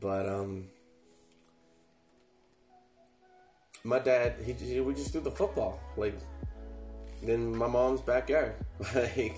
But 0.00 0.28
um, 0.28 0.66
my 3.82 3.98
dad, 3.98 4.34
he, 4.44 4.52
he 4.52 4.80
we 4.80 4.94
just 4.94 5.12
threw 5.12 5.20
the 5.20 5.30
football 5.30 5.80
like 5.96 6.18
in 7.22 7.56
my 7.56 7.66
mom's 7.66 8.00
backyard. 8.00 8.54
like, 8.94 9.36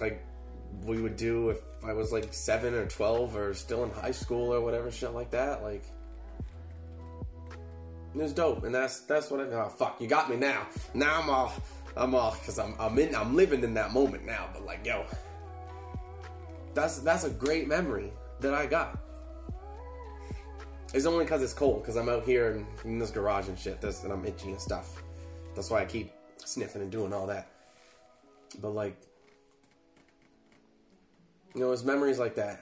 like 0.00 0.24
we 0.84 1.00
would 1.00 1.16
do 1.16 1.50
if 1.50 1.58
I 1.84 1.92
was 1.92 2.12
like 2.12 2.32
seven 2.32 2.74
or 2.74 2.86
twelve 2.86 3.36
or 3.36 3.54
still 3.54 3.84
in 3.84 3.90
high 3.90 4.10
school 4.10 4.52
or 4.52 4.60
whatever 4.60 4.90
shit 4.90 5.12
like 5.12 5.30
that. 5.30 5.62
Like, 5.62 5.84
it 8.14 8.22
was 8.22 8.32
dope, 8.32 8.64
and 8.64 8.74
that's 8.74 9.00
that's 9.00 9.30
what 9.30 9.40
I. 9.40 9.44
Oh, 9.44 9.68
fuck, 9.68 10.00
you 10.00 10.08
got 10.08 10.30
me 10.30 10.36
now. 10.36 10.66
Now 10.94 11.20
I'm 11.20 11.30
all, 11.30 11.52
I'm 11.96 12.14
all, 12.14 12.32
because 12.32 12.58
I'm 12.58 12.74
I'm 12.78 12.98
in, 12.98 13.14
I'm 13.14 13.34
living 13.36 13.62
in 13.62 13.74
that 13.74 13.92
moment 13.92 14.24
now. 14.24 14.48
But 14.52 14.64
like, 14.64 14.84
yo, 14.84 15.04
that's 16.74 16.98
that's 16.98 17.24
a 17.24 17.30
great 17.30 17.68
memory 17.68 18.12
that 18.40 18.54
I 18.54 18.66
got. 18.66 18.98
It's 20.94 21.04
only 21.04 21.24
because 21.24 21.42
it's 21.42 21.52
cold, 21.52 21.82
because 21.82 21.96
I'm 21.96 22.08
out 22.08 22.24
here 22.24 22.52
in, 22.52 22.66
in 22.90 22.98
this 22.98 23.10
garage 23.10 23.48
and 23.48 23.58
shit, 23.58 23.80
this, 23.80 24.04
and 24.04 24.12
I'm 24.12 24.24
itchy 24.24 24.50
and 24.50 24.60
stuff. 24.60 25.02
That's 25.54 25.68
why 25.68 25.82
I 25.82 25.84
keep 25.84 26.12
sniffing 26.46 26.82
and 26.82 26.90
doing 26.90 27.12
all 27.12 27.26
that. 27.26 27.48
But 28.60 28.70
like, 28.70 28.96
you 31.54 31.60
know, 31.60 31.72
it's 31.72 31.84
memories 31.84 32.18
like 32.18 32.34
that. 32.36 32.60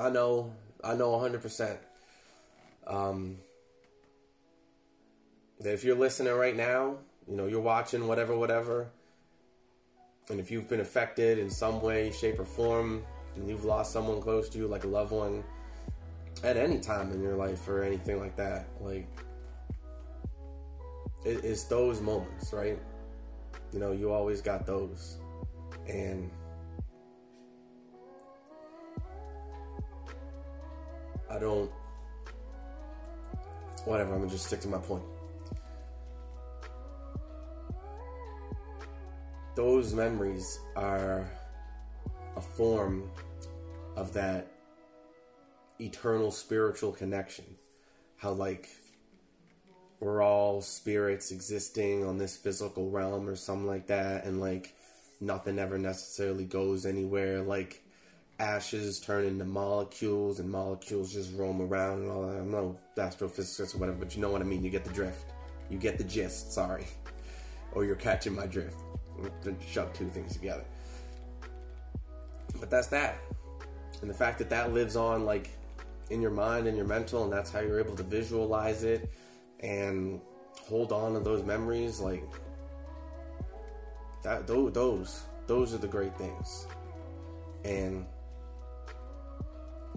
I 0.00 0.08
know, 0.08 0.52
I 0.82 0.94
know 0.94 1.10
100%. 1.10 1.76
Um, 2.86 3.38
that 5.60 5.72
if 5.72 5.84
you're 5.84 5.96
listening 5.96 6.32
right 6.32 6.56
now, 6.56 6.96
you 7.28 7.36
know, 7.36 7.46
you're 7.46 7.60
watching 7.60 8.08
whatever, 8.08 8.36
whatever, 8.36 8.88
and 10.28 10.40
if 10.40 10.50
you've 10.50 10.68
been 10.68 10.80
affected 10.80 11.38
in 11.38 11.50
some 11.50 11.80
way, 11.80 12.10
shape, 12.10 12.38
or 12.38 12.44
form, 12.44 13.04
and 13.36 13.48
you've 13.48 13.64
lost 13.64 13.92
someone 13.92 14.20
close 14.20 14.48
to 14.50 14.58
you, 14.58 14.66
like 14.66 14.84
a 14.84 14.88
loved 14.88 15.12
one, 15.12 15.44
at 16.42 16.56
any 16.56 16.78
time 16.78 17.12
in 17.12 17.22
your 17.22 17.36
life 17.36 17.68
or 17.68 17.82
anything 17.82 18.18
like 18.18 18.36
that, 18.36 18.66
like, 18.80 19.06
it, 21.24 21.44
it's 21.44 21.64
those 21.64 22.00
moments, 22.00 22.52
right? 22.52 22.78
You 23.72 23.78
know, 23.78 23.92
you 23.92 24.10
always 24.12 24.40
got 24.40 24.66
those. 24.66 25.18
And 25.88 26.30
I 31.30 31.38
don't, 31.38 31.70
whatever, 33.84 34.12
I'm 34.12 34.20
gonna 34.20 34.30
just 34.30 34.46
stick 34.46 34.60
to 34.60 34.68
my 34.68 34.78
point. 34.78 35.04
Those 39.54 39.94
memories 39.94 40.60
are 40.76 41.30
a 42.36 42.40
form 42.40 43.10
of 43.96 44.12
that 44.14 44.50
eternal 45.80 46.30
spiritual 46.30 46.92
connection. 46.92 47.44
How, 48.16 48.30
like, 48.30 48.68
we're 50.02 50.20
all 50.20 50.60
spirits 50.60 51.30
existing 51.30 52.04
on 52.04 52.18
this 52.18 52.36
physical 52.36 52.90
realm 52.90 53.28
or 53.28 53.36
something 53.36 53.68
like 53.68 53.86
that, 53.86 54.24
and 54.24 54.40
like 54.40 54.74
nothing 55.20 55.60
ever 55.60 55.78
necessarily 55.78 56.44
goes 56.44 56.84
anywhere. 56.84 57.40
Like 57.40 57.84
ashes 58.40 58.98
turn 58.98 59.24
into 59.24 59.44
molecules, 59.44 60.40
and 60.40 60.50
molecules 60.50 61.12
just 61.12 61.32
roam 61.36 61.62
around 61.62 62.00
and 62.00 62.10
all 62.10 62.26
that. 62.26 62.38
I'm 62.38 62.50
no 62.50 62.76
astrophysicist 62.96 63.76
or 63.76 63.78
whatever, 63.78 63.98
but 63.98 64.16
you 64.16 64.20
know 64.20 64.28
what 64.28 64.40
I 64.40 64.44
mean. 64.44 64.64
You 64.64 64.70
get 64.70 64.84
the 64.84 64.92
drift. 64.92 65.26
You 65.70 65.78
get 65.78 65.98
the 65.98 66.04
gist. 66.04 66.52
Sorry, 66.52 66.86
or 67.72 67.84
you're 67.84 67.94
catching 67.94 68.34
my 68.34 68.46
drift. 68.46 68.78
Shove 69.70 69.92
two 69.92 70.08
things 70.08 70.32
together. 70.32 70.64
But 72.58 72.70
that's 72.70 72.88
that, 72.88 73.18
and 74.00 74.10
the 74.10 74.14
fact 74.14 74.40
that 74.40 74.50
that 74.50 74.72
lives 74.72 74.96
on 74.96 75.24
like 75.24 75.50
in 76.10 76.20
your 76.20 76.32
mind 76.32 76.66
and 76.66 76.76
your 76.76 76.86
mental, 76.86 77.22
and 77.22 77.32
that's 77.32 77.52
how 77.52 77.60
you're 77.60 77.78
able 77.78 77.94
to 77.94 78.02
visualize 78.02 78.82
it 78.82 79.08
and 79.62 80.20
hold 80.68 80.92
on 80.92 81.14
to 81.14 81.20
those 81.20 81.42
memories 81.44 82.00
like 82.00 82.24
that 84.22 84.46
those 84.46 85.22
those 85.46 85.74
are 85.74 85.78
the 85.78 85.88
great 85.88 86.16
things. 86.16 86.66
And 87.64 88.06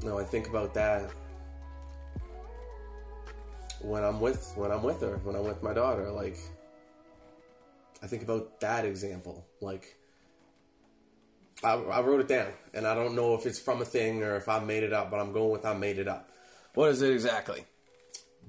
you 0.02 0.10
know 0.10 0.20
i 0.20 0.24
think 0.24 0.48
about 0.48 0.74
that 0.74 1.10
when 3.82 4.04
i'm 4.04 4.20
with 4.20 4.52
when 4.56 4.72
i'm 4.72 4.84
with 4.84 5.02
her 5.02 5.18
when 5.24 5.36
i'm 5.36 5.44
with 5.44 5.62
my 5.64 5.74
daughter 5.74 6.12
like 6.12 6.38
i 8.04 8.08
think 8.08 8.24
about 8.24 8.60
that 8.60 8.86
example 8.86 9.46
like 9.62 9.98
I, 11.64 11.74
I 11.74 12.02
wrote 12.02 12.22
it 12.22 12.28
down 12.28 12.52
and 12.74 12.86
i 12.86 12.94
don't 12.94 13.16
know 13.16 13.36
if 13.36 13.46
it's 13.46 13.60
from 13.60 13.82
a 13.82 13.86
thing 13.86 14.22
or 14.22 14.36
if 14.36 14.50
i 14.50 14.60
made 14.60 14.84
it 14.84 14.94
up 14.94 15.10
but 15.10 15.20
i'm 15.20 15.32
going 15.32 15.52
with 15.52 15.66
i 15.66 15.74
made 15.74 15.98
it 15.98 16.08
up. 16.08 16.30
What 16.74 16.90
is 16.90 17.02
it 17.02 17.14
exactly 17.14 17.64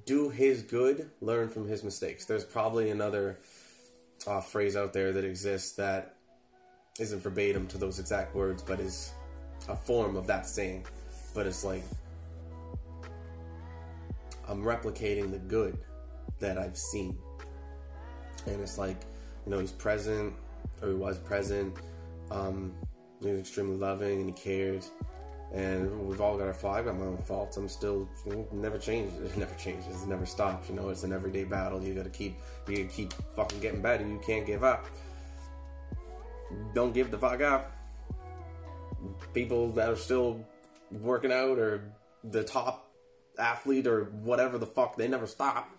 do 0.06 0.30
his 0.30 0.62
good, 0.62 1.10
learn 1.20 1.48
from 1.48 1.68
his 1.68 1.84
mistakes. 1.84 2.24
There's 2.24 2.44
probably 2.44 2.90
another 2.90 3.38
uh, 4.26 4.40
phrase 4.40 4.76
out 4.76 4.92
there 4.92 5.12
that 5.12 5.24
exists 5.24 5.72
that 5.72 6.14
isn't 6.98 7.22
verbatim 7.22 7.66
to 7.66 7.78
those 7.78 7.98
exact 7.98 8.34
words, 8.34 8.62
but 8.62 8.80
is 8.80 9.12
a 9.68 9.76
form 9.76 10.16
of 10.16 10.26
that 10.28 10.46
saying. 10.46 10.86
But 11.34 11.46
it's 11.46 11.64
like 11.64 11.82
I'm 14.48 14.62
replicating 14.62 15.30
the 15.30 15.38
good 15.38 15.76
that 16.38 16.56
I've 16.56 16.78
seen, 16.78 17.18
and 18.46 18.60
it's 18.60 18.78
like 18.78 19.02
you 19.44 19.50
know 19.50 19.58
he's 19.58 19.72
present, 19.72 20.32
or 20.80 20.88
he 20.88 20.94
was 20.94 21.18
present. 21.18 21.76
Um, 22.30 22.72
he 23.20 23.30
was 23.30 23.40
extremely 23.40 23.76
loving 23.76 24.20
and 24.20 24.28
he 24.28 24.32
cared 24.32 24.84
and 25.52 26.06
we've 26.06 26.20
all 26.20 26.36
got 26.36 26.48
our 26.48 26.54
faults. 26.54 26.78
I 26.78 26.82
got 26.82 26.98
my 26.98 27.06
own 27.06 27.18
faults. 27.18 27.56
I'm 27.56 27.68
still 27.68 28.08
never 28.52 28.78
changes. 28.78 29.30
It 29.30 29.36
never 29.36 29.54
changes. 29.54 30.02
It 30.02 30.08
never 30.08 30.26
stops. 30.26 30.68
You 30.68 30.74
know, 30.74 30.88
it's 30.88 31.04
an 31.04 31.12
everyday 31.12 31.44
battle. 31.44 31.82
You 31.82 31.94
got 31.94 32.04
to 32.04 32.10
keep 32.10 32.36
you 32.68 32.76
gotta 32.78 32.88
keep 32.88 33.12
fucking 33.34 33.60
getting 33.60 33.80
better. 33.80 34.06
You 34.06 34.20
can't 34.26 34.46
give 34.46 34.64
up. 34.64 34.86
Don't 36.74 36.92
give 36.92 37.10
the 37.10 37.18
fuck 37.18 37.40
up. 37.40 37.72
People 39.34 39.70
that 39.72 39.88
are 39.88 39.96
still 39.96 40.44
working 40.90 41.32
out 41.32 41.58
or 41.58 41.92
the 42.24 42.42
top 42.42 42.90
athlete 43.38 43.86
or 43.86 44.04
whatever 44.04 44.58
the 44.58 44.66
fuck. 44.66 44.96
They 44.96 45.08
never 45.08 45.26
stop. 45.26 45.70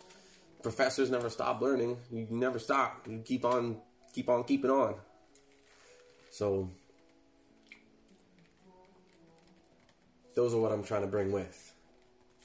Professors 0.63 1.09
never 1.09 1.29
stop 1.29 1.61
learning. 1.61 1.97
You 2.11 2.27
never 2.29 2.59
stop. 2.59 3.05
You 3.07 3.19
keep 3.19 3.45
on, 3.45 3.77
keep 4.13 4.29
on 4.29 4.43
keeping 4.43 4.71
on. 4.71 4.95
So 6.29 6.69
those 10.37 10.53
are 10.53 10.59
what 10.59 10.71
I'm 10.71 10.83
trying 10.83 11.01
to 11.01 11.07
bring 11.07 11.31
with 11.31 11.73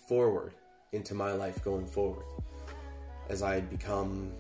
forward 0.09 0.55
into 0.93 1.13
my 1.15 1.33
life 1.33 1.63
going 1.63 1.87
forward 1.87 2.25
as 3.29 3.43
I 3.43 3.61
become 3.61 4.33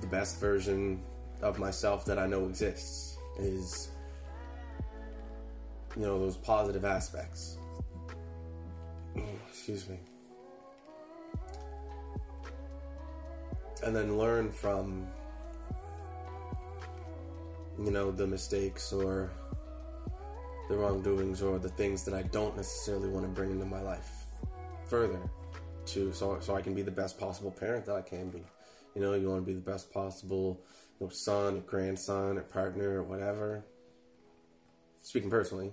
the 0.00 0.06
best 0.06 0.40
version 0.40 1.02
of 1.42 1.58
myself 1.58 2.06
that 2.06 2.18
I 2.18 2.26
know 2.26 2.46
exists 2.46 3.18
is 3.38 3.90
you 5.94 6.06
know 6.06 6.18
those 6.18 6.38
positive 6.38 6.86
aspects. 6.86 7.58
Excuse 9.50 9.86
me. 9.90 9.98
And 13.82 13.94
then 13.94 14.16
learn 14.16 14.50
from 14.50 15.06
you 17.78 17.90
know 17.90 18.10
the 18.10 18.26
mistakes 18.26 18.90
or 18.90 19.30
the 20.68 20.76
wrongdoings 20.76 21.42
or 21.42 21.58
the 21.58 21.68
things 21.68 22.04
that 22.04 22.14
I 22.14 22.22
don't 22.22 22.56
necessarily 22.56 23.08
want 23.08 23.26
to 23.26 23.32
bring 23.32 23.50
into 23.50 23.66
my 23.66 23.80
life 23.80 24.24
further 24.86 25.20
to 25.86 26.12
so 26.12 26.38
so 26.40 26.54
I 26.54 26.62
can 26.62 26.74
be 26.74 26.82
the 26.82 26.90
best 26.90 27.18
possible 27.18 27.50
parent 27.50 27.86
that 27.86 27.96
I 27.96 28.02
can 28.02 28.30
be. 28.30 28.42
You 28.94 29.02
know, 29.02 29.14
you 29.14 29.28
want 29.28 29.42
to 29.42 29.46
be 29.46 29.54
the 29.54 29.60
best 29.60 29.92
possible 29.92 30.60
you 31.00 31.06
know, 31.06 31.10
son, 31.10 31.56
or 31.56 31.60
grandson, 31.60 32.38
or 32.38 32.42
partner, 32.42 33.00
or 33.00 33.02
whatever. 33.02 33.64
Speaking 35.02 35.30
personally, 35.30 35.72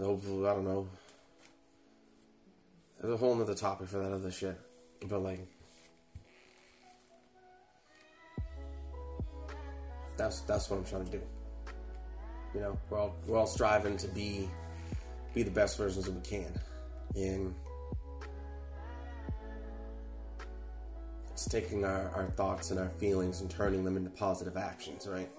hopefully, 0.00 0.48
I 0.48 0.54
don't 0.54 0.64
know. 0.64 0.88
There's 3.00 3.14
a 3.14 3.16
whole 3.16 3.34
nother 3.34 3.54
topic 3.54 3.88
for 3.88 3.98
that 3.98 4.12
other 4.12 4.30
shit, 4.30 4.58
but 5.06 5.20
like. 5.20 5.46
That's 10.16 10.40
that's 10.40 10.68
what 10.68 10.78
I'm 10.78 10.84
trying 10.84 11.04
to 11.04 11.12
do. 11.12 11.22
You 12.58 12.64
know, 12.64 12.78
we're 12.90 12.98
all 12.98 13.14
we're 13.24 13.38
all 13.38 13.46
striving 13.46 13.96
to 13.98 14.08
be 14.08 14.50
be 15.32 15.44
the 15.44 15.50
best 15.50 15.78
versions 15.78 16.06
that 16.06 16.12
we 16.12 16.20
can, 16.22 16.52
and 17.14 17.54
it's 21.30 21.46
taking 21.48 21.84
our, 21.84 22.10
our 22.16 22.26
thoughts 22.36 22.72
and 22.72 22.80
our 22.80 22.88
feelings 22.88 23.42
and 23.42 23.48
turning 23.48 23.84
them 23.84 23.96
into 23.96 24.10
positive 24.10 24.56
actions, 24.56 25.06
right? 25.06 25.30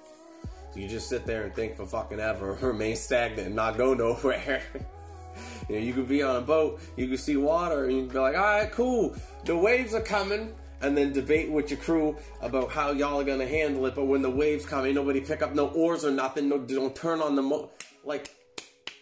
So 0.73 0.79
you 0.79 0.87
just 0.87 1.09
sit 1.09 1.25
there 1.25 1.43
and 1.43 1.53
think 1.53 1.75
for 1.75 1.85
fucking 1.85 2.21
ever, 2.21 2.53
remain 2.61 2.95
stagnant, 2.95 3.47
and 3.47 3.55
not 3.55 3.75
go 3.75 3.93
nowhere. 3.93 4.63
you 5.67 5.75
know, 5.75 5.81
you 5.81 5.91
could 5.91 6.07
be 6.07 6.23
on 6.23 6.37
a 6.37 6.41
boat, 6.41 6.79
you 6.95 7.09
could 7.09 7.19
see 7.19 7.35
water, 7.35 7.83
and 7.83 7.97
you'd 7.97 8.13
be 8.13 8.17
like, 8.17 8.37
all 8.37 8.43
right, 8.43 8.71
cool, 8.71 9.13
the 9.43 9.57
waves 9.57 9.93
are 9.93 9.99
coming 9.99 10.55
and 10.81 10.97
then 10.97 11.13
debate 11.13 11.49
with 11.49 11.69
your 11.69 11.79
crew 11.79 12.15
about 12.41 12.71
how 12.71 12.91
y'all 12.91 13.19
are 13.19 13.23
gonna 13.23 13.47
handle 13.47 13.85
it. 13.85 13.95
But 13.95 14.05
when 14.05 14.21
the 14.21 14.29
waves 14.29 14.65
come, 14.65 14.85
ain't 14.85 14.95
nobody 14.95 15.21
pick 15.21 15.41
up 15.41 15.53
no 15.53 15.67
oars 15.69 16.05
or 16.05 16.11
nothing. 16.11 16.49
No, 16.49 16.57
don't 16.57 16.95
turn 16.95 17.21
on 17.21 17.35
the 17.35 17.41
mo. 17.41 17.69
Like, 18.03 18.33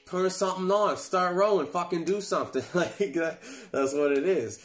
turn 0.10 0.30
something 0.30 0.72
on, 0.72 0.98
start 0.98 1.36
rowing, 1.36 1.68
fucking 1.68 2.06
do 2.06 2.22
something. 2.22 2.64
like 2.74 3.14
that, 3.14 3.40
that's 3.72 3.94
what 3.94 4.12
it 4.12 4.26
is. 4.26 4.60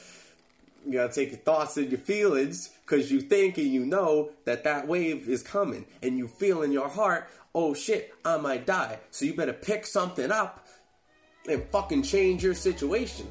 You 0.87 0.95
gotta 0.95 1.13
take 1.13 1.31
your 1.31 1.39
thoughts 1.39 1.77
and 1.77 1.91
your 1.91 2.01
feelings 2.01 2.71
because 2.85 3.11
you 3.11 3.21
think 3.21 3.57
and 3.59 3.69
you 3.69 3.85
know 3.85 4.31
that 4.45 4.65
that 4.65 4.89
wave 4.89 5.29
is 5.29 5.43
coming, 5.43 5.87
and 6.03 6.19
you 6.19 6.27
feel 6.27 6.63
in 6.63 6.73
your 6.73 6.89
heart, 6.89 7.29
oh 7.55 7.75
shit, 7.75 8.15
I 8.25 8.39
might 8.39 8.67
die. 8.67 8.99
So 9.11 9.25
you 9.25 9.35
better 9.35 9.53
pick 9.53 9.87
something 9.87 10.33
up 10.33 10.67
and 11.49 11.63
fucking 11.71 12.03
change 12.03 12.43
your 12.43 12.55
situation. 12.55 13.27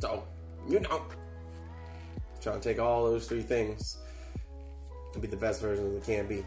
So 0.00 0.24
you 0.68 0.80
know, 0.80 1.02
trying 2.40 2.60
to 2.60 2.68
take 2.68 2.78
all 2.78 3.04
those 3.04 3.26
three 3.26 3.42
things 3.42 3.98
and 5.12 5.22
be 5.22 5.28
the 5.28 5.36
best 5.36 5.60
version 5.60 5.94
we 5.94 6.00
can 6.00 6.26
be. 6.26 6.44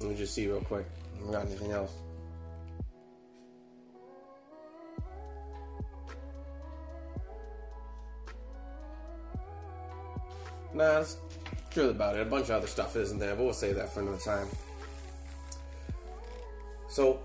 Let 0.00 0.10
me 0.10 0.16
just 0.16 0.34
see 0.34 0.46
real 0.46 0.60
quick. 0.60 0.86
We 1.24 1.32
got 1.32 1.46
anything 1.46 1.72
else? 1.72 1.92
Nah, 10.74 10.94
that's 10.94 11.16
true 11.70 11.90
about 11.90 12.16
it. 12.16 12.22
A 12.22 12.24
bunch 12.24 12.44
of 12.44 12.50
other 12.50 12.66
stuff 12.66 12.94
isn't 12.94 13.18
there, 13.18 13.34
but 13.34 13.44
we'll 13.44 13.52
save 13.52 13.74
that 13.76 13.92
for 13.92 14.00
another 14.00 14.18
time. 14.18 14.46
So, 16.88 17.20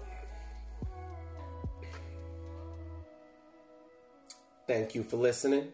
Thank 4.68 4.95
you 4.95 5.03
for 5.03 5.18
listening. 5.18 5.70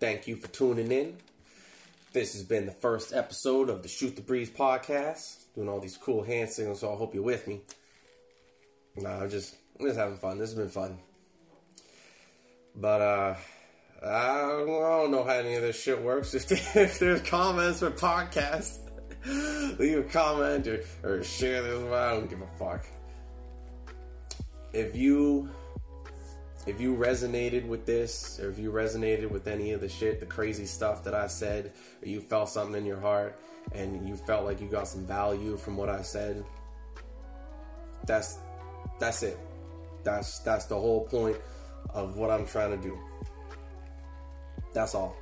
Thank 0.00 0.26
you 0.26 0.36
for 0.36 0.48
tuning 0.48 0.90
in. 0.90 1.16
This 2.14 2.32
has 2.32 2.42
been 2.42 2.64
the 2.64 2.72
first 2.72 3.12
episode 3.12 3.68
of 3.68 3.82
the 3.82 3.88
Shoot 3.88 4.16
the 4.16 4.22
Breeze 4.22 4.50
podcast. 4.50 5.36
Doing 5.54 5.68
all 5.68 5.80
these 5.80 5.98
cool 5.98 6.22
hand 6.22 6.48
signals, 6.48 6.80
so 6.80 6.92
I 6.92 6.96
hope 6.96 7.14
you're 7.14 7.22
with 7.22 7.46
me. 7.46 7.60
Nah, 8.96 9.20
I'm 9.20 9.30
just, 9.30 9.54
I'm 9.78 9.86
just 9.86 9.98
having 9.98 10.16
fun. 10.16 10.38
This 10.38 10.50
has 10.50 10.58
been 10.58 10.70
fun. 10.70 10.98
But, 12.74 13.02
uh, 13.02 13.34
I 14.02 14.64
don't 14.66 15.10
know 15.10 15.24
how 15.24 15.30
any 15.32 15.54
of 15.54 15.62
this 15.62 15.80
shit 15.80 16.00
works. 16.02 16.34
If, 16.34 16.50
if 16.76 16.98
there's 16.98 17.20
comments 17.20 17.80
for 17.80 17.90
podcasts, 17.90 18.78
leave 19.78 19.98
a 19.98 20.02
comment 20.04 20.66
or, 20.66 20.82
or 21.02 21.22
share 21.22 21.62
this. 21.62 21.92
I 21.92 22.12
don't 22.14 22.30
give 22.30 22.40
a 22.40 22.46
fuck. 22.58 22.86
If 24.72 24.96
you 24.96 25.50
if 26.66 26.80
you 26.80 26.94
resonated 26.94 27.66
with 27.66 27.86
this, 27.86 28.38
or 28.38 28.50
if 28.50 28.58
you 28.58 28.70
resonated 28.70 29.30
with 29.30 29.48
any 29.48 29.72
of 29.72 29.80
the 29.80 29.88
shit, 29.88 30.20
the 30.20 30.26
crazy 30.26 30.66
stuff 30.66 31.02
that 31.04 31.14
I 31.14 31.26
said, 31.26 31.72
or 32.02 32.08
you 32.08 32.20
felt 32.20 32.48
something 32.48 32.76
in 32.76 32.86
your 32.86 33.00
heart 33.00 33.40
and 33.72 34.08
you 34.08 34.16
felt 34.16 34.44
like 34.44 34.60
you 34.60 34.68
got 34.68 34.86
some 34.86 35.04
value 35.04 35.56
from 35.56 35.76
what 35.76 35.88
I 35.88 36.02
said, 36.02 36.44
that's 38.06 38.38
that's 39.00 39.22
it. 39.22 39.38
That's 40.04 40.38
that's 40.40 40.66
the 40.66 40.76
whole 40.76 41.04
point 41.04 41.36
of 41.90 42.16
what 42.16 42.30
I'm 42.30 42.46
trying 42.46 42.70
to 42.70 42.76
do. 42.76 42.96
That's 44.72 44.94
all. 44.94 45.16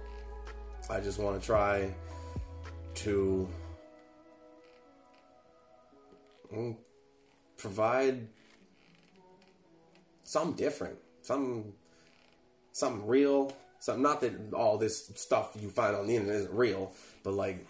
I 0.91 1.01
just 1.01 1.19
want 1.19 1.41
to 1.41 1.47
try 1.47 1.91
to 2.97 3.49
mm, 6.53 6.77
provide 7.57 8.29
something 10.25 10.57
different 10.57 10.99
some 11.31 11.65
something 12.73 13.07
real. 13.07 13.53
Something 13.79 14.03
not 14.03 14.21
that 14.21 14.53
all 14.53 14.77
this 14.77 15.13
stuff 15.15 15.57
you 15.61 15.71
find 15.71 15.95
on 15.95 16.09
the 16.09 16.17
internet 16.17 16.41
isn't 16.41 16.55
real, 16.55 16.93
but 17.23 17.35
like 17.35 17.65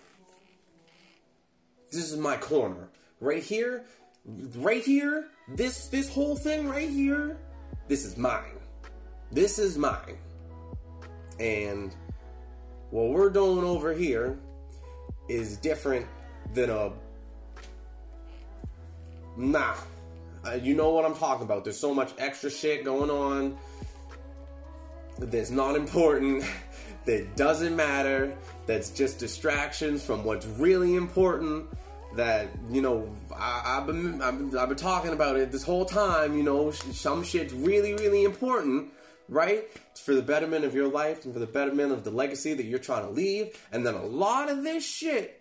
this 1.92 2.10
is 2.10 2.16
my 2.16 2.36
corner. 2.38 2.88
Right 3.20 3.42
here, 3.42 3.84
right 4.56 4.82
here, 4.82 5.26
this 5.46 5.88
this 5.88 6.08
whole 6.08 6.36
thing 6.36 6.68
right 6.68 6.88
here, 6.88 7.36
this 7.86 8.06
is 8.06 8.16
mine. 8.16 8.58
This 9.30 9.58
is 9.58 9.76
mine. 9.76 10.16
And 11.38 11.94
what 12.90 13.10
we're 13.10 13.30
doing 13.30 13.64
over 13.64 13.92
here 13.92 14.38
is 15.28 15.58
different 15.58 16.06
than 16.54 16.70
a 16.70 16.92
nah 19.36 19.74
uh, 20.46 20.52
you 20.52 20.74
know 20.74 20.90
what 20.90 21.04
I'm 21.04 21.14
talking 21.14 21.44
about. 21.44 21.64
There's 21.64 21.78
so 21.78 21.92
much 21.92 22.12
extra 22.18 22.50
shit 22.50 22.84
going 22.84 23.10
on 23.10 23.58
that's 25.18 25.50
not 25.50 25.76
important, 25.76 26.44
that 27.04 27.36
doesn't 27.36 27.76
matter, 27.76 28.36
that's 28.66 28.90
just 28.90 29.18
distractions 29.18 30.02
from 30.02 30.24
what's 30.24 30.46
really 30.46 30.94
important. 30.96 31.68
That 32.16 32.48
you 32.70 32.82
know, 32.82 33.08
I, 33.36 33.76
have 33.76 33.86
been 33.86 34.20
I've, 34.20 34.36
been 34.36 34.58
I've 34.58 34.68
been 34.68 34.76
talking 34.76 35.12
about 35.12 35.36
it 35.36 35.52
this 35.52 35.62
whole 35.62 35.84
time. 35.84 36.36
You 36.36 36.42
know, 36.42 36.72
some 36.72 37.22
shit's 37.22 37.52
really 37.52 37.94
really 37.94 38.24
important, 38.24 38.92
right? 39.28 39.64
It's 39.92 40.00
for 40.00 40.14
the 40.14 40.22
betterment 40.22 40.64
of 40.64 40.74
your 40.74 40.88
life 40.88 41.24
and 41.24 41.32
for 41.32 41.38
the 41.38 41.46
betterment 41.46 41.92
of 41.92 42.02
the 42.02 42.10
legacy 42.10 42.54
that 42.54 42.64
you're 42.64 42.80
trying 42.80 43.04
to 43.04 43.10
leave. 43.10 43.56
And 43.70 43.86
then 43.86 43.94
a 43.94 44.04
lot 44.04 44.50
of 44.50 44.64
this 44.64 44.84
shit 44.84 45.40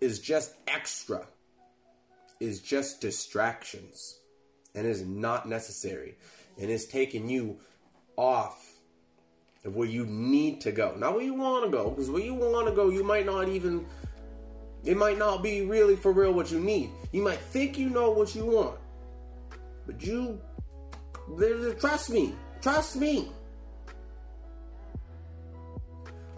is 0.00 0.18
just 0.18 0.54
extra, 0.66 1.26
is 2.40 2.62
just 2.62 3.02
distractions 3.02 4.18
and 4.76 4.86
is 4.86 5.02
not 5.02 5.48
necessary 5.48 6.14
and 6.58 6.70
is 6.70 6.86
taking 6.86 7.28
you 7.28 7.58
off 8.16 8.74
of 9.64 9.74
where 9.74 9.88
you 9.88 10.06
need 10.06 10.60
to 10.60 10.70
go. 10.70 10.94
Not 10.96 11.14
where 11.14 11.24
you 11.24 11.34
want 11.34 11.64
to 11.64 11.70
go, 11.70 11.90
because 11.90 12.08
where 12.10 12.22
you 12.22 12.34
want 12.34 12.68
to 12.68 12.74
go, 12.74 12.90
you 12.90 13.02
might 13.02 13.26
not 13.26 13.48
even, 13.48 13.84
it 14.84 14.96
might 14.96 15.18
not 15.18 15.42
be 15.42 15.62
really 15.62 15.96
for 15.96 16.12
real 16.12 16.32
what 16.32 16.52
you 16.52 16.60
need. 16.60 16.90
You 17.10 17.22
might 17.22 17.38
think 17.38 17.78
you 17.78 17.90
know 17.90 18.10
what 18.10 18.34
you 18.34 18.44
want, 18.44 18.78
but 19.86 20.00
you, 20.02 20.40
trust 21.80 22.10
me, 22.10 22.34
trust 22.62 22.96
me. 22.96 23.32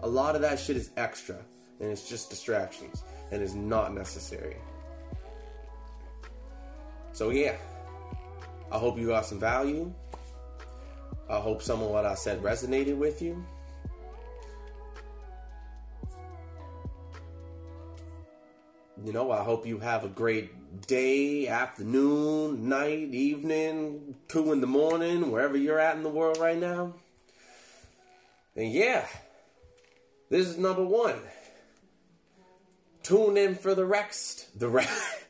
A 0.01 0.07
lot 0.07 0.35
of 0.35 0.41
that 0.41 0.57
shit 0.57 0.77
is 0.77 0.91
extra, 0.97 1.37
and 1.79 1.91
it's 1.91 2.07
just 2.07 2.29
distractions, 2.29 3.03
and 3.31 3.43
is 3.43 3.53
not 3.53 3.93
necessary. 3.93 4.55
So 7.11 7.31
yeah, 7.31 7.57
I 8.71 8.77
hope 8.77 8.99
you 8.99 9.07
got 9.07 9.25
some 9.25 9.39
value. 9.39 9.93
I 11.29 11.39
hope 11.39 11.61
some 11.61 11.81
of 11.81 11.89
what 11.89 12.05
I 12.05 12.15
said 12.15 12.41
resonated 12.41 12.97
with 12.97 13.21
you. 13.21 13.43
You 19.03 19.13
know, 19.13 19.31
I 19.31 19.43
hope 19.43 19.65
you 19.65 19.79
have 19.79 20.03
a 20.03 20.09
great 20.09 20.87
day, 20.87 21.47
afternoon, 21.47 22.67
night, 22.67 23.13
evening, 23.13 24.15
two 24.27 24.51
in 24.51 24.59
the 24.61 24.67
morning, 24.67 25.31
wherever 25.31 25.55
you're 25.55 25.79
at 25.79 25.95
in 25.95 26.03
the 26.03 26.09
world 26.09 26.37
right 26.37 26.57
now. 26.57 26.93
And 28.55 28.71
yeah, 28.71 29.07
this 30.29 30.47
is 30.47 30.57
number 30.57 30.83
one. 30.83 31.19
Tune 33.03 33.37
in 33.37 33.55
for 33.55 33.73
the 33.73 33.85
rest. 33.85 34.59
The 34.59 34.67
rest. 34.67 35.23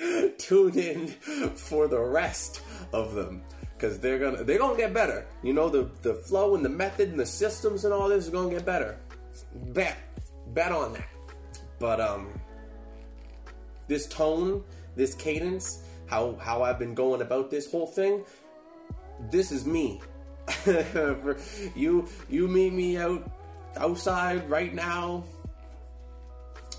Tune 0.38 0.78
in 0.78 1.08
for 1.54 1.88
the 1.88 2.00
rest 2.00 2.62
of 2.92 3.14
them 3.14 3.42
because 3.74 3.98
they're 3.98 4.18
gonna 4.18 4.44
they're 4.44 4.58
gonna 4.58 4.76
get 4.76 4.92
better. 4.92 5.26
You 5.42 5.52
know 5.52 5.68
the 5.68 5.90
the 6.02 6.14
flow 6.14 6.54
and 6.54 6.64
the 6.64 6.70
method 6.70 7.10
and 7.10 7.18
the 7.18 7.26
systems 7.26 7.84
and 7.84 7.92
all 7.92 8.08
this 8.08 8.24
is 8.24 8.30
gonna 8.30 8.50
get 8.50 8.64
better. 8.64 8.98
Bet 9.54 9.96
bet 10.48 10.72
on 10.72 10.94
that. 10.94 11.08
But 11.78 12.00
um, 12.00 12.28
this 13.88 14.06
tone, 14.06 14.62
this 14.96 15.14
cadence, 15.14 15.82
how 16.06 16.36
how 16.40 16.62
I've 16.62 16.78
been 16.78 16.94
going 16.94 17.22
about 17.22 17.50
this 17.50 17.70
whole 17.70 17.86
thing, 17.86 18.24
this 19.30 19.52
is 19.52 19.66
me. 19.66 20.00
you 21.74 22.08
you 22.28 22.48
meet 22.48 22.72
me 22.72 22.96
out 22.98 23.30
outside 23.76 24.48
right 24.48 24.74
now. 24.74 25.24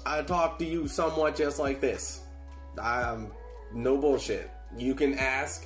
I 0.05 0.23
talk 0.23 0.57
to 0.59 0.65
you 0.65 0.87
somewhat 0.87 1.35
just 1.35 1.59
like 1.59 1.79
this. 1.79 2.20
I'm 2.81 3.31
no 3.73 3.97
bullshit. 3.97 4.49
You 4.77 4.95
can 4.95 5.17
ask 5.17 5.65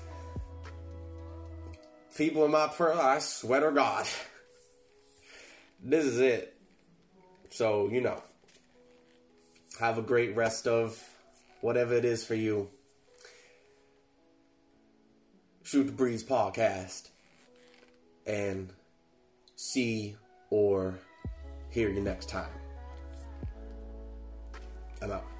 people 2.18 2.46
in 2.46 2.52
my 2.52 2.68
pearl. 2.68 3.00
I 3.00 3.20
swear 3.20 3.62
to 3.62 3.72
God, 3.72 4.06
this 5.84 6.06
is 6.06 6.20
it. 6.20 6.58
So 7.52 7.90
you 7.90 8.02
know, 8.02 8.22
have 9.80 9.98
a 9.98 10.02
great 10.02 10.36
rest 10.36 10.68
of 10.68 11.02
whatever 11.62 11.94
it 11.94 12.06
is 12.06 12.26
for 12.26 12.36
you. 12.36 12.70
Shoot 15.64 15.86
the 15.86 15.92
Breeze 15.92 16.24
podcast 16.24 17.10
and 18.26 18.72
see 19.56 20.16
or 20.50 21.00
hear 21.70 21.90
you 21.90 22.02
next 22.02 22.30
time. 22.30 22.52
I'm 25.02 25.12
out. 25.12 25.35